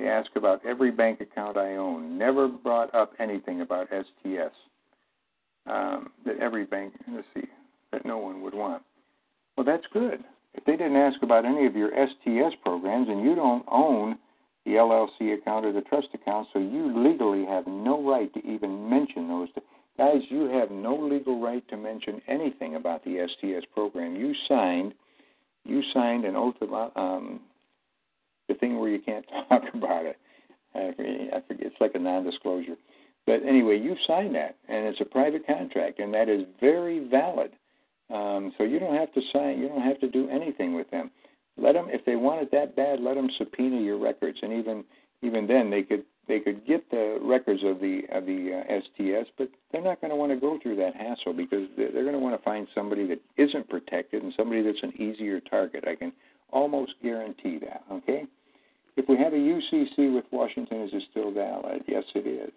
They 0.00 0.08
ask 0.08 0.30
about 0.34 0.64
every 0.64 0.90
bank 0.90 1.20
account 1.20 1.58
I 1.58 1.76
own. 1.76 2.16
Never 2.16 2.48
brought 2.48 2.94
up 2.94 3.12
anything 3.18 3.60
about 3.60 3.88
STS. 3.88 4.54
Um, 5.66 6.10
that 6.24 6.38
every 6.38 6.64
bank, 6.64 6.94
let's 7.12 7.26
see, 7.34 7.46
that 7.92 8.06
no 8.06 8.16
one 8.16 8.40
would 8.40 8.54
want. 8.54 8.82
Well, 9.56 9.66
that's 9.66 9.84
good. 9.92 10.24
If 10.54 10.64
they 10.64 10.72
didn't 10.72 10.96
ask 10.96 11.22
about 11.22 11.44
any 11.44 11.66
of 11.66 11.76
your 11.76 11.90
STS 11.90 12.56
programs 12.64 13.08
and 13.08 13.22
you 13.22 13.34
don't 13.34 13.64
own 13.68 14.18
the 14.64 14.72
LLC 14.72 15.34
account 15.34 15.66
or 15.66 15.72
the 15.72 15.82
trust 15.82 16.08
account, 16.14 16.48
so 16.52 16.58
you 16.58 17.06
legally 17.06 17.44
have 17.44 17.66
no 17.66 18.02
right 18.02 18.32
to 18.32 18.40
even 18.46 18.88
mention 18.88 19.28
those. 19.28 19.48
Guys, 19.98 20.22
you 20.30 20.46
have 20.46 20.70
no 20.70 20.96
legal 20.96 21.42
right 21.42 21.66
to 21.68 21.76
mention 21.76 22.22
anything 22.26 22.74
about 22.74 23.04
the 23.04 23.28
STS 23.28 23.66
program. 23.74 24.16
You 24.16 24.34
signed, 24.48 24.94
you 25.66 25.82
signed 25.92 26.24
an 26.24 26.36
oath 26.36 26.56
of 26.62 26.72
um, 26.96 27.40
the 28.50 28.58
thing 28.58 28.78
where 28.78 28.90
you 28.90 29.00
can't 29.00 29.24
talk 29.48 29.62
about 29.72 30.04
it. 30.04 30.16
I 30.74 30.92
forget, 30.96 31.34
I 31.34 31.40
forget, 31.48 31.66
it's 31.66 31.80
like 31.80 31.94
a 31.94 31.98
non-disclosure. 31.98 32.76
But 33.26 33.42
anyway, 33.46 33.78
you 33.78 33.96
signed 34.06 34.34
that, 34.34 34.56
and 34.68 34.86
it's 34.86 35.00
a 35.00 35.04
private 35.04 35.46
contract, 35.46 35.98
and 35.98 36.12
that 36.14 36.28
is 36.28 36.46
very 36.60 37.06
valid. 37.08 37.52
Um, 38.12 38.52
so 38.58 38.64
you 38.64 38.78
don't 38.78 38.96
have 38.96 39.12
to 39.14 39.20
sign. 39.32 39.58
You 39.58 39.68
don't 39.68 39.82
have 39.82 40.00
to 40.00 40.08
do 40.08 40.28
anything 40.28 40.74
with 40.74 40.90
them. 40.90 41.10
Let 41.56 41.74
them, 41.74 41.86
if 41.90 42.04
they 42.04 42.16
want 42.16 42.42
it 42.42 42.50
that 42.52 42.74
bad, 42.74 43.00
let 43.00 43.14
them 43.14 43.28
subpoena 43.38 43.80
your 43.80 43.98
records, 43.98 44.38
and 44.42 44.52
even 44.52 44.84
even 45.22 45.46
then 45.46 45.70
they 45.70 45.82
could 45.82 46.04
they 46.26 46.40
could 46.40 46.66
get 46.66 46.90
the 46.90 47.18
records 47.20 47.60
of 47.64 47.80
the 47.80 48.02
of 48.10 48.24
the 48.24 48.62
uh, 48.68 48.80
STS, 48.80 49.30
but 49.36 49.48
they're 49.70 49.82
not 49.82 50.00
going 50.00 50.10
to 50.10 50.16
want 50.16 50.32
to 50.32 50.40
go 50.40 50.58
through 50.62 50.76
that 50.76 50.94
hassle 50.94 51.32
because 51.34 51.68
they're 51.76 51.92
going 51.92 52.12
to 52.12 52.18
want 52.18 52.36
to 52.36 52.42
find 52.42 52.66
somebody 52.74 53.06
that 53.06 53.20
isn't 53.36 53.68
protected 53.68 54.22
and 54.22 54.32
somebody 54.36 54.62
that's 54.62 54.82
an 54.82 54.92
easier 55.00 55.40
target. 55.40 55.84
I 55.86 55.94
can 55.96 56.12
almost 56.50 56.92
guarantee 57.02 57.58
that. 57.58 57.82
Okay. 57.92 58.24
If 59.00 59.08
we 59.08 59.16
have 59.16 59.32
a 59.32 59.36
UCC 59.36 60.14
with 60.14 60.26
Washington, 60.30 60.82
is 60.82 60.90
it 60.92 61.04
still 61.10 61.32
valid? 61.32 61.82
Yes, 61.88 62.04
it 62.14 62.26
is. 62.26 62.52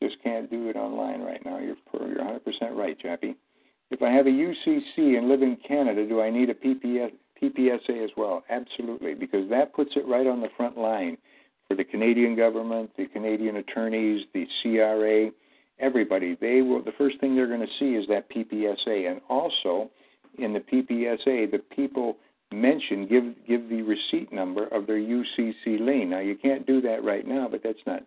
Just 0.00 0.22
can't 0.22 0.48
do 0.48 0.68
it 0.68 0.76
online 0.76 1.20
right 1.20 1.44
now. 1.44 1.58
You're 1.58 1.74
you're 2.06 2.24
100% 2.24 2.76
right, 2.76 2.96
Chappie. 2.96 3.34
If 3.90 4.00
I 4.00 4.08
have 4.08 4.28
a 4.28 4.30
UCC 4.30 5.18
and 5.18 5.28
live 5.28 5.42
in 5.42 5.56
Canada, 5.66 6.06
do 6.06 6.20
I 6.20 6.30
need 6.30 6.48
a 6.50 6.54
PPS, 6.54 7.10
PPSA 7.42 8.04
as 8.04 8.10
well? 8.16 8.44
Absolutely, 8.48 9.14
because 9.14 9.50
that 9.50 9.74
puts 9.74 9.90
it 9.96 10.06
right 10.06 10.28
on 10.28 10.40
the 10.40 10.48
front 10.56 10.78
line 10.78 11.18
for 11.66 11.74
the 11.74 11.82
Canadian 11.82 12.36
government, 12.36 12.92
the 12.96 13.06
Canadian 13.06 13.56
attorneys, 13.56 14.26
the 14.34 14.46
CRA, 14.62 15.32
everybody. 15.80 16.38
They 16.40 16.62
will. 16.62 16.84
The 16.84 16.92
first 16.96 17.18
thing 17.18 17.34
they're 17.34 17.48
going 17.48 17.66
to 17.66 17.78
see 17.80 17.96
is 17.96 18.06
that 18.06 18.30
PPSA, 18.30 19.10
and 19.10 19.20
also 19.28 19.90
in 20.38 20.52
the 20.52 20.60
PPSA, 20.60 21.50
the 21.50 21.58
people 21.74 22.16
mention 22.52 23.06
give 23.06 23.24
give 23.46 23.68
the 23.68 23.82
receipt 23.82 24.32
number 24.32 24.66
of 24.68 24.86
their 24.86 24.98
UCC 24.98 25.80
lien. 25.80 26.10
Now 26.10 26.20
you 26.20 26.36
can't 26.36 26.66
do 26.66 26.80
that 26.82 27.04
right 27.04 27.26
now, 27.26 27.48
but 27.50 27.62
that's 27.62 27.78
not 27.86 28.02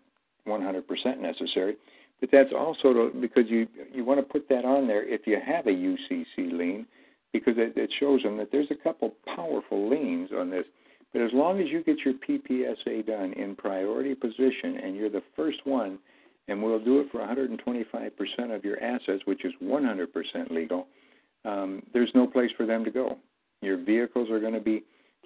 100% 0.47 1.19
necessary. 1.19 1.75
But 2.19 2.29
that's 2.31 2.53
also 2.55 2.93
to, 2.93 3.11
because 3.19 3.45
you 3.49 3.67
you 3.93 4.05
want 4.05 4.19
to 4.19 4.23
put 4.23 4.47
that 4.49 4.65
on 4.65 4.87
there 4.87 5.07
if 5.07 5.21
you 5.25 5.37
have 5.45 5.67
a 5.67 5.71
UCC 5.71 6.51
lien, 6.51 6.85
because 7.33 7.55
it, 7.57 7.73
it 7.75 7.89
shows 7.99 8.21
them 8.23 8.37
that 8.37 8.51
there's 8.51 8.71
a 8.71 8.83
couple 8.83 9.13
powerful 9.35 9.89
liens 9.89 10.29
on 10.35 10.49
this. 10.49 10.65
But 11.13 11.21
as 11.21 11.31
long 11.33 11.59
as 11.59 11.67
you 11.67 11.83
get 11.83 11.97
your 12.05 12.13
PPSA 12.13 13.05
done 13.05 13.33
in 13.33 13.55
priority 13.55 14.15
position 14.15 14.77
and 14.81 14.95
you're 14.95 15.09
the 15.09 15.23
first 15.35 15.59
one, 15.65 15.99
and 16.47 16.61
we'll 16.61 16.83
do 16.83 16.99
it 16.99 17.07
for 17.11 17.19
125% 17.19 18.55
of 18.55 18.63
your 18.63 18.81
assets, 18.81 19.23
which 19.25 19.43
is 19.43 19.53
100% 19.61 20.51
legal, 20.51 20.87
um, 21.43 21.83
there's 21.93 22.11
no 22.15 22.27
place 22.27 22.51
for 22.55 22.65
them 22.65 22.85
to 22.85 22.91
go. 22.91 23.17
Your 23.61 23.77
vehicles 23.77 24.29
are 24.29 24.39
going 24.39 24.53
to 24.53 24.59
be 24.59 24.83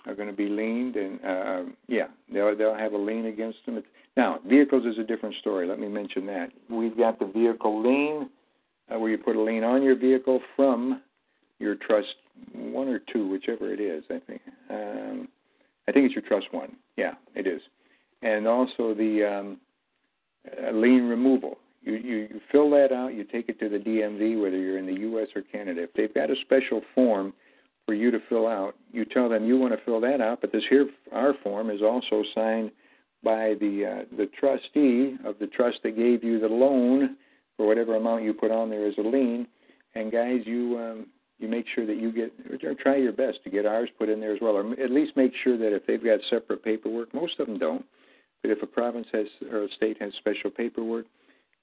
are 0.08 0.14
going 0.14 0.28
to 0.28 0.36
be 0.36 0.48
liened, 0.48 0.96
and 0.96 1.20
uh, 1.26 1.72
yeah, 1.88 2.08
they'll 2.32 2.56
they'll 2.56 2.76
have 2.76 2.94
a 2.94 2.98
lien 2.98 3.26
against 3.26 3.60
them. 3.66 3.82
Now, 4.18 4.40
vehicles 4.48 4.86
is 4.86 4.98
a 5.00 5.04
different 5.04 5.36
story. 5.42 5.68
Let 5.68 5.80
me 5.80 5.88
mention 5.88 6.26
that 6.28 6.50
we've 6.70 6.96
got 6.96 7.20
the 7.20 7.26
vehicle 7.26 7.82
lien, 7.82 8.30
uh, 8.94 9.00
where 9.00 9.10
you 9.10 9.18
put 9.18 9.36
a 9.36 9.42
lien 9.42 9.64
on 9.64 9.84
your 9.84 9.96
vehicle 9.96 10.42
from 10.56 11.02
your 11.60 11.76
trust 11.76 12.16
one 12.54 12.88
or 12.88 13.00
two, 13.12 13.28
whichever 13.28 13.74
it 13.74 13.80
is. 13.80 14.04
I 14.10 14.20
think 14.28 14.42
um, 14.70 15.28
I 15.88 15.92
think 15.92 16.06
it's 16.06 16.14
your 16.14 16.24
trust 16.24 16.54
one. 16.54 16.76
Yeah, 16.98 17.14
it 17.34 17.48
is, 17.48 17.62
and 18.22 18.48
also 18.48 18.94
the 18.94 19.24
um, 19.24 19.58
uh, 20.46 20.72
lien 20.72 21.08
removal. 21.08 21.58
You, 21.82 21.94
you 21.94 22.16
you 22.16 22.42
fill 22.52 22.70
that 22.72 22.92
out. 22.92 23.14
You 23.14 23.24
take 23.24 23.50
it 23.50 23.60
to 23.60 23.70
the 23.70 23.78
DMV, 23.78 24.42
whether 24.42 24.58
you're 24.58 24.78
in 24.78 24.86
the 24.86 25.00
U.S. 25.02 25.28
or 25.36 25.42
Canada. 25.42 25.84
If 25.84 25.94
they've 25.94 26.14
got 26.14 26.30
a 26.30 26.36
special 26.42 26.82
form 26.94 27.34
for 27.86 27.94
you 27.94 28.12
to 28.12 28.20
fill 28.30 28.48
out. 28.48 28.76
You 28.92 29.06
tell 29.06 29.30
them 29.30 29.46
you 29.46 29.58
want 29.58 29.74
to 29.74 29.86
fill 29.86 30.02
that 30.02 30.22
out, 30.22 30.42
but 30.42 30.52
this 30.52 30.64
here 30.70 30.88
our 31.12 31.34
form 31.44 31.70
is 31.70 31.82
also 31.82 32.24
signed 32.34 32.72
by 33.24 33.56
the 33.60 34.06
uh, 34.06 34.16
the 34.18 34.28
trustee 34.40 35.16
of 35.26 35.38
the 35.40 35.48
trust 35.48 35.80
that 35.84 35.96
gave 35.96 36.24
you 36.24 36.40
the 36.40 36.48
loan 36.48 37.18
for 37.58 37.68
whatever 37.68 37.96
amount 37.96 38.24
you 38.24 38.34
put 38.34 38.52
on 38.52 38.70
there 38.70 38.88
as 38.88 38.96
a 38.98 39.02
lien. 39.02 39.48
And 39.94 40.12
guys, 40.12 40.42
you 40.46 40.78
um, 40.80 41.08
you 41.40 41.48
make 41.48 41.66
sure 41.74 41.86
that 41.86 41.98
you 41.98 42.12
get 42.12 42.34
or 42.64 42.74
try 42.76 42.98
your 42.98 43.12
best 43.12 43.44
to 43.44 43.50
get 43.50 43.66
ours 43.66 43.90
put 43.98 44.10
in 44.10 44.20
there 44.20 44.34
as 44.34 44.42
well, 44.42 44.56
or 44.56 44.72
at 44.80 44.92
least 44.92 45.16
make 45.16 45.34
sure 45.44 45.58
that 45.58 45.76
if 45.76 45.86
they've 45.86 46.04
got 46.04 46.20
separate 46.30 46.64
paperwork, 46.64 47.14
most 47.14 47.40
of 47.40 47.48
them 47.48 47.60
don't, 47.60 47.86
but 48.42 48.52
if 48.52 48.62
a 48.64 48.68
province 48.68 49.08
has 49.12 49.28
or 49.52 49.64
a 49.64 49.72
state 49.76 49.98
has 50.00 50.14
special 50.18 50.50
paperwork, 50.50 51.06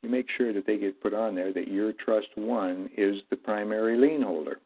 you 0.03 0.11
make 0.11 0.27
sure 0.37 0.53
that 0.53 0.67
they 0.67 0.79
get 0.79 1.01
put 1.03 1.15
on 1.15 1.35
there 1.35 1.53
that 1.53 1.69
your 1.69 1.93
trust 1.93 2.29
one 2.35 2.91
is 2.97 3.17
the 3.31 3.37
primary 3.37 3.97
lien 3.97 4.23
holder 4.23 4.59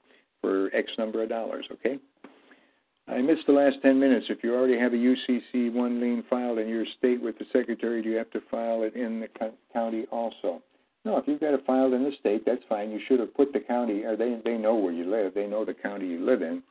for 0.47 0.71
X 0.73 0.93
number 0.97 1.25
of 1.25 1.29
dollars, 1.29 1.67
okay? 1.73 1.99
I 3.09 3.21
missed 3.21 3.47
the 3.49 3.53
last 3.53 3.77
10 3.83 3.99
minutes. 3.99 4.27
If 4.29 4.45
you 4.45 4.55
already 4.55 4.79
have 4.79 4.93
a 4.93 4.97
UCC 4.97 5.73
1 5.73 6.01
lien 6.01 6.23
filed 6.31 6.59
in 6.61 6.69
your 6.69 6.85
state 6.99 7.21
with 7.21 7.37
the 7.39 7.47
secretary, 7.53 8.01
do 8.01 8.11
you 8.11 8.17
have 8.17 8.31
to 8.31 8.41
file 8.49 8.85
it 8.85 8.95
in 8.95 9.19
the 9.19 9.29
county 9.73 10.07
also? 10.13 10.63
No, 11.05 11.17
if 11.17 11.27
you've 11.27 11.41
got 11.41 11.55
it 11.55 11.65
filed 11.67 11.95
in 11.95 12.05
the 12.05 12.13
state, 12.21 12.45
that's 12.47 12.63
fine. 12.69 12.91
You 12.91 13.01
should 13.09 13.19
have 13.19 13.35
put 13.35 13.53
the 13.53 13.61
county, 13.61 14.05
or 14.05 14.17
they, 14.17 14.39
they 14.45 14.57
know 14.57 14.77
where 14.77 14.93
you 14.93 15.11
live. 15.11 15.35
They 15.35 15.49
know 15.49 15.65
the 15.65 15.75
county 15.75 16.07
you 16.07 16.25
live 16.25 16.43
in. 16.43 16.63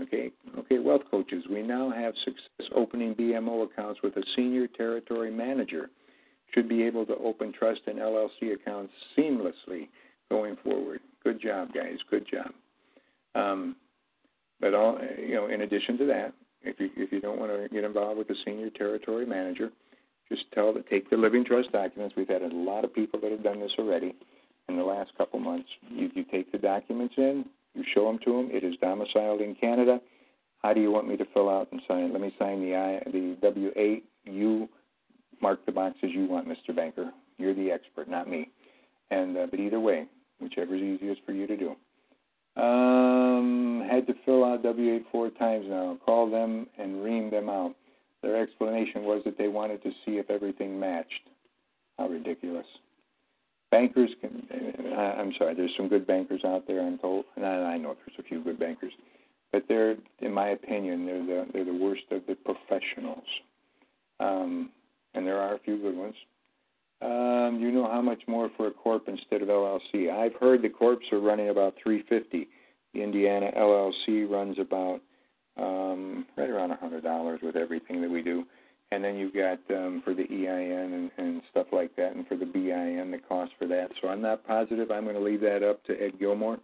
Okay, 0.00 0.30
okay, 0.58 0.78
wealth 0.78 1.02
coaches. 1.10 1.44
We 1.50 1.62
now 1.62 1.90
have 1.90 2.14
success 2.24 2.70
opening 2.74 3.14
BMO 3.14 3.64
accounts 3.64 4.00
with 4.02 4.16
a 4.16 4.22
senior 4.36 4.66
territory 4.66 5.30
manager. 5.30 5.90
Should 6.54 6.68
be 6.68 6.82
able 6.82 7.06
to 7.06 7.16
open 7.16 7.52
trust 7.52 7.80
and 7.86 7.98
LLC 7.98 8.54
accounts 8.54 8.92
seamlessly 9.16 9.88
going 10.30 10.56
forward. 10.64 11.00
Good 11.24 11.40
job, 11.40 11.72
guys. 11.74 11.96
Good 12.10 12.26
job. 12.30 12.52
Um, 13.34 13.76
but 14.60 14.74
all, 14.74 14.98
you 15.18 15.34
know, 15.34 15.46
in 15.48 15.62
addition 15.62 15.98
to 15.98 16.06
that, 16.06 16.32
if 16.62 16.78
you 16.78 16.90
if 16.96 17.10
you 17.12 17.20
don't 17.20 17.38
want 17.38 17.50
to 17.52 17.68
get 17.68 17.84
involved 17.84 18.18
with 18.18 18.28
the 18.28 18.36
senior 18.44 18.70
territory 18.70 19.26
manager, 19.26 19.70
Just 20.28 20.50
tell 20.52 20.72
the 20.72 20.82
take 20.88 21.10
the 21.10 21.16
living 21.16 21.44
trust 21.44 21.72
documents. 21.72 22.14
We've 22.16 22.28
had 22.28 22.42
a 22.42 22.48
lot 22.48 22.84
of 22.84 22.94
people 22.94 23.20
that 23.20 23.30
have 23.30 23.42
done 23.42 23.60
this 23.60 23.72
already 23.78 24.14
in 24.68 24.76
the 24.76 24.82
last 24.84 25.10
couple 25.18 25.38
months. 25.40 25.68
You, 25.90 26.10
you 26.14 26.24
take 26.24 26.50
the 26.52 26.58
documents 26.58 27.14
in, 27.18 27.44
you 27.74 27.84
show 27.94 28.06
them 28.06 28.18
to 28.24 28.32
them. 28.36 28.48
It 28.50 28.64
is 28.64 28.74
domiciled 28.80 29.40
in 29.40 29.54
Canada. 29.56 30.00
How 30.62 30.72
do 30.72 30.80
you 30.80 30.90
want 30.90 31.08
me 31.08 31.16
to 31.16 31.24
fill 31.34 31.50
out 31.50 31.68
and 31.72 31.82
sign? 31.88 32.12
Let 32.12 32.22
me 32.22 32.34
sign 32.38 32.60
the 32.60 32.76
I, 32.76 33.10
the 33.10 33.36
W 33.42 33.72
eight. 33.76 34.04
You 34.24 34.68
mark 35.42 35.66
the 35.66 35.72
boxes 35.72 36.10
you 36.14 36.26
want, 36.26 36.48
Mr. 36.48 36.74
Banker. 36.74 37.10
You're 37.36 37.54
the 37.54 37.70
expert, 37.70 38.08
not 38.08 38.28
me. 38.30 38.48
And 39.10 39.36
uh, 39.36 39.46
but 39.50 39.60
either 39.60 39.80
way, 39.80 40.06
whichever 40.40 40.74
is 40.76 40.82
easiest 40.82 41.20
for 41.26 41.32
you 41.32 41.46
to 41.46 41.56
do. 41.56 41.76
Um, 42.56 43.88
had 43.90 44.06
to 44.06 44.14
fill 44.24 44.44
out 44.44 44.62
W 44.62 44.94
eight 44.94 45.06
four 45.10 45.30
times 45.30 45.66
now. 45.68 45.98
Call 46.04 46.30
them 46.30 46.66
and 46.78 47.02
ream 47.02 47.30
them 47.30 47.48
out. 47.48 47.74
Their 48.22 48.40
explanation 48.42 49.04
was 49.04 49.22
that 49.24 49.38
they 49.38 49.48
wanted 49.48 49.82
to 49.82 49.90
see 50.04 50.18
if 50.18 50.30
everything 50.30 50.78
matched. 50.78 51.28
How 51.98 52.08
ridiculous. 52.08 52.66
Bankers 53.70 54.10
can, 54.20 54.46
I'm 54.96 55.32
sorry, 55.38 55.54
there's 55.54 55.72
some 55.76 55.88
good 55.88 56.06
bankers 56.06 56.42
out 56.44 56.66
there, 56.66 56.82
I'm 56.82 56.98
told, 56.98 57.24
and 57.36 57.44
I 57.46 57.78
know 57.78 57.96
there's 58.04 58.18
a 58.18 58.22
few 58.22 58.44
good 58.44 58.58
bankers, 58.58 58.92
but 59.50 59.64
they're, 59.66 59.96
in 60.20 60.32
my 60.32 60.48
opinion, 60.48 61.06
they're 61.06 61.24
the, 61.24 61.46
they're 61.52 61.64
the 61.64 61.72
worst 61.72 62.02
of 62.10 62.22
the 62.26 62.34
professionals. 62.34 63.24
Um, 64.20 64.70
and 65.14 65.26
there 65.26 65.38
are 65.38 65.54
a 65.54 65.58
few 65.58 65.78
good 65.78 65.96
ones. 65.96 66.14
Um, 67.02 67.58
you 67.60 67.72
know 67.72 67.88
how 67.90 68.00
much 68.00 68.22
more 68.28 68.48
for 68.56 68.68
a 68.68 68.70
corp 68.70 69.08
instead 69.08 69.42
of 69.42 69.48
LLC? 69.48 70.10
I've 70.10 70.34
heard 70.40 70.62
the 70.62 70.68
corps 70.68 70.98
are 71.10 71.18
running 71.18 71.48
about 71.48 71.74
350. 71.82 72.48
The 72.94 73.02
Indiana 73.02 73.50
LLC 73.56 74.30
runs 74.30 74.58
about 74.60 75.00
um, 75.56 76.26
right 76.36 76.48
around 76.48 76.70
a 76.70 76.76
hundred 76.76 77.02
dollars 77.02 77.40
with 77.42 77.56
everything 77.56 78.00
that 78.02 78.10
we 78.10 78.22
do. 78.22 78.44
And 78.92 79.02
then 79.02 79.16
you've 79.16 79.34
got 79.34 79.58
um, 79.70 80.02
for 80.04 80.14
the 80.14 80.24
EIN 80.30 80.92
and, 80.92 81.10
and 81.16 81.42
stuff 81.50 81.66
like 81.72 81.96
that, 81.96 82.14
and 82.14 82.28
for 82.28 82.36
the 82.36 82.44
BIN, 82.44 83.10
the 83.10 83.18
cost 83.26 83.52
for 83.58 83.66
that. 83.66 83.88
So 84.00 84.08
I'm 84.08 84.20
not 84.20 84.46
positive. 84.46 84.90
I'm 84.90 85.04
going 85.04 85.16
to 85.16 85.22
leave 85.22 85.40
that 85.40 85.62
up 85.62 85.82
to 85.84 85.94
Ed 85.94 86.18
Gilmore, 86.20 86.58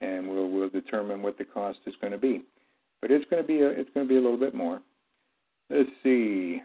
and 0.00 0.28
we'll 0.28 0.50
we'll 0.50 0.68
determine 0.68 1.22
what 1.22 1.38
the 1.38 1.44
cost 1.44 1.78
is 1.86 1.94
going 2.00 2.12
to 2.12 2.18
be. 2.18 2.42
But 3.00 3.12
it's 3.12 3.24
going 3.30 3.40
to 3.40 3.46
be 3.46 3.60
a, 3.60 3.68
it's 3.68 3.88
going 3.94 4.04
to 4.04 4.08
be 4.08 4.16
a 4.16 4.20
little 4.20 4.36
bit 4.36 4.52
more. 4.52 4.80
Let's 5.70 5.90
see, 6.02 6.60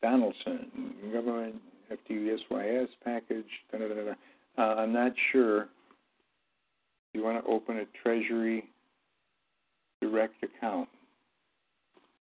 Donaldson 0.00 0.94
government 1.12 1.56
FTUSYS 1.90 2.88
package. 3.04 3.46
Da, 3.72 3.78
da, 3.78 3.88
da, 3.88 4.12
uh, 4.58 4.74
I'm 4.76 4.92
not 4.92 5.12
sure. 5.32 5.68
You 7.12 7.24
want 7.24 7.42
to 7.42 7.50
open 7.50 7.78
a 7.78 7.84
Treasury 8.02 8.64
direct 10.00 10.42
account. 10.42 10.88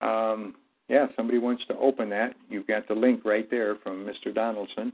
Um, 0.01 0.55
yeah, 0.89 1.07
somebody 1.17 1.39
wants 1.39 1.63
to 1.69 1.79
open 1.79 2.11
that. 2.11 2.35
You've 2.51 2.67
got 2.67 2.89
the 2.89 2.95
link 2.95 3.25
right 3.25 3.49
there 3.51 3.77
from 3.77 4.05
Mr. 4.07 4.35
Donaldson. 4.35 4.93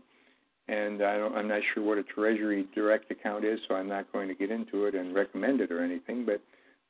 And 0.68 1.02
I 1.02 1.16
don't, 1.16 1.34
I'm 1.34 1.48
not 1.48 1.62
sure 1.72 1.82
what 1.82 1.96
a 1.96 2.02
Treasury 2.02 2.68
direct 2.74 3.10
account 3.10 3.44
is, 3.44 3.58
so 3.66 3.74
I'm 3.74 3.88
not 3.88 4.12
going 4.12 4.28
to 4.28 4.34
get 4.34 4.50
into 4.50 4.84
it 4.84 4.94
and 4.94 5.14
recommend 5.14 5.62
it 5.62 5.72
or 5.72 5.82
anything, 5.82 6.26
but 6.26 6.42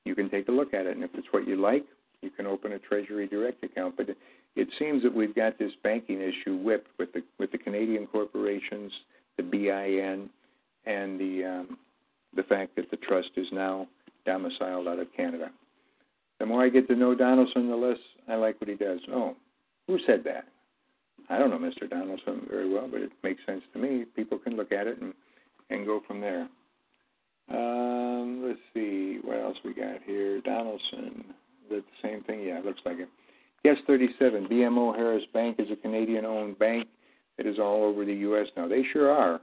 you 0.04 0.16
can 0.16 0.28
take 0.28 0.48
a 0.48 0.52
look 0.52 0.74
at 0.74 0.86
it. 0.86 0.96
And 0.96 1.04
if 1.04 1.10
it's 1.14 1.28
what 1.30 1.46
you 1.46 1.54
like, 1.54 1.84
you 2.20 2.30
can 2.30 2.46
open 2.46 2.72
a 2.72 2.78
Treasury 2.80 3.28
direct 3.28 3.62
account. 3.62 3.96
But 3.96 4.08
it, 4.58 4.68
seems 4.78 5.02
that 5.02 5.14
we've 5.14 5.34
got 5.34 5.58
this 5.58 5.72
banking 5.82 6.20
issue 6.20 6.56
whipped 6.56 6.90
with 6.98 7.12
the 7.12 7.22
with 7.38 7.52
the 7.52 7.58
Canadian 7.58 8.06
corporations, 8.06 8.92
the 9.36 9.42
BIN, 9.42 10.28
and 10.86 11.20
the 11.20 11.44
um, 11.44 11.78
the 12.34 12.42
fact 12.42 12.76
that 12.76 12.90
the 12.90 12.96
trust 12.96 13.30
is 13.36 13.46
now 13.52 13.86
domiciled 14.24 14.88
out 14.88 14.98
of 14.98 15.06
Canada. 15.16 15.50
The 16.38 16.46
more 16.46 16.64
I 16.64 16.68
get 16.68 16.86
to 16.88 16.94
know 16.94 17.14
Donaldson, 17.14 17.68
the 17.68 17.76
less 17.76 17.98
I 18.28 18.36
like 18.36 18.60
what 18.60 18.68
he 18.68 18.76
does. 18.76 19.00
Oh, 19.10 19.34
who 19.86 19.98
said 20.06 20.22
that? 20.24 20.44
I 21.30 21.38
don't 21.38 21.50
know 21.50 21.58
Mr. 21.58 21.88
Donaldson 21.88 22.46
very 22.48 22.72
well, 22.72 22.88
but 22.90 23.00
it 23.00 23.10
makes 23.22 23.44
sense 23.44 23.62
to 23.72 23.78
me. 23.78 24.04
People 24.16 24.38
can 24.38 24.56
look 24.56 24.72
at 24.72 24.86
it 24.86 25.00
and 25.00 25.14
and 25.70 25.86
go 25.86 26.02
from 26.06 26.20
there. 26.20 26.48
Um, 27.50 28.44
let's 28.46 28.60
see 28.74 29.18
what 29.22 29.38
else 29.38 29.56
we 29.64 29.72
got 29.72 30.02
here. 30.04 30.40
Donaldson, 30.40 31.24
the 31.68 31.82
same 32.02 32.22
thing. 32.22 32.42
Yeah, 32.42 32.60
looks 32.64 32.80
like 32.84 32.98
it. 32.98 33.08
Yes, 33.64 33.76
37. 33.86 34.46
BMO 34.48 34.94
Harris 34.94 35.24
Bank 35.32 35.56
is 35.58 35.68
a 35.70 35.76
Canadian-owned 35.76 36.58
bank 36.58 36.88
that 37.36 37.46
is 37.46 37.58
all 37.58 37.84
over 37.84 38.04
the 38.04 38.14
U.S. 38.14 38.46
now. 38.56 38.68
They 38.68 38.82
sure 38.92 39.10
are. 39.10 39.40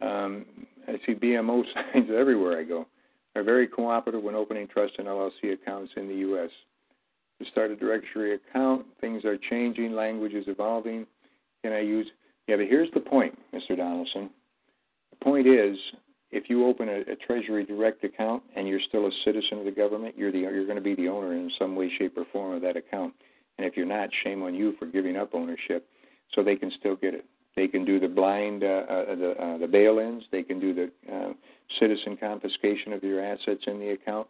Um, 0.00 0.46
I 0.88 0.94
see 1.06 1.14
BMO 1.14 1.62
signs 1.92 2.08
everywhere 2.14 2.58
I 2.58 2.64
go 2.64 2.86
are 3.34 3.42
very 3.42 3.66
cooperative 3.66 4.22
when 4.22 4.34
opening 4.34 4.68
trust 4.68 4.94
and 4.98 5.06
LLC 5.06 5.54
accounts 5.54 5.92
in 5.96 6.08
the 6.08 6.16
U.S. 6.16 6.50
To 7.40 7.50
start 7.50 7.70
a 7.70 7.76
directory 7.76 8.34
account, 8.34 8.86
things 9.00 9.24
are 9.24 9.36
changing, 9.50 9.92
language 9.92 10.34
is 10.34 10.44
evolving. 10.48 11.06
Can 11.64 11.72
I 11.72 11.80
use? 11.80 12.06
Yeah, 12.46 12.56
but 12.56 12.66
here's 12.66 12.90
the 12.92 13.00
point, 13.00 13.38
Mr. 13.54 13.76
Donaldson. 13.76 14.30
The 15.10 15.24
point 15.24 15.46
is, 15.46 15.76
if 16.30 16.48
you 16.48 16.66
open 16.66 16.88
a, 16.88 17.00
a 17.12 17.16
Treasury 17.26 17.64
Direct 17.64 18.04
account 18.04 18.42
and 18.56 18.68
you're 18.68 18.80
still 18.88 19.06
a 19.06 19.10
citizen 19.24 19.58
of 19.58 19.64
the 19.64 19.70
government, 19.70 20.14
you're 20.16 20.32
the 20.32 20.40
you're 20.40 20.66
going 20.66 20.76
to 20.76 20.82
be 20.82 20.94
the 20.94 21.08
owner 21.08 21.34
in 21.34 21.50
some 21.58 21.74
way, 21.74 21.90
shape, 21.98 22.16
or 22.16 22.24
form 22.32 22.54
of 22.54 22.62
that 22.62 22.76
account. 22.76 23.14
And 23.62 23.70
if 23.70 23.76
you're 23.76 23.86
not, 23.86 24.10
shame 24.24 24.42
on 24.42 24.56
you 24.56 24.74
for 24.76 24.86
giving 24.86 25.16
up 25.16 25.34
ownership. 25.34 25.86
So 26.34 26.42
they 26.42 26.56
can 26.56 26.72
still 26.80 26.96
get 26.96 27.14
it. 27.14 27.24
They 27.54 27.68
can 27.68 27.84
do 27.84 28.00
the 28.00 28.08
blind, 28.08 28.64
uh, 28.64 28.66
uh, 28.66 29.14
the, 29.14 29.34
uh, 29.38 29.58
the 29.58 29.68
bail-ins. 29.68 30.24
They 30.32 30.42
can 30.42 30.58
do 30.58 30.74
the 30.74 30.90
uh, 31.12 31.32
citizen 31.78 32.16
confiscation 32.16 32.92
of 32.92 33.04
your 33.04 33.24
assets 33.24 33.62
in 33.68 33.78
the 33.78 33.90
account. 33.90 34.26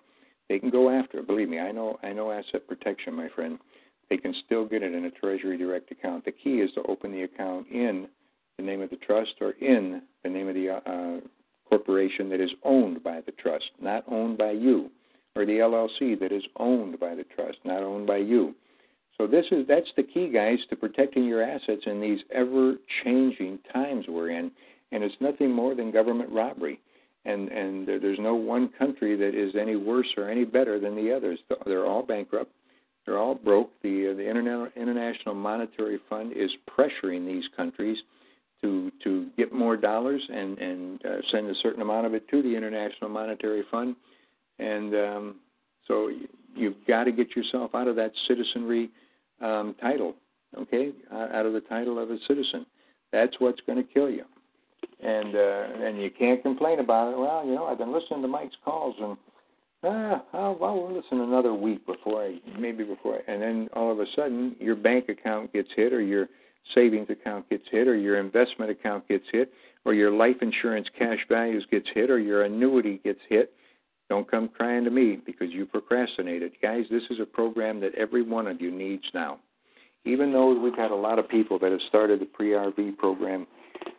They 0.51 0.59
can 0.59 0.69
go 0.69 0.91
after 0.91 1.21
it. 1.21 1.27
Believe 1.27 1.49
me, 1.49 1.61
I 1.61 1.73
know. 1.73 1.99
I 2.03 2.13
know 2.13 2.31
asset 2.31 2.69
protection, 2.69 3.15
my 3.15 3.29
friend. 3.31 3.59
They 4.11 4.19
can 4.19 4.35
still 4.45 4.67
get 4.67 4.83
it 4.83 4.93
in 4.93 5.07
a 5.07 5.11
Treasury 5.11 5.57
Direct 5.57 5.91
account. 5.91 6.27
The 6.27 6.33
key 6.33 6.61
is 6.61 6.71
to 6.75 6.83
open 6.83 7.11
the 7.11 7.23
account 7.23 7.69
in 7.69 8.09
the 8.59 8.65
name 8.65 8.83
of 8.83 8.91
the 8.91 8.97
trust 8.97 9.33
or 9.41 9.53
in 9.53 10.03
the 10.25 10.29
name 10.29 10.49
of 10.49 10.55
the 10.55 10.69
uh, 10.69 11.27
corporation 11.71 12.29
that 12.29 12.41
is 12.43 12.51
owned 12.65 13.03
by 13.03 13.23
the 13.23 13.33
trust, 13.33 13.71
not 13.81 14.05
owned 14.09 14.37
by 14.37 14.51
you, 14.51 14.91
or 15.35 15.47
the 15.47 15.53
LLC 15.53 16.21
that 16.21 16.33
is 16.33 16.43
owned 16.57 17.01
by 17.01 17.15
the 17.15 17.25
trust, 17.35 17.57
not 17.65 17.83
owned 17.83 18.07
by 18.07 18.19
you. 18.19 18.55
So 19.19 19.27
this 19.27 19.47
is 19.53 19.67
that's 19.69 19.91
the 19.97 20.03
key, 20.03 20.29
guys, 20.29 20.59
to 20.71 20.77
protecting 20.77 21.25
your 21.25 21.43
assets 21.43 21.83
in 21.87 22.01
these 22.01 22.21
ever-changing 22.35 23.59
times 23.73 24.07
we're 24.09 24.31
in, 24.31 24.51
and 24.91 25.05
it's 25.05 25.15
nothing 25.21 25.53
more 25.53 25.75
than 25.75 25.91
government 25.91 26.31
robbery. 26.31 26.81
And 27.25 27.49
and 27.51 27.87
there's 27.87 28.19
no 28.19 28.35
one 28.35 28.71
country 28.79 29.17
that 29.17 29.35
is 29.35 29.55
any 29.55 29.77
worse 29.77 30.09
or 30.17 30.29
any 30.29 30.45
better 30.45 30.81
than 30.81 30.97
the 30.97 31.13
others. 31.13 31.39
They're 31.67 31.87
all 31.87 32.03
bankrupt. 32.03 32.51
They're 33.05 33.19
all 33.19 33.35
broke. 33.35 33.71
The 33.83 34.11
uh, 34.11 34.15
the 34.15 34.29
International 34.29 35.35
Monetary 35.35 35.99
Fund 36.09 36.33
is 36.33 36.51
pressuring 36.69 37.27
these 37.27 37.45
countries 37.57 37.99
to 38.63 38.91
to 39.05 39.29
get 39.37 39.53
more 39.53 39.77
dollars 39.77 40.23
and 40.33 40.59
and 40.59 41.05
uh, 41.05 41.17
send 41.31 41.49
a 41.49 41.55
certain 41.63 41.83
amount 41.83 42.07
of 42.07 42.15
it 42.15 42.29
to 42.31 42.43
the 42.43 42.57
International 42.57 43.11
Monetary 43.11 43.65
Fund, 43.71 43.95
and 44.59 44.95
um, 44.95 45.37
so 45.87 46.11
you've 46.57 46.77
got 46.89 47.05
to 47.05 47.13
get 47.13 47.37
yourself 47.37 47.75
out 47.75 47.89
of 47.89 47.97
that 47.97 48.13
citizenry 48.27 48.91
um, 49.43 49.75
title, 49.81 50.15
okay, 50.57 50.93
out 51.13 51.47
of 51.47 51.53
the 51.53 51.61
title 51.61 51.99
of 51.99 52.11
a 52.11 52.19
citizen. 52.27 52.65
That's 53.13 53.35
what's 53.39 53.61
going 53.67 53.79
to 53.79 53.93
kill 53.93 54.11
you. 54.11 54.25
And 55.01 55.35
uh, 55.35 55.87
and 55.87 56.01
you 56.01 56.11
can't 56.11 56.43
complain 56.43 56.79
about 56.79 57.13
it. 57.13 57.19
Well, 57.19 57.45
you 57.45 57.55
know, 57.55 57.67
I've 57.67 57.79
been 57.79 57.93
listening 57.93 58.23
to 58.23 58.29
Mike's 58.29 58.55
calls, 58.65 58.95
and 59.01 59.17
ah, 59.85 60.23
oh, 60.33 60.57
well, 60.61 60.75
we'll 60.77 60.97
listen 60.97 61.21
another 61.21 61.53
week 61.55 61.85
before 61.87 62.23
I, 62.23 62.39
maybe 62.59 62.85
before, 62.85 63.17
I, 63.17 63.33
and 63.33 63.43
then 63.43 63.69
all 63.75 63.91
of 63.91 63.99
a 63.99 64.07
sudden 64.15 64.55
your 64.61 64.77
bank 64.77 65.09
account 65.09 65.53
gets 65.53 65.69
hit, 65.75 65.93
or 65.93 66.01
your 66.01 66.29
savings 66.75 67.11
account 67.11 67.49
gets 67.51 67.65
hit, 67.71 67.89
or 67.89 67.97
your 67.97 68.19
investment 68.21 68.71
account 68.71 69.09
gets 69.09 69.25
hit, 69.33 69.53
or 69.85 69.95
your 69.95 70.13
life 70.13 70.37
insurance 70.41 70.87
cash 70.97 71.19
values 71.29 71.67
gets 71.71 71.87
hit, 71.93 72.09
or 72.11 72.21
your 72.21 72.43
annuity 72.45 73.01
gets 73.03 73.21
hit, 73.29 73.53
don't 74.13 74.31
come 74.31 74.47
crying 74.47 74.85
to 74.85 74.91
me 74.91 75.19
because 75.25 75.49
you 75.53 75.65
procrastinated. 75.65 76.53
Guys, 76.61 76.85
this 76.91 77.03
is 77.09 77.19
a 77.19 77.25
program 77.25 77.81
that 77.81 77.95
every 77.95 78.21
one 78.21 78.47
of 78.47 78.61
you 78.61 78.71
needs 78.71 79.05
now. 79.15 79.39
Even 80.05 80.35
though 80.35 80.53
we've 80.61 80.77
had 80.77 80.91
a 80.91 80.95
lot 80.95 81.19
of 81.19 81.27
people 81.31 81.59
that 81.61 81.73
have 81.73 81.81
started 81.89 82.21
the 82.21 82.27
pre 82.27 82.51
RV 82.51 82.99
program, 82.99 83.47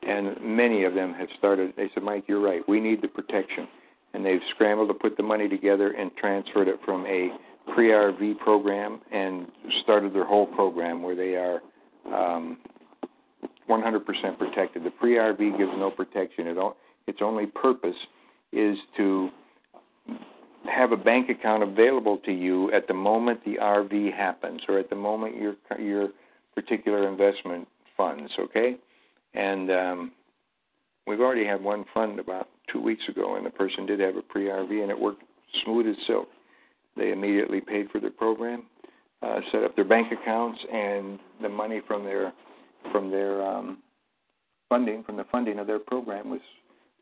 and 0.08 0.40
many 0.40 0.84
of 0.84 0.94
them 0.94 1.16
have 1.16 1.30
started, 1.40 1.74
they 1.76 1.90
said, 1.96 2.04
Mike, 2.04 2.26
you're 2.28 2.40
right. 2.40 2.62
We 2.68 2.80
need 2.80 3.02
the 3.02 3.08
protection. 3.08 3.68
And 4.14 4.24
they've 4.24 4.40
scrambled 4.54 4.90
to 4.90 4.94
put 4.94 5.18
the 5.18 5.24
money 5.24 5.50
together 5.50 5.94
and 5.94 6.12
transferred 6.16 6.68
it 6.68 6.80
from 6.86 7.08
a 7.08 7.30
pre 7.74 7.88
RV 7.88 8.38
program 8.38 9.02
and 9.12 9.48
started 9.82 10.14
their 10.14 10.26
whole 10.26 10.46
program 10.46 11.02
where 11.02 11.16
they 11.16 11.34
are 11.34 11.60
um, 12.14 12.60
100% 13.68 14.38
protected. 14.38 14.84
The 14.84 14.92
pre 14.92 15.16
RV 15.16 15.58
gives 15.58 15.72
no 15.76 15.90
protection 15.90 16.46
at 16.46 16.60
all. 16.60 16.78
Its 17.08 17.18
only 17.24 17.48
purpose 17.48 17.98
is 18.52 18.78
to 18.98 19.32
have 20.70 20.92
a 20.92 20.98
bank 20.98 21.30
account 21.30 21.64
available 21.64 22.18
to 22.20 22.32
you 22.32 22.72
at 22.72 22.88
the 22.88 22.94
moment 22.94 23.44
the 23.46 23.58
RV 23.62 24.16
happens 24.16 24.62
or 24.68 24.80
at 24.80 24.90
the 24.90 24.96
moment 24.96 25.36
your 25.36 25.56
your 25.80 26.10
particular 26.56 27.08
investment 27.08 27.68
funds, 27.98 28.32
okay? 28.40 28.78
And 29.34 29.72
um, 29.72 30.12
we've 31.08 31.20
already 31.20 31.46
had 31.46 31.64
one 31.64 31.86
fund 31.94 32.20
about 32.20 32.50
two 32.72 32.82
weeks 32.82 33.04
ago, 33.10 33.36
and 33.36 33.46
the 33.46 33.50
person 33.50 33.86
did 33.86 34.00
have 34.00 34.16
a 34.16 34.22
pre-RV, 34.22 34.82
and 34.82 34.92
it 34.92 35.00
worked 35.00 35.24
smooth 35.64 35.88
as 35.88 35.96
silk. 36.08 36.28
They 36.96 37.12
immediately 37.12 37.60
paid 37.60 37.90
for 37.90 38.00
their 38.00 38.12
program, 38.12 38.64
uh, 39.22 39.40
set 39.52 39.64
up 39.64 39.76
their 39.76 39.86
bank 39.86 40.12
accounts, 40.12 40.60
and 40.72 41.20
the 41.42 41.50
money 41.50 41.82
from 41.88 42.04
their 42.04 42.34
from 42.92 43.10
their 43.10 43.42
um, 43.42 43.80
funding, 44.70 45.04
from 45.04 45.18
the 45.18 45.26
funding 45.32 45.58
of 45.60 45.68
their 45.68 45.80
program, 45.80 46.30
was 46.30 46.42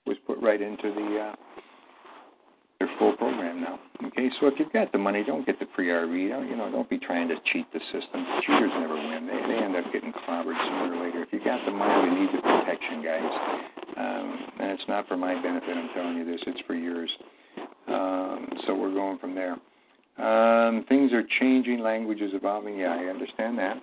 was 0.05 0.18
put 0.26 0.39
right 0.39 0.62
into 0.62 0.93
the 0.93 1.20
uh, 1.20 1.36
full 2.98 3.16
program 3.18 3.62
now. 3.62 3.80
Okay, 4.08 4.30
so 4.39 4.48
if 4.48 4.56
you've 4.58 4.74
got 4.74 4.92
the 4.92 4.98
money, 4.98 5.24
don't 5.24 5.46
get 5.46 5.60
the 5.60 5.68
free 5.76 5.88
RV. 5.88 6.30
Don't 6.30 6.50
you 6.50 6.56
know? 6.56 6.72
Don't 6.72 6.89
be 6.89 6.98
trying 6.98 7.28
to 7.30 7.36
cheat 7.52 7.66
the 7.74 7.80
system. 7.92 8.26
Cheaters 8.46 8.72
never 8.80 8.96
win. 8.96 9.28
They 9.28 9.54
they 9.54 9.64
end 9.64 9.76
up 9.76 9.86
getting 9.94 10.12
clobbered 10.12 10.58
sooner 10.58 10.96
or 10.96 11.06
later. 11.06 11.24
If 11.24 11.30
you've 11.32 11.44
got 11.44 11.64
the 11.66 11.72
money, 11.72 12.10
we 12.10 12.20
need 12.22 12.30
the 12.34 12.42
protection, 12.42 13.04
guys. 13.04 13.32
Um, 13.98 14.38
and 14.60 14.72
it's 14.72 14.88
not 14.88 15.08
for 15.08 15.18
my 15.18 15.39
benefit. 15.42 15.78
I'm 15.78 15.89
telling 15.94 16.18
you 16.18 16.26
this. 16.26 16.42
It's 16.48 16.62
for 16.68 16.76
yours. 16.76 17.10
Um, 17.88 18.48
so 18.66 18.76
we're 18.76 18.94
going 18.94 19.18
from 19.20 19.36
there. 19.36 19.58
Um, 20.18 20.86
things 20.88 21.12
are 21.14 21.24
changing. 21.39 21.80
Language 21.80 22.22
is 22.22 22.32
evolving. 22.34 22.78
Yeah, 22.78 22.94
I 22.94 23.06
understand 23.06 23.58
that. 23.60 23.78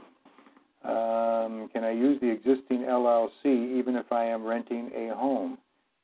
Um, 0.89 1.69
can 1.73 1.85
I 1.85 1.91
use 1.91 2.21
the 2.21 2.31
existing 2.31 2.83
LLC 2.83 3.79
even 3.79 3.97
if 3.97 4.11
I 4.13 4.25
am 4.25 4.45
renting 4.45 4.91
a 4.95 5.15
home? 5.15 5.59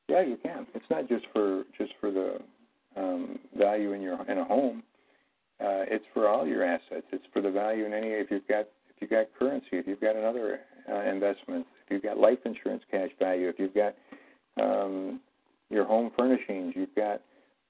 Yeah, 0.09 0.23
you 0.23 0.37
can. 0.43 0.67
It's 0.75 0.85
not 0.91 1.09
just 1.09 1.25
for 1.33 1.65
just 1.79 1.93
for 2.01 2.11
the 2.11 2.39
um, 2.97 3.39
value 3.57 3.93
in 3.93 4.01
your 4.01 4.21
in 4.31 4.39
a 4.39 4.45
home. 4.45 4.83
Uh, 5.61 5.87
it's 5.89 6.05
for 6.13 6.29
all 6.29 6.47
your 6.47 6.65
assets. 6.65 7.07
It's 7.13 7.25
for 7.33 7.41
the 7.41 7.51
value 7.51 7.87
in 7.87 7.93
any 7.93 8.09
if 8.09 8.31
you've 8.31 8.47
got 8.49 8.67
if 8.89 9.01
you've 9.01 9.11
got 9.11 9.27
currency, 9.39 9.69
if 9.73 9.87
you've 9.87 10.01
got 10.01 10.17
another 10.17 10.61
uh, 10.91 11.03
investment, 11.03 11.67
if 11.87 11.93
you've 11.93 12.03
got 12.03 12.19
life 12.19 12.39
insurance 12.45 12.83
cash 12.91 13.11
value, 13.19 13.49
if 13.49 13.59
you've 13.59 13.75
got 13.75 13.95
um, 14.61 15.21
your 15.71 15.85
home 15.85 16.11
furnishings, 16.17 16.75
you've 16.77 16.95
got 16.95 17.21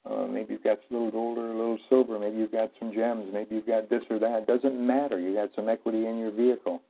uh, 0.08 0.26
maybe 0.26 0.52
you've 0.52 0.64
got 0.64 0.78
a 0.78 0.92
little 0.92 1.10
gold 1.10 1.38
or 1.38 1.46
a 1.50 1.56
little 1.56 1.78
silver, 1.88 2.18
maybe 2.18 2.36
you've 2.36 2.52
got 2.52 2.70
some 2.78 2.92
gems, 2.92 3.26
maybe 3.32 3.54
you've 3.54 3.66
got 3.66 3.88
this 3.88 4.02
or 4.10 4.18
that. 4.18 4.42
It 4.42 4.46
doesn't 4.46 4.86
matter. 4.86 5.18
You 5.18 5.34
got 5.34 5.50
some 5.56 5.68
equity 5.68 6.06
in 6.06 6.18
your 6.18 6.30
vehicle. 6.30 6.82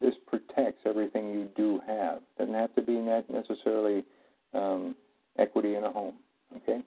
This 0.00 0.14
protects 0.26 0.82
everything 0.84 1.30
you 1.30 1.48
do 1.56 1.80
have. 1.86 2.20
Doesn't 2.36 2.54
have 2.54 2.74
to 2.74 2.82
be 2.82 2.94
necessarily 2.94 4.04
um, 4.54 4.96
equity 5.38 5.76
in 5.76 5.84
a 5.84 5.90
home. 5.90 6.14
Okay. 6.56 6.80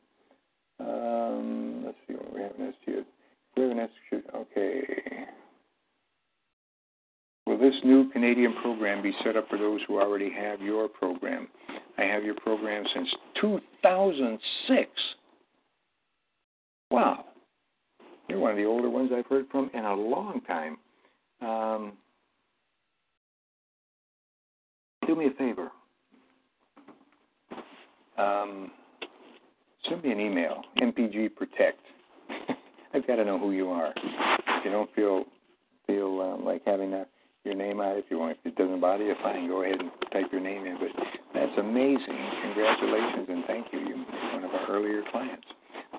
Um, 0.82 1.84
let's 1.86 1.98
see 2.08 2.14
what 2.16 2.34
we 2.34 2.42
have 2.42 2.52
an 2.60 2.74
STS. 2.82 3.06
We 3.56 3.64
have 3.64 3.72
an 3.72 3.90
STS. 3.90 4.28
Okay. 4.36 5.26
Will 7.46 7.58
this 7.58 7.76
new 7.84 8.10
Canadian 8.12 8.54
program 8.62 9.04
be 9.04 9.14
set 9.24 9.36
up 9.36 9.50
for 9.50 9.58
those 9.58 9.82
who 9.88 10.00
already 10.00 10.32
have 10.32 10.62
your 10.62 10.88
program? 10.88 11.48
I 11.98 12.04
have 12.04 12.24
your 12.24 12.36
program 12.36 12.86
since 12.94 13.10
2006. 13.42 14.90
Wow. 16.90 17.26
You're 18.30 18.40
one 18.40 18.52
of 18.52 18.58
the 18.58 18.66
older 18.66 18.90
ones 18.90 19.12
I've 19.14 19.26
heard 19.26 19.48
from 19.52 19.70
in 19.74 19.84
a 19.84 19.94
long 19.94 20.42
time. 20.48 20.78
Um, 21.42 21.94
do 25.06 25.16
me 25.16 25.28
a 25.28 25.32
favor. 25.32 25.72
Um, 28.18 28.72
send 29.88 30.04
me 30.04 30.12
an 30.12 30.20
email, 30.20 30.64
MPG 30.82 31.36
Protect. 31.36 31.80
I've 32.94 33.08
got 33.08 33.16
to 33.16 33.26
know 33.26 33.40
who 33.40 33.52
you 33.52 33.70
are. 33.70 33.94
If 33.96 34.66
you 34.66 34.72
don't 34.72 34.94
feel 34.94 35.26
feel 35.88 36.22
um, 36.22 36.46
like 36.46 36.62
having 36.66 36.92
that, 36.92 37.10
your 37.44 37.56
name 37.56 37.82
out, 37.82 37.98
if 37.98 38.06
you 38.10 38.20
want, 38.20 38.38
if 38.40 38.46
it 38.46 38.56
doesn't 38.56 38.80
bother 38.80 39.04
you, 39.04 39.16
fine. 39.24 39.48
Go 39.48 39.64
ahead 39.64 39.80
and 39.80 39.90
type 40.12 40.32
your 40.32 40.42
name 40.42 40.66
in. 40.66 40.78
But 40.78 41.04
that's 41.34 41.58
amazing. 41.58 42.30
Congratulations 42.44 43.28
and 43.30 43.44
thank 43.46 43.68
you. 43.72 43.80
You're 43.80 43.98
one 44.34 44.44
of 44.44 44.52
our 44.52 44.68
earlier 44.70 45.02
clients. 45.12 45.48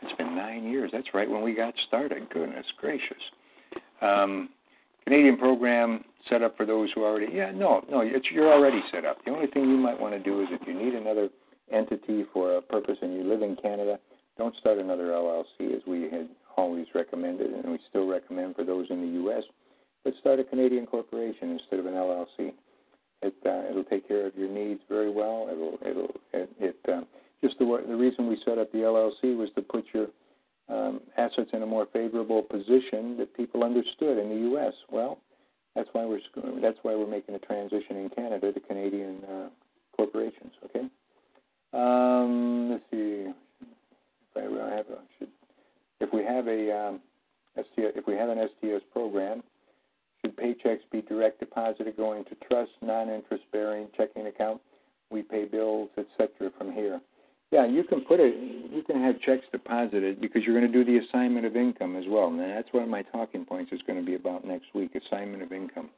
It's 0.03 0.17
been 0.17 0.37
nine 0.37 0.65
years. 0.65 0.91
That's 0.93 1.09
right 1.15 1.29
when 1.29 1.43
we 1.43 1.55
got 1.55 1.75
started. 1.89 2.31
Goodness 2.31 2.67
gracious. 2.79 3.23
Um, 4.01 4.51
Canadian 5.05 5.37
program 5.37 6.05
set 6.29 6.43
up 6.43 6.57
for 6.57 6.65
those 6.65 6.91
who 6.95 7.05
already. 7.05 7.33
Yeah, 7.33 7.51
no, 7.51 7.85
no, 7.91 8.01
it's, 8.01 8.27
you're 8.33 8.53
already 8.53 8.81
set 8.93 9.05
up. 9.05 9.19
The 9.25 9.33
only 9.33 9.49
thing 9.49 9.65
you 9.65 9.77
might 9.77 9.99
want 9.99 10.15
to 10.15 10.21
do 10.21 10.41
is 10.43 10.49
if 10.51 10.67
you 10.67 10.75
need 10.75 10.95
another 10.95 11.29
entity 11.73 12.25
for 12.33 12.57
a 12.57 12.63
purpose 12.63 12.99
and 13.03 13.15
you 13.15 13.25
live 13.25 13.43
in 13.43 13.57
Canada, 13.57 13.99
don't 14.39 14.55
start 14.57 14.79
another 14.79 15.09
LLC 15.09 15.75
as 15.75 15.83
we 15.87 16.03
had 16.03 16.29
always 16.57 16.87
recommended 16.95 17.51
and 17.51 17.71
we 17.71 17.79
still 17.89 18.07
recommend 18.07 18.57
for 18.57 18.65
those 18.65 18.87
in 18.91 19.01
the 19.01 19.13
U.S. 19.23 19.43
But 20.05 20.15
start 20.21 20.41
a 20.41 20.45
Canadian 20.45 20.87
corporation 20.87 21.51
instead 21.51 21.79
of 21.79 21.87
an 21.87 21.95
LLC. 21.95 22.53
It 23.23 23.35
uh, 23.47 23.71
it'll 23.71 23.85
take 23.85 24.09
care 24.09 24.27
of 24.27 24.37
your 24.37 24.49
needs 24.49 24.81
very 24.89 25.11
well. 25.11 25.49
It'll 25.51 25.79
it'll 25.89 26.15
it, 26.33 26.51
it 26.59 26.77
uh, 26.89 27.03
just 27.43 27.59
the 27.59 27.85
the 27.87 27.95
reason 27.97 28.27
we 28.27 28.37
set 28.45 28.59
up 28.59 28.73
the 28.73 28.79
LLC 28.79 29.37
was 29.37 29.49
to 29.55 29.63
put 29.63 29.85
your 29.95 30.09
um, 30.69 31.01
assets 31.17 31.51
in 31.53 31.63
a 31.63 31.67
more 31.67 31.87
favorable 31.93 32.43
position 32.43 33.17
that 33.19 33.37
people 33.37 33.63
understood 33.63 34.19
in 34.19 34.29
the 34.29 34.49
U.S. 34.51 34.73
Well, 34.91 35.19
that's 35.77 35.89
why 35.93 36.05
we're 36.05 36.21
that's 36.61 36.79
why 36.83 36.95
we're 36.95 37.07
making 37.07 37.35
a 37.35 37.39
transition 37.39 37.97
in 37.97 38.11
Canada 38.11 38.53
to 38.53 38.61
Canadian 38.61 39.23
uh, 39.25 39.49
corporations. 39.97 40.53
Okay. 40.65 40.87
Um, 41.73 42.71
let's 42.71 42.85
see. 42.91 43.31
If 44.35 44.37
I 44.37 44.77
have 44.77 44.87
a, 44.87 44.99
should, 45.19 45.29
if 46.01 46.13
we 46.13 46.25
have 46.25 46.47
a 46.47 46.89
um, 46.89 47.01
STS, 47.57 47.97
if 47.97 48.07
we 48.07 48.15
have 48.15 48.29
an 48.29 48.49
STS 48.49 48.85
program, 48.93 49.43
should 50.21 50.37
paychecks 50.37 50.81
be 50.91 51.03
direct 51.03 51.41
deposited 51.41 51.97
going 51.97 52.25
to 52.25 52.35
trust, 52.47 52.71
non-interest 52.81 53.45
bearing 53.53 53.89
checking 53.97 54.27
account? 54.27 54.61
We 55.11 55.23
pay 55.23 55.45
bills, 55.45 55.91
etc. 55.99 56.51
from 56.57 56.73
here. 56.73 57.01
Yeah, 57.51 57.67
you 57.67 57.85
can 57.85 58.01
put 58.01 58.19
it. 58.19 58.35
You 58.73 58.83
can 58.83 59.03
have 59.03 59.21
checks 59.21 59.45
deposited 59.53 60.21
because 60.21 60.43
you're 60.45 60.59
going 60.59 60.73
to 60.73 60.85
do 60.85 60.91
the 60.91 61.05
assignment 61.05 61.45
of 61.45 61.55
income 61.55 61.97
as 61.97 62.05
well. 62.09 62.29
And 62.29 62.41
that's 62.41 62.73
one 62.73 62.85
of 62.85 62.89
my 62.89 63.03
talking 63.03 63.45
points 63.45 63.73
is 63.73 63.81
going 63.87 63.99
to 63.99 64.05
be 64.05 64.15
about 64.15 64.47
next 64.47 64.75
week: 64.75 64.93
assignment 64.95 65.43
of 65.43 65.53
income. 65.53 65.91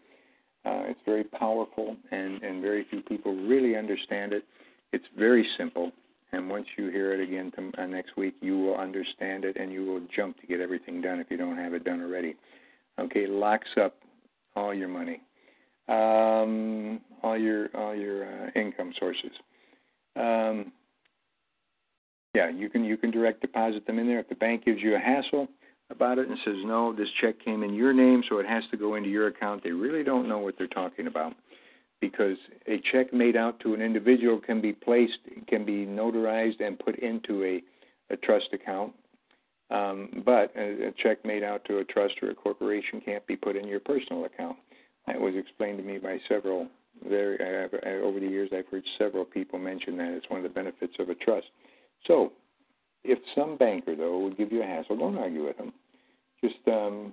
Uh, 0.65 0.83
it's 0.87 1.01
very 1.07 1.23
powerful, 1.23 1.97
and 2.11 2.43
and 2.43 2.61
very 2.61 2.85
few 2.91 3.03
people 3.03 3.37
really 3.37 3.77
understand 3.77 4.33
it. 4.33 4.45
It's 4.95 5.05
very 5.19 5.45
simple, 5.59 5.91
and 6.31 6.49
once 6.49 6.67
you 6.79 6.89
hear 6.89 7.13
it 7.13 7.21
again 7.21 7.51
to, 7.57 7.83
uh, 7.83 7.87
next 7.87 8.17
week, 8.17 8.37
you 8.41 8.57
will 8.57 8.77
understand 8.77 9.45
it, 9.45 9.57
and 9.57 9.73
you 9.73 9.85
will 9.85 10.01
jump 10.15 10.41
to 10.41 10.47
get 10.47 10.61
everything 10.61 11.01
done 11.01 11.19
if 11.19 11.29
you 11.33 11.37
don't 11.37 11.57
have 11.57 11.75
it 11.75 11.83
done 11.83 12.01
already. 12.01 12.37
Okay, 13.01 13.27
locks 13.27 13.71
up 13.77 13.97
all 14.55 14.73
your 14.73 14.87
money, 14.87 15.21
um, 15.89 17.01
all 17.25 17.37
your 17.37 17.71
all 17.75 17.93
your 17.93 18.25
uh, 18.25 18.51
income 18.55 18.93
sources. 18.97 19.33
Um, 20.15 20.71
yeah, 22.37 22.49
you 22.49 22.71
can 22.71 22.85
you 22.85 22.97
can 22.97 23.11
direct 23.11 23.41
deposit 23.41 23.85
them 23.89 23.99
in 23.99 24.07
there. 24.07 24.21
If 24.21 24.29
the 24.29 24.37
bank 24.37 24.65
gives 24.65 24.81
you 24.81 24.95
a 24.95 25.01
hassle 25.01 25.49
about 25.91 26.19
it 26.19 26.29
and 26.29 26.39
says 26.45 26.55
no, 26.65 26.93
this 26.93 27.09
check 27.21 27.45
came 27.45 27.65
in 27.65 27.75
your 27.75 27.93
name, 27.93 28.23
so 28.29 28.39
it 28.39 28.47
has 28.47 28.63
to 28.71 28.77
go 28.77 28.95
into 28.95 29.09
your 29.09 29.27
account, 29.27 29.65
they 29.65 29.73
really 29.73 30.05
don't 30.05 30.29
know 30.29 30.39
what 30.39 30.55
they're 30.57 30.69
talking 30.69 31.09
about 31.09 31.33
because 32.01 32.37
a 32.67 32.81
check 32.93 33.13
made 33.13 33.37
out 33.37 33.61
to 33.61 33.75
an 33.75 33.81
individual 33.81 34.39
can 34.39 34.61
be 34.61 34.73
placed, 34.73 35.19
can 35.47 35.65
be 35.65 35.87
notarized 35.87 36.61
and 36.61 36.79
put 36.79 36.99
into 36.99 37.43
a, 37.45 37.63
a 38.13 38.17
trust 38.17 38.49
account. 38.53 38.93
Um, 39.71 40.23
but 40.25 40.53
a, 40.57 40.89
a 40.89 40.93
check 41.03 41.25
made 41.25 41.43
out 41.43 41.65
to 41.67 41.79
a 41.79 41.85
trust 41.85 42.15
or 42.23 42.31
a 42.31 42.35
corporation 42.35 43.01
can't 43.01 43.27
be 43.27 43.37
put 43.37 43.57
in 43.57 43.67
your 43.67 43.81
personal 43.81 44.25
account. 44.25 44.57
That 45.07 45.21
was 45.21 45.35
explained 45.37 45.79
to 45.79 45.85
me 45.85 45.99
by 45.99 46.19
several. 46.29 46.69
Very 47.09 47.39
over 47.43 48.21
the 48.21 48.27
years, 48.27 48.51
I've 48.57 48.69
heard 48.69 48.85
several 48.99 49.25
people 49.25 49.59
mention 49.59 49.97
that 49.97 50.13
it's 50.13 50.31
one 50.31 50.39
of 50.39 50.45
the 50.45 50.49
benefits 50.49 50.95
of 51.01 51.09
a 51.09 51.15
trust. 51.17 51.47
So, 52.07 52.33
if 53.03 53.19
some 53.35 53.57
banker, 53.57 53.97
though, 53.97 54.21
would 54.21 54.39
give 54.39 54.53
you 54.53 54.63
a 54.63 54.67
hassle, 54.67 54.97
don't 54.97 55.19
argue 55.19 55.45
with 55.45 55.59
them. 55.59 55.73
Just 56.43 56.57
um, 56.69 57.13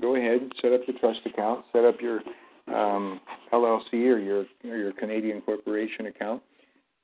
go 0.00 0.16
ahead, 0.16 0.52
set 0.60 0.72
up 0.72 0.82
your 0.86 0.98
trust 0.98 1.20
account, 1.24 1.64
set 1.72 1.84
up 1.84 2.00
your 2.00 2.20
um, 2.68 3.20
LLC 3.52 3.92
or 3.92 4.18
your 4.18 4.46
or 4.64 4.76
your 4.76 4.92
Canadian 4.92 5.40
corporation 5.40 6.06
account, 6.06 6.42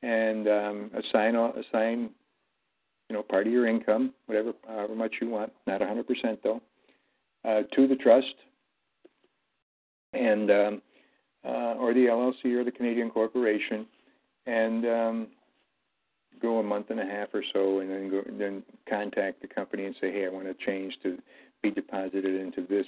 and 0.02 0.48
um, 0.48 0.90
assign 0.94 1.34
assign 1.34 2.10
you 3.08 3.16
know 3.16 3.22
part 3.22 3.46
of 3.46 3.52
your 3.52 3.66
income, 3.66 4.12
whatever 4.26 4.52
however 4.66 4.94
much 4.94 5.14
you 5.20 5.28
want, 5.28 5.52
not 5.66 5.80
100% 5.80 6.04
though, 6.42 6.60
uh, 7.44 7.62
to 7.74 7.88
the 7.88 7.96
trust, 7.96 8.34
and 10.12 10.50
um, 10.50 10.82
uh, 11.44 11.74
or 11.74 11.94
the 11.94 12.06
LLC 12.06 12.54
or 12.54 12.64
the 12.64 12.70
Canadian 12.70 13.10
corporation, 13.10 13.86
and 14.46 14.84
um, 14.86 15.26
go 16.40 16.58
a 16.58 16.62
month 16.62 16.90
and 16.90 17.00
a 17.00 17.04
half 17.04 17.28
or 17.32 17.42
so, 17.52 17.80
and 17.80 17.90
then 17.90 18.10
go 18.10 18.22
then 18.38 18.62
contact 18.88 19.40
the 19.40 19.48
company 19.48 19.84
and 19.84 19.94
say, 20.00 20.12
hey, 20.12 20.26
I 20.26 20.28
want 20.28 20.46
to 20.46 20.66
change 20.66 20.94
to 21.02 21.18
be 21.62 21.70
deposited 21.70 22.40
into 22.40 22.66
this 22.68 22.86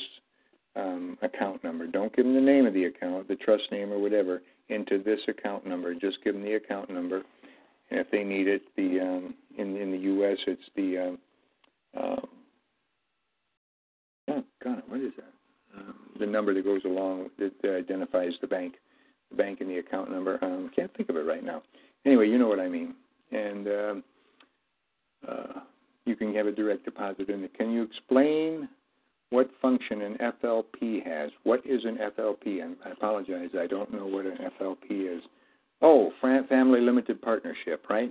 um, 0.76 1.18
account 1.22 1.62
number. 1.64 1.86
Don't 1.86 2.14
give 2.14 2.24
them 2.24 2.34
the 2.34 2.40
name 2.40 2.66
of 2.66 2.74
the 2.74 2.84
account, 2.84 3.28
the 3.28 3.36
trust 3.36 3.64
name 3.70 3.92
or 3.92 3.98
whatever, 3.98 4.42
into 4.68 5.02
this 5.02 5.20
account 5.28 5.66
number. 5.66 5.94
Just 5.94 6.18
give 6.24 6.34
them 6.34 6.42
the 6.42 6.54
account 6.54 6.90
number. 6.90 7.22
And 7.90 8.00
if 8.00 8.10
they 8.10 8.22
need 8.22 8.46
it, 8.46 8.62
the 8.76 9.00
um, 9.00 9.34
in 9.58 9.76
in 9.76 9.90
the 9.90 9.98
U.S. 9.98 10.38
it's 10.46 10.62
the 10.76 10.98
um, 10.98 11.18
um, 12.00 12.28
oh 14.28 14.44
God, 14.62 14.82
what 14.86 15.00
is 15.00 15.12
that? 15.16 15.78
Um, 15.78 15.94
the 16.18 16.26
number 16.26 16.54
that 16.54 16.64
goes 16.64 16.84
along 16.84 17.30
that 17.38 17.52
identifies 17.64 18.32
the 18.40 18.46
bank, 18.46 18.74
the 19.30 19.36
bank 19.36 19.60
and 19.60 19.68
the 19.68 19.78
account 19.78 20.10
number. 20.10 20.38
Um, 20.42 20.70
can't 20.74 20.94
think 20.96 21.08
of 21.08 21.16
it 21.16 21.20
right 21.20 21.44
now. 21.44 21.62
Anyway, 22.04 22.28
you 22.28 22.38
know 22.38 22.48
what 22.48 22.60
I 22.60 22.68
mean 22.68 22.94
and 23.32 23.66
um, 23.68 24.04
uh, 25.28 25.60
you 26.04 26.16
can 26.16 26.34
have 26.34 26.46
a 26.46 26.52
direct 26.52 26.84
deposit 26.84 27.28
in 27.28 27.44
it. 27.44 27.56
Can 27.56 27.70
you 27.70 27.82
explain 27.82 28.68
what 29.30 29.48
function 29.62 30.02
an 30.02 30.18
FLP 30.18 31.04
has. 31.06 31.30
What 31.44 31.64
is 31.64 31.84
an 31.84 31.98
FLP? 31.98 32.62
And 32.62 32.76
I 32.84 32.90
apologize, 32.90 33.50
I 33.58 33.66
don't 33.66 33.92
know 33.92 34.06
what 34.06 34.26
an 34.26 34.38
FLP 34.60 35.16
is. 35.16 35.22
Oh, 35.82 36.12
family 36.20 36.80
limited 36.80 37.22
partnership, 37.22 37.86
right? 37.88 38.10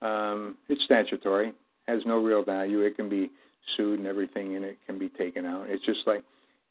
Um, 0.00 0.56
it's 0.68 0.84
statutory, 0.84 1.52
has 1.88 2.02
no 2.06 2.22
real 2.22 2.44
value. 2.44 2.80
It 2.80 2.94
can 2.94 3.08
be 3.08 3.30
sued 3.76 3.98
and 3.98 4.06
everything 4.06 4.54
in 4.54 4.62
it 4.62 4.78
can 4.86 4.98
be 4.98 5.08
taken 5.08 5.44
out. 5.44 5.66
It's 5.68 5.84
just 5.84 6.00
like 6.06 6.22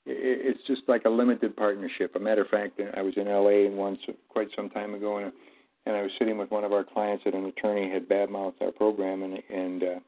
it's 0.06 0.60
just 0.68 0.82
like 0.88 1.06
a 1.06 1.10
limited 1.10 1.56
partnership. 1.56 2.16
A 2.16 2.20
matter 2.20 2.42
of 2.42 2.50
fact, 2.50 2.80
I 2.96 3.02
was 3.02 3.14
in 3.16 3.28
LA 3.28 3.70
once 3.74 4.00
quite 4.30 4.50
some 4.56 4.70
time 4.70 4.94
ago, 4.94 5.18
and 5.18 5.32
and 5.86 5.96
I 5.96 6.02
was 6.02 6.12
sitting 6.20 6.38
with 6.38 6.52
one 6.52 6.64
of 6.64 6.74
our 6.74 6.84
clients 6.84 7.24
that 7.24 7.34
an 7.34 7.46
attorney 7.46 7.90
had 7.90 8.08
badmouthed 8.08 8.62
our 8.62 8.72
program, 8.72 9.24
and 9.24 9.42
and 9.50 9.84
uh, 9.84 10.00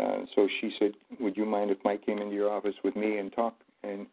uh, 0.00 0.24
so 0.34 0.48
she 0.60 0.72
said, 0.78 0.92
"Would 1.20 1.36
you 1.36 1.44
mind 1.44 1.70
if 1.70 1.78
Mike 1.84 2.04
came 2.04 2.18
into 2.18 2.34
your 2.34 2.50
office 2.50 2.74
with 2.82 2.96
me 2.96 3.18
and 3.18 3.32
talk?" 3.32 3.54
And 3.82 4.06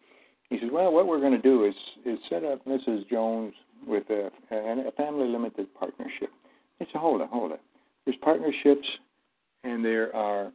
he 0.49 0.59
said, 0.59 0.71
"Well, 0.71 0.91
what 0.91 1.07
we're 1.07 1.19
going 1.19 1.33
to 1.33 1.41
do 1.41 1.65
is 1.65 1.75
is 2.05 2.19
set 2.29 2.43
up 2.43 2.63
Mrs. 2.65 3.07
Jones 3.09 3.53
with 3.85 4.03
a, 4.09 4.29
a 4.51 4.91
family 4.97 5.27
limited 5.27 5.73
partnership." 5.75 6.29
I 6.81 6.85
said, 6.85 6.99
"Hold 6.99 7.21
it, 7.21 7.29
hold 7.29 7.51
it. 7.51 7.61
There's 8.05 8.17
partnerships, 8.21 8.87
and 9.63 9.83
there 9.83 10.15
are 10.15 10.51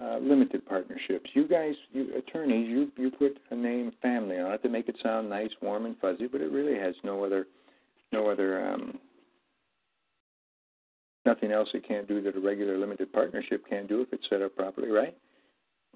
uh, 0.00 0.18
limited 0.18 0.66
partnerships. 0.66 1.30
You 1.34 1.48
guys, 1.48 1.74
you 1.92 2.14
attorneys, 2.16 2.68
you 2.68 2.92
you 2.96 3.10
put 3.10 3.38
a 3.50 3.54
name 3.54 3.92
family 4.02 4.38
on 4.38 4.52
it 4.52 4.62
to 4.62 4.68
make 4.68 4.88
it 4.88 4.96
sound 5.02 5.30
nice, 5.30 5.50
warm, 5.62 5.86
and 5.86 5.96
fuzzy, 5.98 6.26
but 6.26 6.40
it 6.40 6.52
really 6.52 6.78
has 6.78 6.94
no 7.02 7.24
other 7.24 7.46
no 8.12 8.30
other 8.30 8.68
um, 8.68 8.98
nothing 11.26 11.52
else 11.52 11.68
it 11.74 11.86
can't 11.86 12.08
do 12.08 12.22
that 12.22 12.36
a 12.36 12.40
regular 12.40 12.78
limited 12.78 13.12
partnership 13.12 13.64
can't 13.68 13.88
do 13.88 14.00
if 14.00 14.12
it's 14.12 14.24
set 14.30 14.42
up 14.42 14.56
properly, 14.56 14.90
right? 14.90 15.16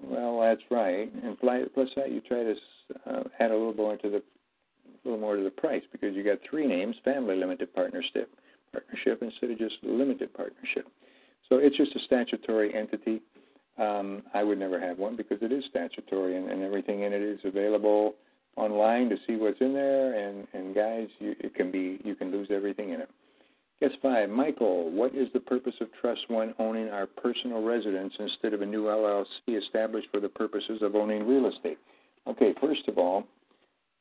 Well, 0.03 0.41
that's 0.41 0.61
right. 0.69 1.11
And 1.23 1.39
plus 1.39 1.89
that, 1.95 2.11
you 2.11 2.21
try 2.21 2.43
to 2.43 2.55
uh, 3.09 3.23
add 3.39 3.51
a 3.51 3.55
little 3.55 3.73
more 3.73 3.97
to 3.97 4.09
the 4.09 4.17
a 4.17 5.09
little 5.09 5.19
more 5.19 5.35
to 5.35 5.43
the 5.43 5.49
price 5.49 5.83
because 5.91 6.15
you 6.15 6.23
got 6.23 6.39
three 6.47 6.67
names: 6.67 6.95
family 7.03 7.35
limited 7.35 7.73
partnership, 7.73 8.29
partnership 8.71 9.21
instead 9.21 9.51
of 9.51 9.57
just 9.57 9.75
limited 9.83 10.33
partnership. 10.33 10.87
So 11.49 11.57
it's 11.57 11.77
just 11.77 11.95
a 11.95 11.99
statutory 12.05 12.73
entity 12.75 13.21
um, 13.77 14.23
I 14.33 14.43
would 14.43 14.59
never 14.59 14.79
have 14.79 14.97
one 14.97 15.15
because 15.15 15.39
it 15.41 15.51
is 15.51 15.63
statutory 15.69 16.37
and, 16.37 16.49
and 16.49 16.61
everything 16.61 17.01
in 17.01 17.13
it 17.13 17.21
is 17.21 17.39
available 17.43 18.15
online 18.57 19.09
to 19.09 19.15
see 19.25 19.35
what's 19.35 19.61
in 19.61 19.73
there. 19.73 20.13
And, 20.13 20.47
and 20.53 20.75
guys, 20.75 21.07
you, 21.19 21.35
it 21.39 21.55
can 21.55 21.71
be 21.71 21.99
you 22.03 22.15
can 22.15 22.31
lose 22.31 22.49
everything 22.51 22.89
in 22.89 23.01
it. 23.01 23.09
Guess 23.81 23.91
five, 23.99 24.29
Michael. 24.29 24.91
What 24.91 25.15
is 25.15 25.27
the 25.33 25.39
purpose 25.39 25.73
of 25.81 25.87
Trust 25.99 26.21
One 26.27 26.53
owning 26.59 26.89
our 26.89 27.07
personal 27.07 27.63
residence 27.63 28.13
instead 28.19 28.53
of 28.53 28.61
a 28.61 28.65
new 28.65 28.83
LLC 28.83 29.57
established 29.57 30.07
for 30.11 30.19
the 30.19 30.29
purposes 30.29 30.83
of 30.83 30.95
owning 30.95 31.27
real 31.27 31.51
estate? 31.51 31.79
Okay, 32.27 32.53
first 32.61 32.87
of 32.87 32.99
all, 32.99 33.23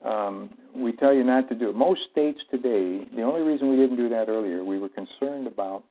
um, 0.05 0.51
we 0.77 0.93
tell 0.93 1.15
you 1.15 1.25
not 1.25 1.49
to 1.49 1.55
do 1.55 1.71
it. 1.71 1.77
Most 1.77 2.03
states 2.13 2.41
today, 2.51 3.07
the 3.17 3.23
only 3.23 3.41
reason 3.41 3.71
we 3.71 3.77
didn't 3.77 3.97
do 3.97 4.11
that 4.11 4.29
earlier, 4.29 4.63
we 4.63 4.79
were 4.79 4.91
concerned 4.91 5.47
about 5.47 5.83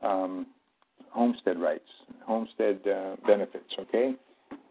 um, 0.00 0.46
homestead 1.10 1.60
rights, 1.60 1.88
homestead 2.24 2.80
uh, 2.88 3.16
benefits. 3.26 3.70
Okay, 3.78 4.14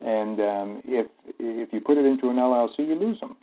and 0.02 0.40
um, 0.40 0.82
if 0.86 1.06
if 1.38 1.72
you 1.72 1.82
put 1.82 2.00
it 2.00 2.06
into 2.06 2.30
an 2.32 2.38
LLC, 2.38 2.80
you 2.80 2.96
lose 2.96 3.20
them. 3.20 3.38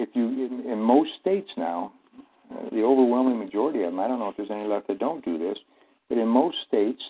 If 0.00 0.08
you 0.14 0.26
in, 0.26 0.68
in 0.68 0.80
most 0.80 1.10
states 1.20 1.50
now, 1.56 1.92
the 2.72 2.82
overwhelming 2.82 3.38
majority 3.38 3.82
of 3.82 3.92
them, 3.92 4.00
I 4.00 4.08
don't 4.08 4.18
know 4.18 4.28
if 4.28 4.36
there's 4.36 4.50
any 4.50 4.66
left 4.66 4.88
that 4.88 4.98
don't 4.98 5.24
do 5.24 5.38
this, 5.38 5.58
but 6.08 6.18
in 6.18 6.28
most 6.28 6.56
states, 6.66 7.02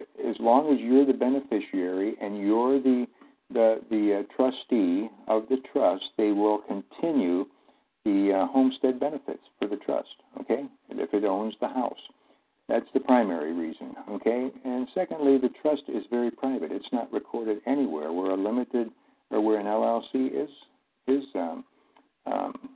as 0.00 0.36
long 0.40 0.72
as 0.72 0.80
you're 0.80 1.06
the 1.06 1.12
beneficiary 1.12 2.14
and 2.20 2.38
you're 2.38 2.80
the 2.80 3.06
the 3.52 3.80
the 3.90 4.20
uh, 4.20 4.34
trustee 4.34 5.08
of 5.28 5.44
the 5.48 5.58
trust, 5.72 6.04
they 6.16 6.32
will 6.32 6.58
continue 6.58 7.46
the 8.04 8.32
uh, 8.32 8.46
homestead 8.52 8.98
benefits 8.98 9.42
for 9.58 9.68
the 9.68 9.76
trust. 9.76 10.08
Okay, 10.40 10.64
if 10.90 11.14
it 11.14 11.24
owns 11.24 11.54
the 11.60 11.68
house. 11.68 12.00
That's 12.68 12.86
the 12.94 13.00
primary 13.00 13.52
reason, 13.52 13.94
okay? 14.10 14.50
And 14.64 14.88
secondly, 14.94 15.36
the 15.36 15.50
trust 15.60 15.82
is 15.88 16.02
very 16.10 16.30
private. 16.30 16.72
It's 16.72 16.88
not 16.92 17.12
recorded 17.12 17.58
anywhere. 17.66 18.10
Where 18.10 18.30
a 18.30 18.36
limited 18.36 18.90
or 19.30 19.40
where 19.42 19.60
an 19.60 19.66
LLC 19.66 20.32
is 20.32 20.48
is 21.06 21.24
um, 21.34 21.64
um, 22.26 22.70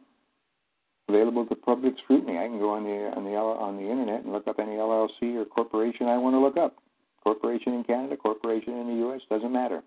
available 1.08 1.46
to 1.46 1.54
public 1.54 1.94
scrutiny. 2.04 2.38
I 2.38 2.46
can 2.46 2.58
go 2.58 2.70
on 2.70 2.84
the 2.84 3.10
on 3.16 3.24
the 3.24 3.30
on 3.34 3.76
the 3.76 3.90
internet 3.90 4.24
and 4.24 4.32
look 4.32 4.46
up 4.46 4.58
any 4.58 4.72
LLC 4.72 5.36
or 5.36 5.44
corporation 5.44 6.06
I 6.06 6.18
want 6.18 6.34
to 6.34 6.40
look 6.40 6.56
up. 6.56 6.76
Corporation 7.22 7.74
in 7.74 7.84
Canada, 7.84 8.16
corporation 8.16 8.74
in 8.74 8.86
the 8.88 8.94
U.S. 9.06 9.20
doesn't 9.28 9.52
matter. 9.52 9.82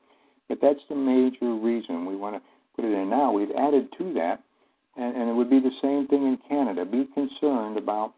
But 0.50 0.60
that's 0.62 0.80
the 0.90 0.96
major 0.96 1.56
reason 1.56 2.06
we 2.06 2.16
want 2.16 2.36
to 2.36 2.42
put 2.76 2.86
it 2.86 2.94
in. 2.94 3.10
Now 3.10 3.32
we've 3.32 3.52
added 3.58 3.88
to 3.98 4.14
that, 4.16 4.44
and, 4.98 5.16
and 5.16 5.30
it 5.30 5.34
would 5.34 5.50
be 5.50 5.60
the 5.60 5.72
same 5.82 6.08
thing 6.08 6.24
in 6.28 6.38
Canada. 6.50 6.86
Be 6.86 7.08
concerned 7.14 7.78
about 7.78 8.14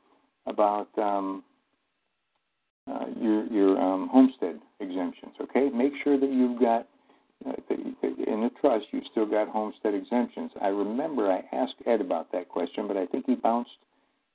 about 0.46 0.90
um, 0.98 1.44
uh, 2.90 3.06
your 3.20 3.46
your 3.48 3.80
um, 3.80 4.10
homestead 4.12 4.60
exemptions. 4.80 5.34
Okay, 5.42 5.70
make 5.70 5.94
sure 6.04 6.20
that 6.20 6.32
you've 6.32 6.60
got 6.60 6.88
in 7.44 8.42
the 8.42 8.52
trust 8.62 8.86
you've 8.92 9.04
still 9.12 9.26
got 9.26 9.48
homestead 9.48 9.94
exemptions. 9.94 10.52
I 10.62 10.68
remember 10.68 11.32
I 11.32 11.44
asked 11.56 11.76
Ed 11.86 12.02
about 12.02 12.32
that 12.32 12.50
question, 12.50 12.88
but 12.88 12.98
I 12.98 13.06
think 13.06 13.26
he 13.26 13.36
bounced 13.36 13.72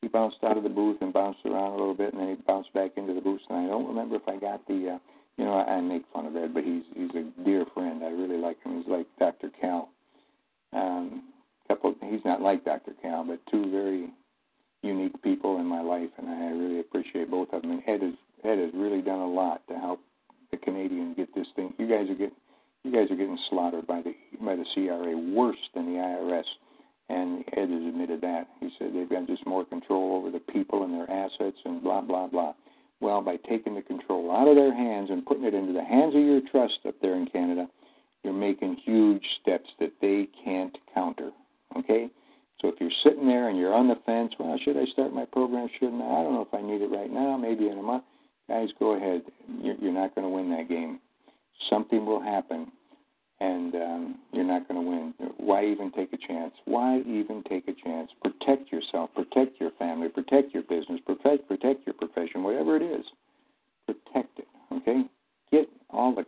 he 0.01 0.09
bounced 0.09 0.37
out 0.45 0.57
of 0.57 0.63
the 0.63 0.69
booth 0.69 0.99
and 1.01 1.13
bounced 1.13 1.41
around 1.45 1.73
a 1.73 1.77
little 1.77 1.95
bit, 1.95 2.13
and 2.13 2.23
then 2.23 2.29
he 2.29 2.35
bounced 2.37 2.73
back 2.73 2.93
into 2.97 3.15
the 3.15 3.21
booth. 3.21 3.41
And 3.49 3.59
I 3.59 3.67
don't 3.67 3.89
remember 3.89 4.17
if 4.17 4.29
I 4.29 4.37
got 4.37 4.67
the 4.67 4.97
uh, 4.97 4.99
you 5.37 5.45
know 5.45 5.55
I, 5.55 5.75
I 5.75 5.81
make 5.81 6.03
fun 6.13 6.27
of 6.27 6.37
Ed, 6.37 6.55
but 6.55 6.65
he's 6.65 6.85
he's 6.95 7.11
a 7.15 7.45
dear 7.45 7.65
friend. 7.75 8.05
I 8.05 8.09
really 8.09 8.37
like 8.39 8.63
him. 8.63 8.79
He's 8.79 8.91
like 8.91 9.07
Dr. 9.19 9.51
Cal. 9.61 9.89
Um, 10.73 11.23
couple 11.69 11.95
he's 12.11 12.25
not 12.25 12.41
like 12.41 12.65
Dr. 12.65 12.93
Cal, 13.03 13.25
but 13.25 13.41
two 13.51 13.71
very 13.71 14.11
unique 14.83 15.21
people 15.23 15.59
in 15.59 15.67
my 15.67 15.81
life, 15.81 16.11
and 16.19 16.29
I 16.29 16.51
really 16.51 16.81
appreciate 16.81 17.31
both 17.31 17.53
of 17.53 17.63
them. 17.63 17.73
And 17.73 17.83
Ed 17.87 18.07
is 18.07 18.15
Ed 18.45 18.59
has 18.59 18.71
really 18.75 19.03
done 19.03 19.21
a 19.21 19.29
lot 19.29 19.63
to 19.69 19.75
help 19.75 20.01
the 20.51 20.57
Canadian 20.57 21.15
get 21.15 21.35
this 21.35 21.47
thing. 21.57 21.75
You 21.79 21.89
guys 21.89 22.09
are 22.09 22.15
getting 22.15 22.37
you 22.85 22.93
guys 22.93 23.11
are 23.11 23.17
getting 23.17 23.39
slaughtered 23.51 23.87
by 23.87 24.03
the 24.03 24.15
by 24.45 24.57
the 24.57 24.65
CRA 24.75 25.17
worse 25.17 25.59
than 25.75 25.87
the 25.87 25.99
IRS, 25.99 26.45
and 27.09 27.45
Ed 27.57 27.71
has 27.71 27.83
admitted 27.89 28.21
that. 28.23 28.49
He 28.61 28.71
said 28.79 28.95
they've 28.95 29.09
got 29.09 29.27
just 29.27 29.47
more 29.47 29.65
control 29.65 30.17
over 30.17 30.31
the 30.31 30.41
people 30.53 30.85
and 30.85 30.95
their 30.95 31.11
assets 31.11 31.59
and 31.65 31.83
blah 31.83 32.01
blah 32.01 32.27
blah. 32.27 32.55
Well, 33.01 33.23
by 33.23 33.37
taking 33.37 33.75
the 33.75 33.83
control 33.83 34.31
out 34.31 34.49
of 34.49 34.57
their 34.57 34.75
hands 34.75 35.11
and 35.11 35.25
putting 35.25 35.45
it 35.45 35.55
into 35.55 35.73
the 35.73 35.85
hands 35.85 36.15
of 36.15 36.23
your 36.23 36.41
trust 36.51 36.81
up 36.87 36.97
there 37.01 37.15
in 37.15 37.27
Canada, 37.27 37.69
you're 38.25 38.33
making 38.33 38.77
huge 38.85 39.25
steps 39.41 39.69
that 39.79 39.93
they 40.01 40.29
can't 40.45 40.77
counter. 40.93 41.31
Okay? 41.77 42.11
So 42.61 42.67
if 42.67 42.75
you're 42.81 42.91
sitting 43.05 43.29
there 43.29 43.51
and 43.51 43.57
you're 43.57 43.73
on 43.73 43.87
the 43.87 43.95
fence, 44.05 44.33
well, 44.41 44.59
should 44.65 44.77
I 44.77 44.85
start 44.87 45.13
my 45.13 45.27
program? 45.27 45.69
Shouldn't 45.79 46.03
I? 46.03 46.07
I 46.07 46.23
don't 46.25 46.35
know 46.35 46.49
if 46.51 46.53
I 46.53 46.61
need 46.61 46.83
it 46.83 46.91
right 46.91 47.13
now. 47.13 47.37
Maybe 47.37 47.69
in 47.69 47.79
a 47.79 47.83
month 47.83 48.03
guys, 48.49 48.69
go 48.79 48.97
ahead. 48.97 49.23
You're 49.63 49.93
not 49.93 50.15
going 50.15 50.27
to 50.27 50.31
win 50.31 50.51
that 50.51 50.69
game. 50.69 50.99
Something 51.69 52.07
will 52.07 52.21
happen, 52.21 52.71
and 53.41 53.75
um, 53.75 54.19
you're 54.33 54.45
not 54.45 54.69
going 54.69 54.83
to 54.83 54.89
win. 54.89 55.15
Why 55.39 55.65
even 55.65 55.91
take 55.93 56.13
a 56.13 56.17
chance? 56.17 56.55
Why 56.65 56.99
even 57.01 57.43
take 57.49 57.69
a 57.69 57.73
chance? 57.73 58.11
Protect 58.23 58.71
yourself, 58.71 59.11
protect 59.15 59.61
your 59.61 59.71
family, 59.79 60.09
protect 60.09 60.55
your 60.55 60.63
business, 60.63 61.01
protect 61.05 61.49
protect 61.49 61.87
your 61.87 61.95
profession, 61.95 62.43
whatever 62.43 62.77
it 62.77 62.83
is. 62.83 63.05
Protect 63.87 64.39
it. 64.39 64.49
Okay. 64.73 65.03
Get 65.51 65.69
all 65.91 66.15
the 66.15 66.25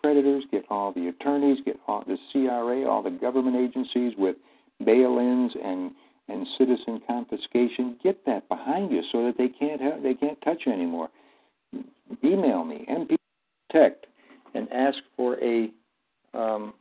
creditors, 0.00 0.44
get 0.50 0.64
all 0.70 0.92
the 0.92 1.08
attorneys, 1.08 1.58
get 1.64 1.76
all 1.88 2.04
the 2.06 2.18
CRA, 2.30 2.88
all 2.88 3.02
the 3.02 3.10
government 3.10 3.56
agencies 3.56 4.12
with 4.16 4.36
bail-ins 4.84 5.52
and 5.62 5.92
and 6.28 6.46
citizen 6.58 7.00
confiscation. 7.06 7.96
Get 8.02 8.24
that 8.26 8.48
behind 8.48 8.92
you 8.92 9.02
so 9.10 9.24
that 9.24 9.38
they 9.38 9.48
can't 9.48 9.80
have, 9.80 10.02
they 10.02 10.14
can't 10.14 10.40
touch 10.42 10.62
you 10.66 10.72
anymore 10.72 11.08
email 12.24 12.64
me, 12.64 12.86
MP 12.90 13.16
Protect, 13.70 14.06
and 14.54 14.70
ask 14.72 14.98
for 15.16 15.36
a 15.42 15.70
um, 16.34 16.74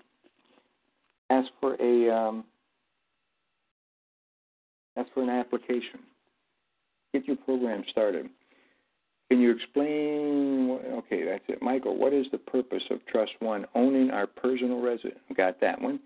ask 1.30 1.49
for 1.59 1.76
a 1.82 2.13
um, 2.13 2.43
ask 4.95 5.09
for 5.13 5.24
an 5.24 5.30
application. 5.30 5.99
Get 7.13 7.28
your 7.28 7.38
program 7.38 7.84
started. 7.91 8.30
Can 9.30 9.41
you 9.41 9.51
explain? 9.51 10.80
Okay, 10.99 11.26
that's 11.26 11.43
it, 11.47 11.61
Michael. 11.61 11.97
What 11.97 12.13
is 12.13 12.26
the 12.32 12.38
purpose 12.38 12.84
of 12.89 13.05
Trust 13.07 13.32
One 13.39 13.65
owning 13.76 14.11
our 14.11 14.28
personal 14.28 14.82
residence? 14.82 15.20
Got 15.36 15.59
that 15.61 15.82
one. 15.82 15.99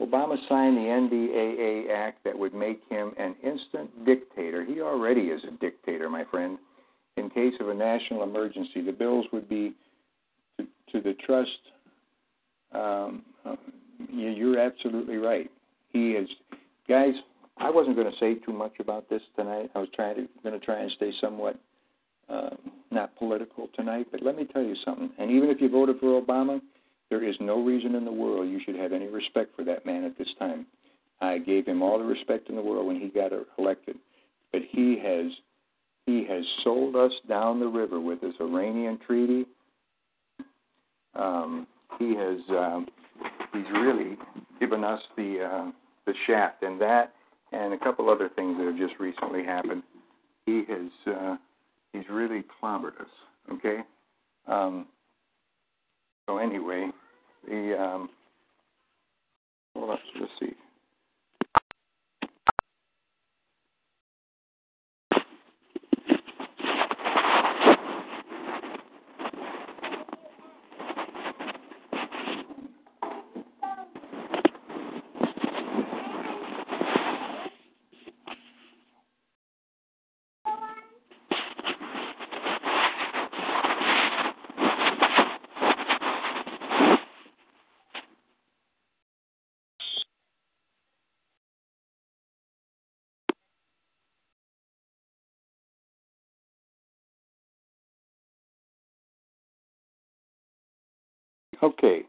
Obama 0.00 0.36
signed 0.48 0.76
the 0.76 0.82
NDAA 0.82 1.90
Act 1.90 2.22
that 2.22 2.38
would 2.38 2.54
make 2.54 2.80
him 2.88 3.12
an 3.18 3.34
instant 3.42 4.06
dictator. 4.06 4.64
He 4.64 4.80
already 4.80 5.22
is 5.22 5.42
a 5.42 5.50
dictator, 5.58 6.08
my 6.08 6.24
friend 6.30 6.58
in 7.18 7.28
case 7.30 7.54
of 7.60 7.68
a 7.68 7.74
national 7.74 8.22
emergency. 8.22 8.80
The 8.80 8.92
bills 8.92 9.26
would 9.32 9.48
be 9.48 9.74
to, 10.92 11.00
the 11.00 11.14
trust. 11.14 11.50
Um, 12.72 13.22
you're 14.12 14.58
absolutely 14.58 15.16
right. 15.16 15.50
He 15.92 16.12
is, 16.12 16.28
guys. 16.88 17.14
I 17.60 17.70
wasn't 17.70 17.96
going 17.96 18.10
to 18.10 18.18
say 18.18 18.34
too 18.36 18.52
much 18.52 18.74
about 18.78 19.10
this 19.10 19.22
tonight. 19.34 19.70
I 19.74 19.80
was 19.80 19.88
trying 19.94 20.14
to 20.14 20.28
going 20.44 20.58
to 20.58 20.64
try 20.64 20.80
and 20.80 20.92
stay 20.92 21.12
somewhat 21.20 21.58
uh, 22.28 22.50
not 22.90 23.16
political 23.16 23.68
tonight. 23.74 24.06
But 24.12 24.22
let 24.22 24.36
me 24.36 24.44
tell 24.44 24.62
you 24.62 24.76
something. 24.84 25.10
And 25.18 25.30
even 25.30 25.50
if 25.50 25.60
you 25.60 25.68
voted 25.68 25.98
for 25.98 26.20
Obama, 26.20 26.60
There 27.10 27.24
is 27.24 27.36
no 27.40 27.62
reason 27.62 27.94
in 27.94 28.04
the 28.04 28.12
world 28.12 28.48
you 28.48 28.60
should 28.64 28.76
have 28.76 28.92
any 28.92 29.08
respect 29.08 29.56
for 29.56 29.64
that 29.64 29.86
man 29.86 30.04
at 30.04 30.18
this 30.18 30.28
time. 30.38 30.66
I 31.20 31.38
gave 31.38 31.66
him 31.66 31.82
all 31.82 31.98
the 31.98 32.04
respect 32.04 32.48
in 32.48 32.56
the 32.56 32.62
world 32.62 32.86
when 32.86 33.00
he 33.00 33.08
got 33.08 33.32
elected, 33.58 33.96
but 34.52 34.62
he 34.68 34.98
has 34.98 35.32
he 36.06 36.24
has 36.24 36.44
sold 36.64 36.96
us 36.96 37.12
down 37.28 37.60
the 37.60 37.66
river 37.66 38.00
with 38.00 38.20
this 38.20 38.34
Iranian 38.40 38.98
treaty. 39.06 39.46
Um, 41.18 41.66
he 41.98 42.14
has 42.14 42.38
um, 42.50 42.86
he's 43.52 43.64
really 43.72 44.16
given 44.60 44.84
us 44.84 45.00
the 45.16 45.44
uh, 45.44 45.70
the 46.06 46.14
shaft, 46.26 46.62
and 46.62 46.80
that 46.80 47.12
and 47.52 47.74
a 47.74 47.78
couple 47.78 48.08
other 48.08 48.28
things 48.34 48.56
that 48.58 48.66
have 48.66 48.76
just 48.76 48.98
recently 49.00 49.44
happened. 49.44 49.82
He 50.46 50.64
has 50.68 51.14
uh, 51.14 51.36
he's 51.92 52.04
really 52.10 52.44
clobbered 52.62 53.00
us. 53.00 53.08
Okay. 53.52 53.78
Um, 54.46 54.86
so 56.26 56.38
anyway, 56.38 56.90
the 57.48 57.76
um, 57.82 58.10
hold 59.74 59.90
on, 59.90 59.98
let's 60.20 60.32
see. 60.40 60.54
Okay. 101.62 102.02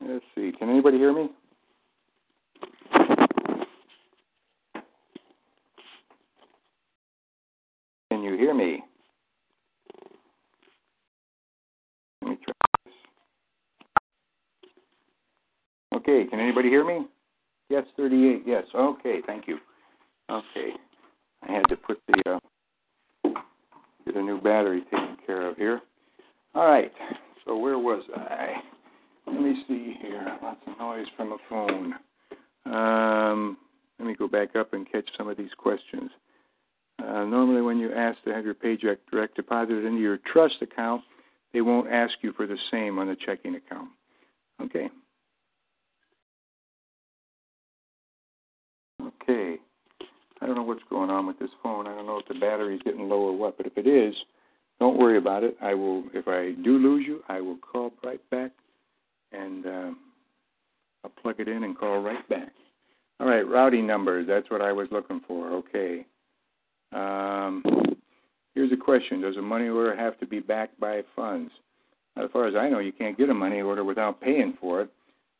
Let's 0.00 0.24
see. 0.34 0.52
Can 0.56 0.68
anybody 0.68 0.98
hear 0.98 1.12
me? 1.12 1.30
Can 8.10 8.22
you 8.22 8.36
hear 8.36 8.54
me? 8.54 8.84
Let 12.22 12.30
me 12.30 12.38
try 12.44 12.54
this. 12.84 12.94
Okay. 15.96 16.24
Can 16.30 16.38
anybody 16.38 16.68
hear 16.68 16.84
me? 16.84 17.06
Yes, 17.68 17.84
38. 18.08 18.42
Yes. 18.46 18.64
Okay. 18.74 19.20
Thank 19.26 19.48
you. 19.48 19.58
Okay. 20.30 20.70
I 21.42 21.52
had 21.52 21.64
to 21.68 21.76
put 21.76 22.00
the 22.06 22.22
uh, 22.34 23.30
get 24.04 24.16
a 24.16 24.22
new 24.22 24.40
battery 24.40 24.82
taken 24.84 25.16
care 25.26 25.48
of 25.48 25.56
here. 25.56 25.80
All 26.54 26.66
right. 26.66 26.92
So 27.44 27.56
where 27.56 27.78
was 27.78 28.04
I? 28.14 28.54
Let 29.26 29.40
me 29.40 29.64
see 29.66 29.94
here. 30.00 30.38
Lots 30.40 30.60
of 30.68 30.78
noise 30.78 31.06
from 31.16 31.32
a 31.32 31.38
phone. 31.48 31.94
Um, 32.64 33.56
let 33.98 34.06
me 34.06 34.14
go 34.14 34.28
back 34.28 34.54
up 34.54 34.72
and 34.72 34.90
catch 34.90 35.08
some 35.18 35.28
of 35.28 35.36
these 35.36 35.50
questions. 35.58 36.10
Uh, 37.02 37.24
normally, 37.24 37.60
when 37.60 37.78
you 37.78 37.92
ask 37.92 38.22
to 38.24 38.32
have 38.32 38.44
your 38.44 38.54
paycheck 38.54 38.98
direct 39.10 39.34
deposited 39.34 39.84
into 39.84 40.00
your 40.00 40.18
trust 40.32 40.56
account, 40.62 41.02
they 41.52 41.60
won't 41.60 41.90
ask 41.90 42.14
you 42.22 42.32
for 42.32 42.46
the 42.46 42.58
same 42.70 42.98
on 42.98 43.08
the 43.08 43.16
checking 43.16 43.56
account. 43.56 43.88
Okay. 44.62 44.84
Okay. 44.84 44.88
I 50.46 50.48
don't 50.48 50.58
know 50.58 50.62
what's 50.62 50.82
going 50.88 51.10
on 51.10 51.26
with 51.26 51.40
this 51.40 51.50
phone. 51.60 51.88
I 51.88 51.94
don't 51.96 52.06
know 52.06 52.20
if 52.20 52.28
the 52.28 52.34
battery's 52.34 52.80
getting 52.84 53.08
low 53.08 53.18
or 53.18 53.36
what, 53.36 53.56
but 53.56 53.66
if 53.66 53.76
it 53.76 53.88
is, 53.88 54.14
don't 54.78 54.96
worry 54.96 55.18
about 55.18 55.42
it. 55.42 55.56
I 55.60 55.74
will. 55.74 56.04
If 56.14 56.28
I 56.28 56.52
do 56.62 56.78
lose 56.78 57.04
you, 57.04 57.24
I 57.28 57.40
will 57.40 57.56
call 57.56 57.92
right 58.04 58.20
back, 58.30 58.52
and 59.32 59.66
uh, 59.66 59.90
I'll 61.02 61.10
plug 61.20 61.40
it 61.40 61.48
in 61.48 61.64
and 61.64 61.76
call 61.76 62.00
right 62.00 62.28
back. 62.28 62.52
All 63.18 63.26
right, 63.26 63.42
routing 63.42 63.88
numbers. 63.88 64.28
That's 64.28 64.48
what 64.48 64.62
I 64.62 64.70
was 64.70 64.86
looking 64.92 65.20
for. 65.26 65.50
Okay. 65.50 66.06
Um, 66.92 67.64
here's 68.54 68.70
a 68.70 68.76
question: 68.76 69.22
Does 69.22 69.36
a 69.38 69.42
money 69.42 69.66
order 69.66 69.96
have 69.96 70.16
to 70.20 70.26
be 70.28 70.38
backed 70.38 70.78
by 70.78 71.02
funds? 71.16 71.50
As 72.16 72.30
far 72.32 72.46
as 72.46 72.54
I 72.54 72.68
know, 72.68 72.78
you 72.78 72.92
can't 72.92 73.18
get 73.18 73.30
a 73.30 73.34
money 73.34 73.62
order 73.62 73.82
without 73.82 74.20
paying 74.20 74.56
for 74.60 74.82
it. 74.82 74.90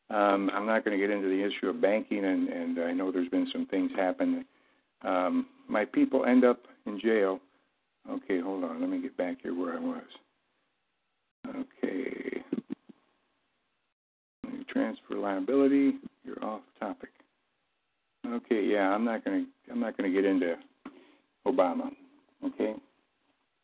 Um, 0.09 0.51
I'm 0.53 0.65
not 0.65 0.83
going 0.83 0.99
to 0.99 1.01
get 1.01 1.15
into 1.15 1.29
the 1.29 1.45
issue 1.45 1.69
of 1.69 1.79
banking, 1.79 2.25
and, 2.25 2.49
and 2.49 2.79
I 2.79 2.91
know 2.91 3.09
there's 3.09 3.29
been 3.29 3.47
some 3.53 3.67
things 3.67 3.91
happen. 3.95 4.45
Um, 5.03 5.47
my 5.67 5.85
people 5.85 6.25
end 6.25 6.43
up 6.43 6.59
in 6.85 6.99
jail 6.99 7.39
Okay, 8.09 8.39
hold 8.39 8.63
on. 8.63 8.79
Let 8.79 8.89
me 8.89 9.01
get 9.01 9.17
back 9.17 9.37
here 9.43 9.53
where 9.53 9.75
I 9.75 9.79
was. 9.79 10.03
Okay. 11.49 12.41
Transfer 14.69 15.15
liability. 15.15 15.95
You're 16.23 16.43
off 16.43 16.61
topic. 16.79 17.09
Okay, 18.25 18.63
yeah, 18.63 18.89
I'm 18.93 19.03
not 19.03 19.25
gonna 19.25 19.45
I'm 19.71 19.79
not 19.79 19.97
gonna 19.97 20.11
get 20.11 20.25
into 20.25 20.55
Obama. 21.45 21.91
Okay. 22.45 22.75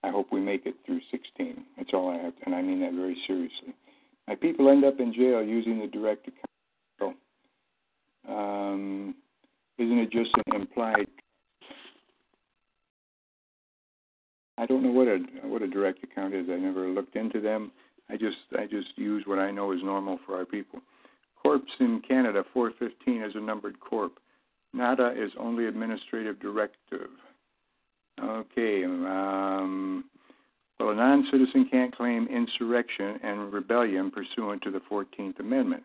I 0.03 0.09
hope 0.09 0.27
we 0.31 0.41
make 0.41 0.65
it 0.65 0.75
through 0.85 0.99
16. 1.11 1.63
That's 1.77 1.91
all 1.93 2.09
I 2.09 2.17
have, 2.17 2.35
to, 2.35 2.45
and 2.45 2.55
I 2.55 2.61
mean 2.61 2.81
that 2.81 2.91
very 2.91 3.17
seriously. 3.25 3.73
My 4.27 4.35
people 4.35 4.69
end 4.69 4.83
up 4.83 4.99
in 4.99 5.13
jail 5.13 5.41
using 5.41 5.79
the 5.79 5.87
direct 5.87 6.27
account. 6.27 7.17
Um, 8.27 9.15
isn't 9.77 9.97
it 9.97 10.11
just 10.11 10.31
an 10.47 10.55
implied 10.55 11.07
I 14.57 14.65
don't 14.65 14.83
know 14.83 14.91
what 14.91 15.07
a 15.07 15.19
what 15.47 15.61
a 15.61 15.67
direct 15.67 16.03
account 16.03 16.33
is. 16.33 16.47
I 16.49 16.57
never 16.57 16.87
looked 16.87 17.15
into 17.15 17.41
them. 17.41 17.71
I 18.09 18.17
just 18.17 18.37
I 18.57 18.65
just 18.65 18.89
use 18.95 19.23
what 19.25 19.39
I 19.39 19.51
know 19.51 19.71
is 19.71 19.79
normal 19.83 20.19
for 20.25 20.35
our 20.37 20.45
people. 20.45 20.79
Corps 21.41 21.59
in 21.79 22.01
Canada 22.07 22.43
415 22.53 23.21
is 23.23 23.35
a 23.35 23.39
numbered 23.39 23.79
corp. 23.79 24.19
NADA 24.73 25.13
is 25.21 25.31
only 25.39 25.67
administrative 25.67 26.39
directive. 26.39 27.09
Okay. 28.21 28.85
Um, 28.85 30.05
well, 30.79 30.89
a 30.89 30.95
non-citizen 30.95 31.67
can't 31.69 31.95
claim 31.95 32.27
insurrection 32.27 33.19
and 33.23 33.53
rebellion 33.53 34.11
pursuant 34.11 34.61
to 34.63 34.71
the 34.71 34.81
14th 34.89 35.39
Amendment. 35.39 35.83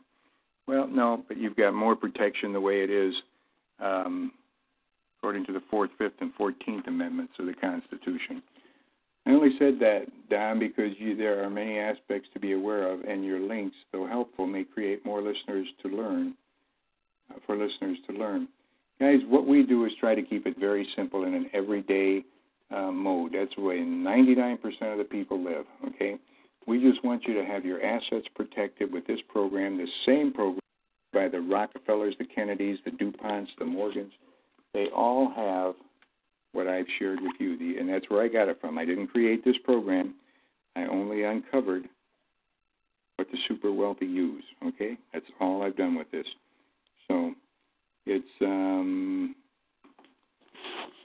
Well, 0.66 0.86
no, 0.86 1.24
but 1.28 1.38
you've 1.38 1.56
got 1.56 1.72
more 1.72 1.96
protection 1.96 2.52
the 2.52 2.60
way 2.60 2.82
it 2.82 2.90
is, 2.90 3.14
um, 3.80 4.32
according 5.18 5.46
to 5.46 5.52
the 5.52 5.62
Fourth, 5.70 5.90
Fifth, 5.98 6.20
and 6.20 6.32
Fourteenth 6.34 6.86
Amendments 6.86 7.34
of 7.38 7.46
the 7.46 7.54
Constitution. 7.54 8.42
I 9.28 9.32
only 9.32 9.50
said 9.58 9.78
that, 9.80 10.06
Don, 10.30 10.58
because 10.58 10.92
you, 10.98 11.14
there 11.14 11.44
are 11.44 11.50
many 11.50 11.78
aspects 11.78 12.30
to 12.32 12.40
be 12.40 12.52
aware 12.52 12.90
of, 12.90 13.00
and 13.02 13.22
your 13.22 13.40
links, 13.40 13.76
though 13.92 14.06
helpful, 14.06 14.46
may 14.46 14.64
create 14.64 15.04
more 15.04 15.20
listeners 15.20 15.66
to 15.82 15.88
learn, 15.88 16.34
uh, 17.30 17.38
for 17.44 17.54
listeners 17.54 17.98
to 18.08 18.16
learn. 18.16 18.48
Guys, 18.98 19.18
what 19.28 19.46
we 19.46 19.64
do 19.64 19.84
is 19.84 19.92
try 20.00 20.14
to 20.14 20.22
keep 20.22 20.46
it 20.46 20.58
very 20.58 20.88
simple 20.96 21.24
in 21.24 21.34
an 21.34 21.50
everyday 21.52 22.24
uh, 22.74 22.90
mode. 22.90 23.32
That's 23.34 23.54
the 23.54 23.62
way 23.62 23.76
99% 23.80 24.58
of 24.92 24.96
the 24.96 25.04
people 25.04 25.44
live, 25.44 25.66
okay? 25.88 26.16
We 26.66 26.80
just 26.80 27.04
want 27.04 27.24
you 27.24 27.34
to 27.34 27.44
have 27.44 27.66
your 27.66 27.84
assets 27.84 28.26
protected 28.34 28.90
with 28.90 29.06
this 29.06 29.20
program, 29.28 29.76
the 29.76 29.88
same 30.06 30.32
program 30.32 30.60
by 31.12 31.28
the 31.28 31.40
Rockefellers, 31.40 32.14
the 32.18 32.24
Kennedys, 32.24 32.78
the 32.86 32.92
DuPonts, 32.92 33.48
the 33.58 33.66
Morgans. 33.66 34.12
They 34.72 34.86
all 34.94 35.30
have 35.36 35.74
what 36.52 36.66
I've 36.66 36.86
shared 36.98 37.20
with 37.20 37.32
you. 37.38 37.58
The, 37.58 37.78
and 37.78 37.88
that's 37.88 38.08
where 38.08 38.22
I 38.22 38.28
got 38.28 38.48
it 38.48 38.58
from. 38.60 38.78
I 38.78 38.84
didn't 38.84 39.08
create 39.08 39.44
this 39.44 39.56
program. 39.64 40.14
I 40.76 40.82
only 40.84 41.24
uncovered 41.24 41.88
what 43.16 43.28
the 43.30 43.38
super 43.48 43.72
wealthy 43.72 44.06
use. 44.06 44.44
Okay, 44.64 44.96
that's 45.12 45.26
all 45.40 45.62
I've 45.62 45.76
done 45.76 45.96
with 45.96 46.10
this. 46.10 46.26
So 47.08 47.32
it's 48.06 48.24
um, 48.40 49.34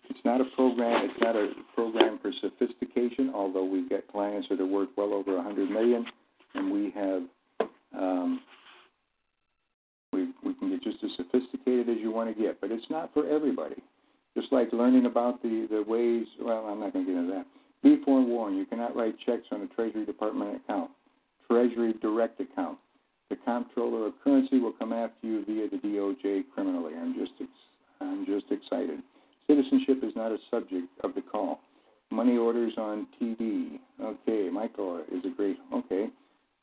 it's 0.09 0.19
not 0.23 0.41
a 0.41 0.45
program. 0.55 1.09
It's 1.09 1.19
not 1.21 1.35
a 1.35 1.51
program 1.75 2.19
for 2.21 2.31
sophistication. 2.41 3.31
Although 3.33 3.65
we've 3.65 3.89
got 3.89 4.07
clients 4.11 4.47
that 4.49 4.61
are 4.61 4.65
worth 4.65 4.89
well 4.95 5.13
over 5.13 5.37
a 5.37 5.43
hundred 5.43 5.69
million, 5.69 6.05
and 6.53 6.71
we 6.71 6.91
have 6.91 7.23
um, 7.97 8.41
we 10.11 10.27
we 10.45 10.53
can 10.53 10.69
get 10.69 10.83
just 10.83 11.03
as 11.03 11.11
sophisticated 11.17 11.89
as 11.89 11.97
you 11.99 12.11
want 12.11 12.35
to 12.35 12.41
get. 12.41 12.61
But 12.61 12.71
it's 12.71 12.85
not 12.89 13.13
for 13.13 13.27
everybody. 13.27 13.81
Just 14.35 14.51
like 14.51 14.73
learning 14.73 15.05
about 15.05 15.41
the, 15.41 15.67
the 15.69 15.83
ways, 15.83 16.25
well, 16.41 16.65
I'm 16.65 16.79
not 16.79 16.93
going 16.93 17.05
to 17.05 17.11
get 17.11 17.19
into 17.19 17.33
that. 17.33 17.45
Be 17.83 18.01
forewarned, 18.03 18.57
you 18.57 18.65
cannot 18.65 18.95
write 18.95 19.15
checks 19.25 19.43
on 19.51 19.61
a 19.61 19.67
Treasury 19.67 20.05
Department 20.05 20.55
account, 20.55 20.89
Treasury 21.49 21.93
Direct 22.01 22.39
account. 22.39 22.77
The 23.29 23.35
comptroller 23.45 24.07
of 24.07 24.13
currency 24.23 24.59
will 24.59 24.73
come 24.73 24.93
after 24.93 25.27
you 25.27 25.43
via 25.45 25.69
the 25.69 25.77
DOJ 25.77 26.45
criminally. 26.53 26.93
I'm 26.95 27.13
just, 27.13 27.33
ex- 27.41 27.49
I'm 27.99 28.25
just 28.25 28.45
excited. 28.51 29.01
Citizenship 29.47 30.03
is 30.03 30.13
not 30.15 30.31
a 30.31 30.37
subject 30.49 30.87
of 31.03 31.13
the 31.15 31.21
call. 31.21 31.59
Money 32.11 32.37
orders 32.37 32.73
on 32.77 33.07
TV. 33.21 33.79
Okay, 34.01 34.49
Michael 34.49 35.03
is 35.11 35.25
a 35.25 35.35
great. 35.35 35.57
Okay, 35.73 36.09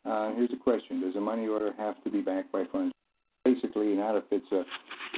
uh, 0.04 0.32
here's 0.34 0.52
a 0.52 0.56
question: 0.56 1.00
Does 1.00 1.16
a 1.16 1.20
money 1.20 1.48
order 1.48 1.72
have 1.76 2.02
to 2.04 2.10
be 2.10 2.20
backed 2.20 2.52
by 2.52 2.64
funds? 2.72 2.94
Basically, 3.44 3.94
not 3.94 4.16
if 4.16 4.24
it's 4.30 4.52
a, 4.52 4.64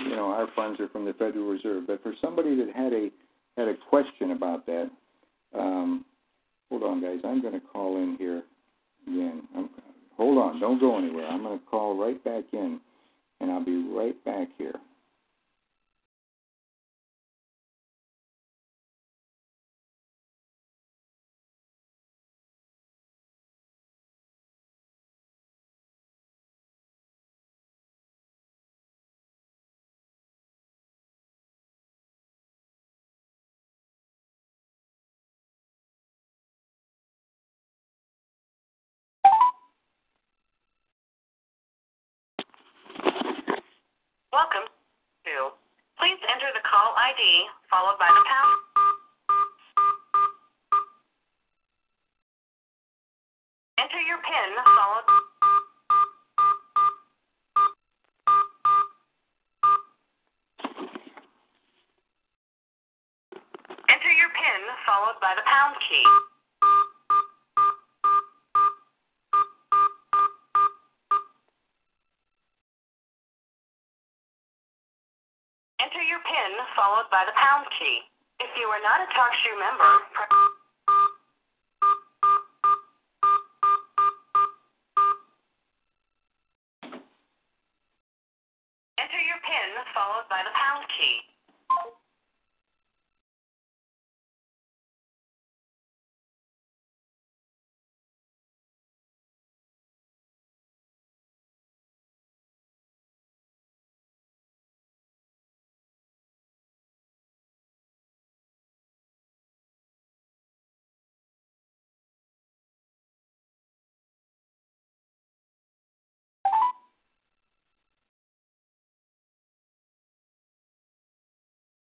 you 0.04 0.16
know, 0.16 0.26
our 0.26 0.46
funds 0.54 0.78
are 0.80 0.88
from 0.88 1.04
the 1.04 1.12
Federal 1.14 1.46
Reserve. 1.48 1.86
But 1.86 2.02
for 2.02 2.14
somebody 2.20 2.54
that 2.56 2.68
had 2.74 2.92
a 2.92 3.10
had 3.56 3.68
a 3.68 3.74
question 3.90 4.30
about 4.30 4.64
that, 4.66 4.90
um, 5.58 6.04
hold 6.70 6.82
on, 6.84 7.02
guys. 7.02 7.18
I'm 7.24 7.42
going 7.42 7.54
to 7.54 7.60
call 7.60 7.96
in 7.96 8.16
here 8.18 8.42
again. 9.06 9.42
I'm, 9.56 9.68
hold 10.16 10.38
on, 10.38 10.60
don't 10.60 10.78
go 10.78 10.98
anywhere. 10.98 11.26
I'm 11.26 11.42
going 11.42 11.58
to 11.58 11.64
call 11.66 11.96
right 11.96 12.22
back 12.24 12.44
in, 12.52 12.80
and 13.40 13.50
I'll 13.50 13.64
be 13.64 13.84
right 13.92 14.24
back 14.24 14.48
here. 14.56 14.74
Welcome 44.32 44.64
to. 45.28 45.52
Please 46.00 46.16
enter 46.24 46.48
the 46.56 46.64
call 46.64 46.96
ID 46.96 47.20
followed 47.68 48.00
by 48.00 48.08
the 48.08 48.24
pound. 48.24 48.71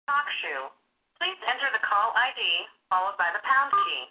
TalkShoe. 0.06 0.70
Please 1.18 1.39
enter 1.49 1.70
the 1.74 1.82
call 1.82 2.14
ID 2.14 2.41
followed 2.89 3.18
by 3.18 3.34
the 3.34 3.41
pound 3.41 3.74
key. 3.74 4.03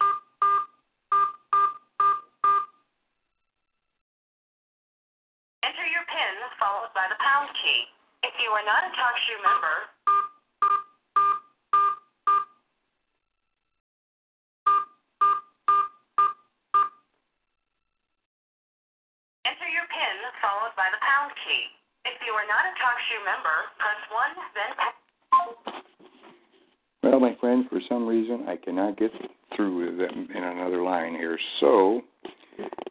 Enter 5.63 5.87
your 5.87 6.03
PIN 6.11 6.35
followed 6.59 6.91
by 6.99 7.07
the 7.07 7.19
pound 7.23 7.51
key. 7.63 7.87
If 8.27 8.35
you 8.43 8.51
are 8.51 8.67
not 8.67 8.83
a 8.83 8.91
TalkShoe 8.99 9.41
member, 9.47 9.77
enter 19.47 19.69
your 19.71 19.87
PIN 19.87 20.17
followed 20.43 20.75
by 20.75 20.91
the 20.91 20.99
pound 20.99 21.31
key. 21.47 21.71
If 22.05 22.19
you 22.27 22.35
are 22.35 22.49
not 22.51 22.67
a 22.67 22.73
TalkShoe 22.83 23.23
member, 23.23 23.57
press 23.79 24.01
1, 24.11 24.35
then. 24.59 25.04
Well, 27.15 27.21
my 27.21 27.37
friend, 27.39 27.65
for 27.71 27.79
some 27.89 28.09
reason 28.09 28.47
I 28.49 28.57
cannot 28.57 28.99
get 28.99 29.13
through 29.55 29.87
with 29.87 29.99
them 29.99 30.27
in 30.35 30.43
another 30.43 30.83
line 30.83 31.15
here. 31.15 31.39
So, 31.61 32.03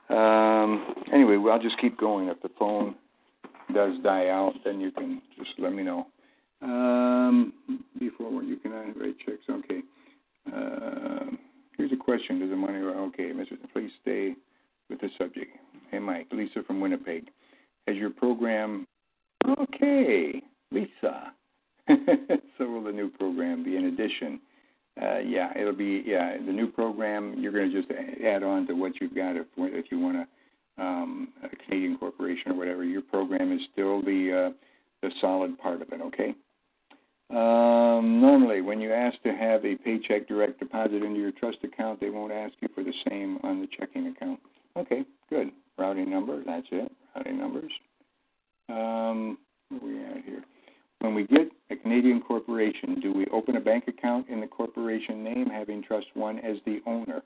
um, 0.10 0.96
anyway, 1.12 1.36
well, 1.36 1.56
I'll 1.56 1.62
just 1.62 1.78
keep 1.82 2.00
going. 2.00 2.30
If 2.30 2.42
the 2.42 2.48
phone 2.58 2.96
does 3.74 3.98
die 4.02 4.30
out, 4.30 4.54
then 4.64 4.80
you 4.80 4.92
can 4.92 5.22
just 5.38 5.50
let 5.60 5.74
me 5.74 5.84
know. 5.84 6.08
Um, 6.62 7.52
before 8.00 8.44
you 8.44 8.56
can 8.56 8.72
write 8.72 9.20
checks. 9.26 9.44
Okay. 9.50 9.82
Um, 10.54 11.38
here's 11.76 11.92
a 11.92 11.98
question. 11.98 12.40
Does 12.40 12.50
the 12.50 12.56
money? 12.56 12.78
Okay, 12.78 13.34
Mr. 13.34 13.58
Please 13.74 13.92
stay 14.04 14.36
with 14.90 15.02
the 15.02 15.10
subject. 15.18 15.52
Hey, 15.92 16.00
Mike. 16.00 16.28
Lisa 16.32 16.64
from 16.66 16.80
Winnipeg. 16.80 17.28
Has 17.88 17.98
your 17.98 18.12
program? 18.12 18.88
Okay, 19.60 20.42
Lisa. 20.72 21.34
so 22.58 22.68
will 22.68 22.84
the 22.84 22.92
new 22.92 23.10
program 23.10 23.64
be 23.64 23.76
in 23.76 23.86
addition? 23.86 24.40
Uh, 25.02 25.20
yeah, 25.20 25.52
it'll 25.58 25.74
be 25.74 26.04
yeah 26.06 26.38
the 26.38 26.52
new 26.52 26.68
program. 26.68 27.36
You're 27.38 27.52
going 27.52 27.72
to 27.72 27.82
just 27.82 27.92
add 28.24 28.44
on 28.44 28.68
to 28.68 28.74
what 28.74 28.94
you've 29.02 29.16
got 29.16 29.36
if 29.36 29.48
if 29.58 29.86
you 29.92 30.00
want 30.00 30.18
a, 30.18 30.84
um, 30.84 31.30
a 31.44 31.50
Canadian 31.66 31.98
corporation 31.98 32.52
or 32.52 32.56
whatever. 32.56 32.84
Your 32.84 33.02
program 33.02 33.52
is 33.52 33.62
still 33.72 34.02
the 34.02 34.52
uh, 34.52 34.54
the 35.02 35.12
solid 35.20 35.58
part 35.60 35.82
of 35.82 35.92
it. 35.92 36.02
Okay. 36.02 36.36
Um, 37.30 38.22
normally, 38.22 38.62
when 38.62 38.80
you 38.80 38.94
ask 38.94 39.20
to 39.24 39.34
have 39.34 39.66
a 39.66 39.76
paycheck 39.76 40.28
direct 40.28 40.60
deposit 40.60 41.02
into 41.02 41.20
your 41.20 41.32
trust 41.32 41.58
account, 41.64 42.00
they 42.00 42.12
won't 42.12 42.32
ask 42.32 42.54
you 42.60 42.70
for 42.76 42.84
the 42.84 42.94
same 43.10 43.40
on 43.42 43.60
the 43.60 43.68
checking 43.76 44.08
account. 44.08 44.40
Okay, 44.78 45.04
good. 45.30 45.52
Routing 45.78 46.12
number, 46.12 46.44
that's 46.46 46.68
it. 46.72 46.92
Routing 47.16 47.40
numbers. 47.40 47.72
Um, 48.70 49.40
where 49.70 49.82
are 49.82 49.86
we 49.86 50.06
at 50.06 50.26
here? 50.26 50.44
When 51.04 51.16
we 51.16 51.28
get 51.28 51.52
a 51.70 51.76
Canadian 51.76 52.22
corporation, 52.22 53.02
do 53.02 53.12
we 53.12 53.26
open 53.34 53.58
a 53.58 53.60
bank 53.60 53.90
account 53.90 54.30
in 54.30 54.40
the 54.40 54.48
corporation 54.48 55.22
name, 55.22 55.48
having 55.48 55.84
Trust 55.84 56.06
One 56.14 56.40
as 56.40 56.56
the 56.66 56.80
owner? 56.88 57.22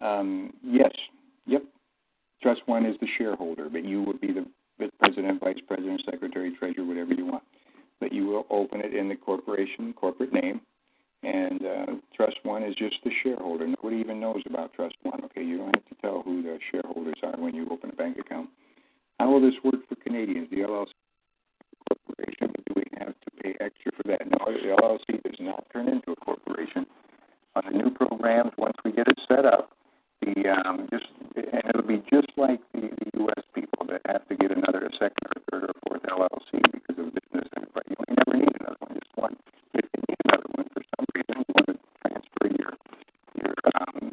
Um, 0.00 0.52
yes. 0.62 0.92
Yep. 1.44 1.64
Trust 2.40 2.60
One 2.66 2.86
is 2.86 2.94
the 3.00 3.08
shareholder, 3.18 3.68
but 3.68 3.84
you 3.84 4.00
would 4.04 4.20
be 4.20 4.28
the 4.32 4.46
president, 5.00 5.40
vice 5.40 5.58
president, 5.66 6.02
secretary, 6.08 6.54
treasurer, 6.56 6.84
whatever 6.84 7.12
you 7.12 7.26
want. 7.26 7.42
But 7.98 8.12
you 8.12 8.26
will 8.26 8.46
open 8.48 8.80
it 8.80 8.94
in 8.94 9.08
the 9.08 9.16
corporation 9.16 9.92
corporate 9.92 10.32
name, 10.32 10.60
and 11.24 11.66
uh, 11.66 11.86
Trust 12.14 12.36
One 12.44 12.62
is 12.62 12.76
just 12.76 12.94
the 13.02 13.10
shareholder. 13.24 13.66
Nobody 13.66 13.96
even 13.96 14.20
knows 14.20 14.42
about 14.46 14.72
Trust 14.72 14.94
One. 15.02 15.24
Okay, 15.24 15.42
you 15.42 15.58
don't 15.58 15.74
have 15.74 15.84
to 15.86 15.94
tell 16.00 16.22
who 16.22 16.42
the 16.44 16.60
shareholders 16.70 17.18
are 17.24 17.34
when 17.40 17.56
you 17.56 17.66
open 17.72 17.90
a 17.90 17.96
bank 17.96 18.18
account. 18.18 18.50
How 19.18 19.32
will 19.32 19.40
this 19.40 19.58
work 19.64 19.88
for 19.88 19.96
Canadians? 19.96 20.48
The 20.52 20.58
LLC 20.58 20.86
corporation, 22.20 22.54
do 22.66 22.74
we 22.76 22.84
have 22.98 23.14
to 23.14 23.30
pay 23.42 23.54
extra 23.60 23.92
for 23.92 24.02
that? 24.08 24.26
No, 24.26 24.38
the 24.46 24.76
LLC 24.76 25.22
does 25.22 25.38
not 25.40 25.64
turn 25.72 25.88
into 25.88 26.12
a 26.12 26.16
corporation. 26.16 26.86
On 27.56 27.62
the 27.66 27.76
new 27.76 27.90
programs, 27.90 28.52
once 28.56 28.76
we 28.84 28.92
get 28.92 29.08
it 29.08 29.18
set 29.28 29.44
up, 29.44 29.72
the 30.22 30.48
um, 30.48 30.86
just 30.92 31.06
and 31.36 31.62
it'll 31.68 31.82
be 31.82 32.02
just 32.12 32.28
like 32.36 32.60
the, 32.74 32.80
the 32.80 33.10
U.S. 33.24 33.42
people 33.54 33.86
that 33.88 34.02
have 34.06 34.28
to 34.28 34.36
get 34.36 34.50
another, 34.56 34.86
a 34.86 34.92
second 34.92 35.24
or 35.34 35.42
third 35.50 35.64
or 35.64 35.74
fourth 35.88 36.02
LLC 36.02 36.60
because 36.72 36.98
of 36.98 37.14
business. 37.14 37.48
And 37.56 37.66
you 37.88 37.96
never 38.14 38.36
need 38.36 38.54
another 38.60 38.76
one, 38.80 38.94
just 38.94 39.16
one. 39.16 39.36
If 39.74 39.84
you 39.96 40.00
need 40.08 40.20
another 40.28 40.48
one 40.54 40.68
for 40.72 40.82
some 40.94 41.06
reason, 41.14 41.42
you 41.42 41.54
want 41.56 41.66
to 41.66 41.76
transfer 42.04 42.46
your 42.60 42.72
your 43.40 43.54
um, 43.80 44.12